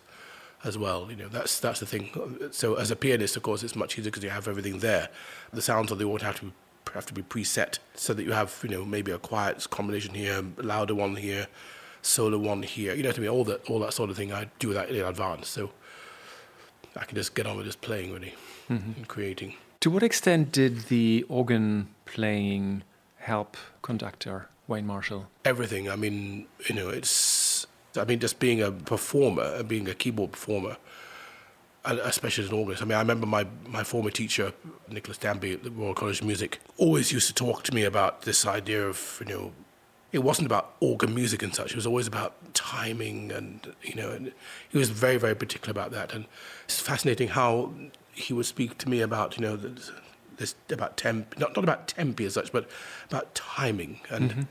as 0.64 0.76
well. 0.76 1.06
You 1.10 1.16
know, 1.16 1.28
that's 1.28 1.60
that's 1.60 1.80
the 1.80 1.86
thing. 1.86 2.50
So 2.50 2.74
as 2.74 2.90
a 2.90 2.96
pianist, 2.96 3.36
of 3.36 3.42
course, 3.42 3.62
it's 3.62 3.76
much 3.76 3.98
easier 3.98 4.10
because 4.10 4.24
you 4.24 4.30
have 4.30 4.48
everything 4.48 4.80
there. 4.80 5.08
The 5.52 5.62
sounds 5.62 5.90
of 5.90 5.98
the 5.98 6.04
organ 6.04 6.26
have 6.26 6.40
to 6.40 6.46
be, 6.46 6.52
have 6.94 7.06
to 7.06 7.14
be 7.14 7.22
preset 7.22 7.78
so 7.94 8.12
that 8.14 8.24
you 8.24 8.32
have 8.32 8.58
you 8.62 8.68
know 8.68 8.84
maybe 8.84 9.12
a 9.12 9.18
quiet 9.18 9.68
combination 9.70 10.14
here, 10.14 10.44
louder 10.58 10.94
one 10.94 11.16
here, 11.16 11.46
solo 12.02 12.38
one 12.38 12.62
here. 12.62 12.94
You 12.94 13.02
know 13.02 13.10
what 13.10 13.18
I 13.18 13.22
mean? 13.22 13.30
All 13.30 13.44
that 13.44 13.64
all 13.70 13.78
that 13.80 13.94
sort 13.94 14.10
of 14.10 14.16
thing. 14.16 14.32
I 14.32 14.50
do 14.58 14.72
that 14.74 14.90
in 14.90 15.04
advance, 15.04 15.48
so 15.48 15.70
I 16.96 17.04
can 17.04 17.16
just 17.16 17.34
get 17.34 17.46
on 17.46 17.56
with 17.56 17.66
just 17.66 17.80
playing 17.80 18.12
really 18.12 18.34
mm-hmm. 18.68 18.92
and 18.96 19.08
creating. 19.08 19.54
To 19.80 19.90
what 19.90 20.02
extent 20.02 20.52
did 20.52 20.80
the 20.88 21.24
organ 21.28 21.88
playing 22.04 22.82
help 23.16 23.56
conductor 23.82 24.48
Wayne 24.70 24.86
Marshall? 24.86 25.26
Everything. 25.44 25.90
I 25.90 25.96
mean, 25.96 26.46
you 26.68 26.74
know, 26.74 26.88
it's. 26.88 27.66
I 27.96 28.04
mean, 28.04 28.20
just 28.20 28.38
being 28.38 28.62
a 28.62 28.70
performer, 28.70 29.64
being 29.64 29.88
a 29.88 29.94
keyboard 29.94 30.30
performer, 30.32 30.76
especially 31.84 32.44
as 32.44 32.50
an 32.50 32.56
organist. 32.56 32.82
I 32.82 32.86
mean, 32.86 32.96
I 32.96 33.00
remember 33.00 33.26
my, 33.26 33.46
my 33.66 33.82
former 33.82 34.10
teacher, 34.10 34.52
Nicholas 34.88 35.18
Danby 35.18 35.54
at 35.54 35.64
the 35.64 35.72
Royal 35.72 35.94
College 35.94 36.20
of 36.20 36.26
Music, 36.26 36.60
always 36.76 37.10
used 37.10 37.26
to 37.26 37.34
talk 37.34 37.64
to 37.64 37.74
me 37.74 37.82
about 37.82 38.22
this 38.22 38.46
idea 38.46 38.86
of, 38.86 39.20
you 39.26 39.34
know, 39.34 39.52
it 40.12 40.20
wasn't 40.20 40.46
about 40.46 40.74
organ 40.78 41.14
music 41.14 41.42
and 41.42 41.52
such. 41.52 41.72
It 41.72 41.76
was 41.76 41.86
always 41.86 42.06
about 42.06 42.54
timing, 42.54 43.32
and 43.32 43.74
you 43.82 43.94
know, 43.96 44.10
and 44.10 44.32
he 44.68 44.78
was 44.78 44.90
very, 44.90 45.16
very 45.16 45.34
particular 45.34 45.70
about 45.70 45.90
that. 45.90 46.12
And 46.12 46.26
it's 46.64 46.80
fascinating 46.80 47.28
how 47.28 47.72
he 48.12 48.32
would 48.32 48.46
speak 48.46 48.78
to 48.78 48.88
me 48.88 49.00
about, 49.00 49.36
you 49.36 49.42
know, 49.42 49.58
this 50.40 50.56
about 50.70 50.96
temp, 50.96 51.38
not 51.38 51.54
not 51.54 51.62
about 51.62 51.86
tempi 51.86 52.24
as 52.24 52.34
such, 52.34 52.50
but 52.50 52.68
about 53.08 53.34
timing 53.34 54.00
and 54.08 54.30
mm-hmm. 54.30 54.42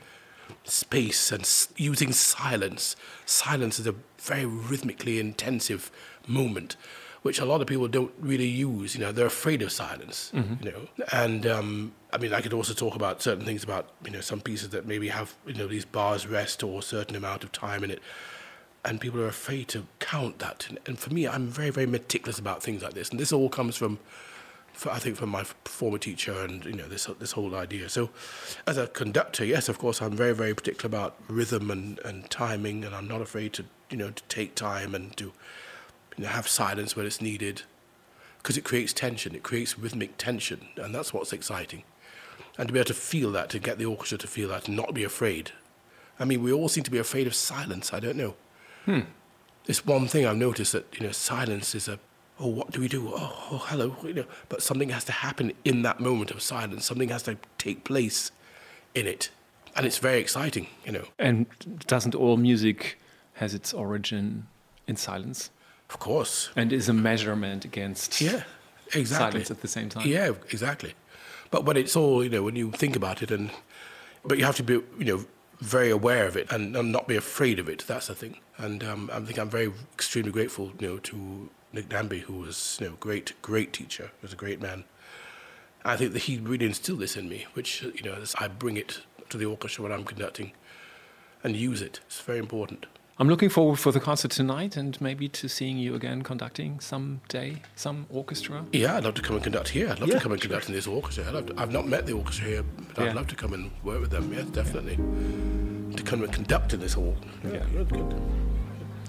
space 0.64 1.30
and 1.30 1.42
s- 1.42 1.68
using 1.76 2.12
silence. 2.12 2.96
Silence 3.26 3.78
is 3.78 3.86
a 3.86 3.94
very 4.18 4.46
rhythmically 4.46 5.20
intensive 5.20 5.90
movement, 6.26 6.76
which 7.22 7.38
a 7.38 7.44
lot 7.44 7.60
of 7.60 7.66
people 7.66 7.88
don't 7.88 8.12
really 8.18 8.48
use. 8.48 8.94
You 8.94 9.02
know, 9.02 9.12
they're 9.12 9.26
afraid 9.26 9.60
of 9.60 9.72
silence. 9.72 10.32
Mm-hmm. 10.34 10.64
You 10.64 10.72
know, 10.72 11.04
and 11.12 11.46
um, 11.46 11.92
I 12.12 12.18
mean, 12.18 12.32
I 12.32 12.40
could 12.40 12.54
also 12.54 12.72
talk 12.72 12.94
about 12.94 13.20
certain 13.20 13.44
things 13.44 13.62
about 13.62 13.90
you 14.04 14.10
know 14.10 14.20
some 14.20 14.40
pieces 14.40 14.70
that 14.70 14.86
maybe 14.86 15.08
have 15.08 15.34
you 15.46 15.54
know 15.54 15.66
these 15.66 15.84
bars 15.84 16.26
rest 16.26 16.62
or 16.62 16.78
a 16.78 16.82
certain 16.82 17.16
amount 17.16 17.44
of 17.44 17.52
time 17.52 17.84
in 17.84 17.90
it. 17.90 18.00
And 18.82 18.98
people 18.98 19.20
are 19.20 19.28
afraid 19.28 19.68
to 19.68 19.86
count 19.98 20.38
that. 20.38 20.66
And 20.86 20.98
for 20.98 21.12
me, 21.12 21.28
I'm 21.28 21.48
very, 21.48 21.68
very 21.68 21.86
meticulous 21.86 22.38
about 22.38 22.62
things 22.62 22.82
like 22.82 22.94
this. 22.94 23.10
And 23.10 23.20
this 23.20 23.30
all 23.30 23.50
comes 23.50 23.76
from 23.76 23.98
for, 24.72 24.90
I 24.90 24.98
think 24.98 25.16
from 25.16 25.30
my 25.30 25.44
former 25.64 25.98
teacher 25.98 26.32
and 26.40 26.64
you 26.64 26.72
know 26.72 26.88
this 26.88 27.06
this 27.18 27.32
whole 27.32 27.54
idea. 27.54 27.88
So, 27.88 28.10
as 28.66 28.76
a 28.76 28.86
conductor, 28.86 29.44
yes, 29.44 29.68
of 29.68 29.78
course, 29.78 30.00
I'm 30.00 30.16
very 30.16 30.34
very 30.34 30.54
particular 30.54 30.86
about 30.86 31.16
rhythm 31.28 31.70
and, 31.70 31.98
and 32.00 32.28
timing, 32.30 32.84
and 32.84 32.94
I'm 32.94 33.08
not 33.08 33.20
afraid 33.20 33.52
to 33.54 33.64
you 33.90 33.96
know 33.96 34.10
to 34.10 34.22
take 34.24 34.54
time 34.54 34.94
and 34.94 35.16
to 35.16 35.32
you 36.16 36.24
know, 36.24 36.28
have 36.28 36.48
silence 36.48 36.96
when 36.96 37.06
it's 37.06 37.20
needed, 37.20 37.62
because 38.38 38.56
it 38.56 38.64
creates 38.64 38.92
tension, 38.92 39.34
it 39.34 39.42
creates 39.42 39.78
rhythmic 39.78 40.16
tension, 40.16 40.68
and 40.76 40.94
that's 40.94 41.12
what's 41.12 41.32
exciting. 41.32 41.84
And 42.58 42.68
to 42.68 42.72
be 42.72 42.80
able 42.80 42.88
to 42.88 42.94
feel 42.94 43.32
that, 43.32 43.48
to 43.50 43.58
get 43.58 43.78
the 43.78 43.86
orchestra 43.86 44.18
to 44.18 44.26
feel 44.26 44.48
that, 44.48 44.68
and 44.68 44.76
not 44.76 44.94
be 44.94 45.04
afraid. 45.04 45.52
I 46.18 46.24
mean, 46.24 46.42
we 46.42 46.52
all 46.52 46.68
seem 46.68 46.84
to 46.84 46.90
be 46.90 46.98
afraid 46.98 47.26
of 47.26 47.34
silence. 47.34 47.92
I 47.94 48.00
don't 48.00 48.16
know. 48.16 48.34
Hmm. 48.84 49.00
It's 49.66 49.86
one 49.86 50.06
thing 50.08 50.26
I've 50.26 50.36
noticed 50.36 50.72
that 50.72 50.86
you 50.98 51.06
know 51.06 51.12
silence 51.12 51.74
is 51.74 51.88
a 51.88 51.98
oh, 52.40 52.48
what 52.48 52.70
do 52.70 52.80
we 52.80 52.88
do? 52.88 53.08
Oh, 53.08 53.48
oh, 53.52 53.64
hello, 53.68 53.94
you 54.02 54.14
know. 54.14 54.24
But 54.48 54.62
something 54.62 54.88
has 54.88 55.04
to 55.04 55.12
happen 55.12 55.52
in 55.64 55.82
that 55.82 56.00
moment 56.00 56.30
of 56.30 56.42
silence. 56.42 56.86
Something 56.86 57.10
has 57.10 57.22
to 57.24 57.36
take 57.58 57.84
place 57.84 58.32
in 58.94 59.06
it, 59.06 59.30
and 59.76 59.86
it's 59.86 59.98
very 59.98 60.18
exciting, 60.18 60.66
you 60.84 60.92
know. 60.92 61.04
And 61.18 61.46
doesn't 61.86 62.14
all 62.14 62.36
music 62.36 62.98
has 63.34 63.54
its 63.54 63.72
origin 63.72 64.46
in 64.86 64.96
silence? 64.96 65.50
Of 65.88 65.98
course. 65.98 66.50
And 66.56 66.72
is 66.72 66.88
a 66.88 66.92
measurement 66.92 67.64
against 67.64 68.20
yeah, 68.20 68.42
exactly. 68.94 69.04
silence 69.06 69.50
at 69.50 69.60
the 69.60 69.68
same 69.68 69.88
time. 69.88 70.06
Yeah, 70.06 70.32
exactly. 70.50 70.94
But 71.50 71.64
when 71.64 71.76
it's 71.76 71.96
all, 71.96 72.22
you 72.22 72.30
know, 72.30 72.42
when 72.42 72.56
you 72.56 72.70
think 72.70 72.96
about 72.96 73.22
it, 73.22 73.30
and 73.30 73.50
but 74.24 74.38
you 74.38 74.44
have 74.44 74.56
to 74.56 74.62
be, 74.62 74.74
you 74.98 75.04
know, 75.04 75.24
very 75.58 75.90
aware 75.90 76.26
of 76.26 76.36
it 76.36 76.50
and, 76.52 76.76
and 76.76 76.92
not 76.92 77.06
be 77.06 77.16
afraid 77.16 77.58
of 77.58 77.68
it. 77.68 77.84
That's 77.86 78.06
the 78.06 78.14
thing. 78.14 78.38
And 78.56 78.82
um, 78.84 79.10
I 79.12 79.20
think 79.20 79.38
I'm 79.38 79.50
very 79.50 79.72
extremely 79.94 80.32
grateful, 80.32 80.72
you 80.78 80.88
know, 80.88 80.98
to 80.98 81.50
Nick 81.72 81.88
Danby, 81.88 82.20
who 82.20 82.34
was, 82.34 82.78
you 82.80 82.88
know, 82.88 82.96
great, 82.98 83.32
great 83.42 83.72
teacher, 83.72 84.10
was 84.22 84.32
a 84.32 84.36
great 84.36 84.60
man. 84.60 84.84
I 85.84 85.96
think 85.96 86.12
that 86.12 86.22
he 86.22 86.38
really 86.38 86.66
instilled 86.66 87.00
this 87.00 87.16
in 87.16 87.28
me, 87.28 87.46
which, 87.54 87.82
you 87.82 88.02
know, 88.02 88.16
I 88.38 88.48
bring 88.48 88.76
it 88.76 89.00
to 89.30 89.38
the 89.38 89.46
orchestra 89.46 89.82
when 89.84 89.92
I'm 89.92 90.04
conducting 90.04 90.52
and 91.42 91.56
use 91.56 91.80
it. 91.80 92.00
It's 92.06 92.20
very 92.20 92.38
important. 92.38 92.86
I'm 93.18 93.28
looking 93.28 93.50
forward 93.50 93.78
for 93.78 93.92
the 93.92 94.00
concert 94.00 94.30
tonight 94.30 94.78
and 94.78 94.98
maybe 94.98 95.28
to 95.28 95.46
seeing 95.48 95.76
you 95.76 95.94
again 95.94 96.22
conducting 96.22 96.80
someday, 96.80 97.60
some 97.76 98.06
orchestra. 98.08 98.64
Yeah, 98.72 98.96
I'd 98.96 99.04
love 99.04 99.14
to 99.14 99.22
come 99.22 99.36
and 99.36 99.42
conduct 99.42 99.68
here. 99.68 99.90
I'd 99.90 100.00
love 100.00 100.08
yeah, 100.08 100.14
to 100.14 100.20
come 100.22 100.32
and 100.32 100.40
conduct 100.40 100.68
in 100.68 100.74
this 100.74 100.86
orchestra. 100.86 101.26
I'd 101.36 101.46
to, 101.48 101.54
I've 101.58 101.70
not 101.70 101.86
met 101.86 102.06
the 102.06 102.14
orchestra 102.14 102.46
here, 102.46 102.64
but 102.94 103.04
yeah. 103.04 103.10
I'd 103.10 103.16
love 103.16 103.26
to 103.28 103.36
come 103.36 103.52
and 103.52 103.70
work 103.84 104.00
with 104.00 104.10
them. 104.10 104.32
Yes, 104.32 104.46
definitely. 104.46 104.96
To 105.96 106.02
come 106.02 106.22
and 106.22 106.32
conduct 106.32 106.72
in 106.72 106.80
this 106.80 106.94
hall. 106.94 107.14
Yeah, 107.44 107.62
yeah. 107.74 107.82
Good. 107.84 108.14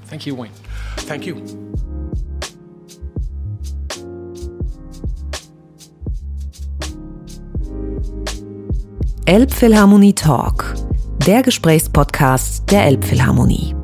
Thank 0.07 0.25
you, 0.25 0.35
Wayne. 0.35 0.51
Thank 0.97 1.25
you. 1.25 2.00
Elbphilharmonie 9.25 10.13
Talk, 10.13 10.75
der 11.25 11.43
Gesprächspodcast 11.43 12.71
der 12.71 12.85
Elbphilharmonie. 12.85 13.75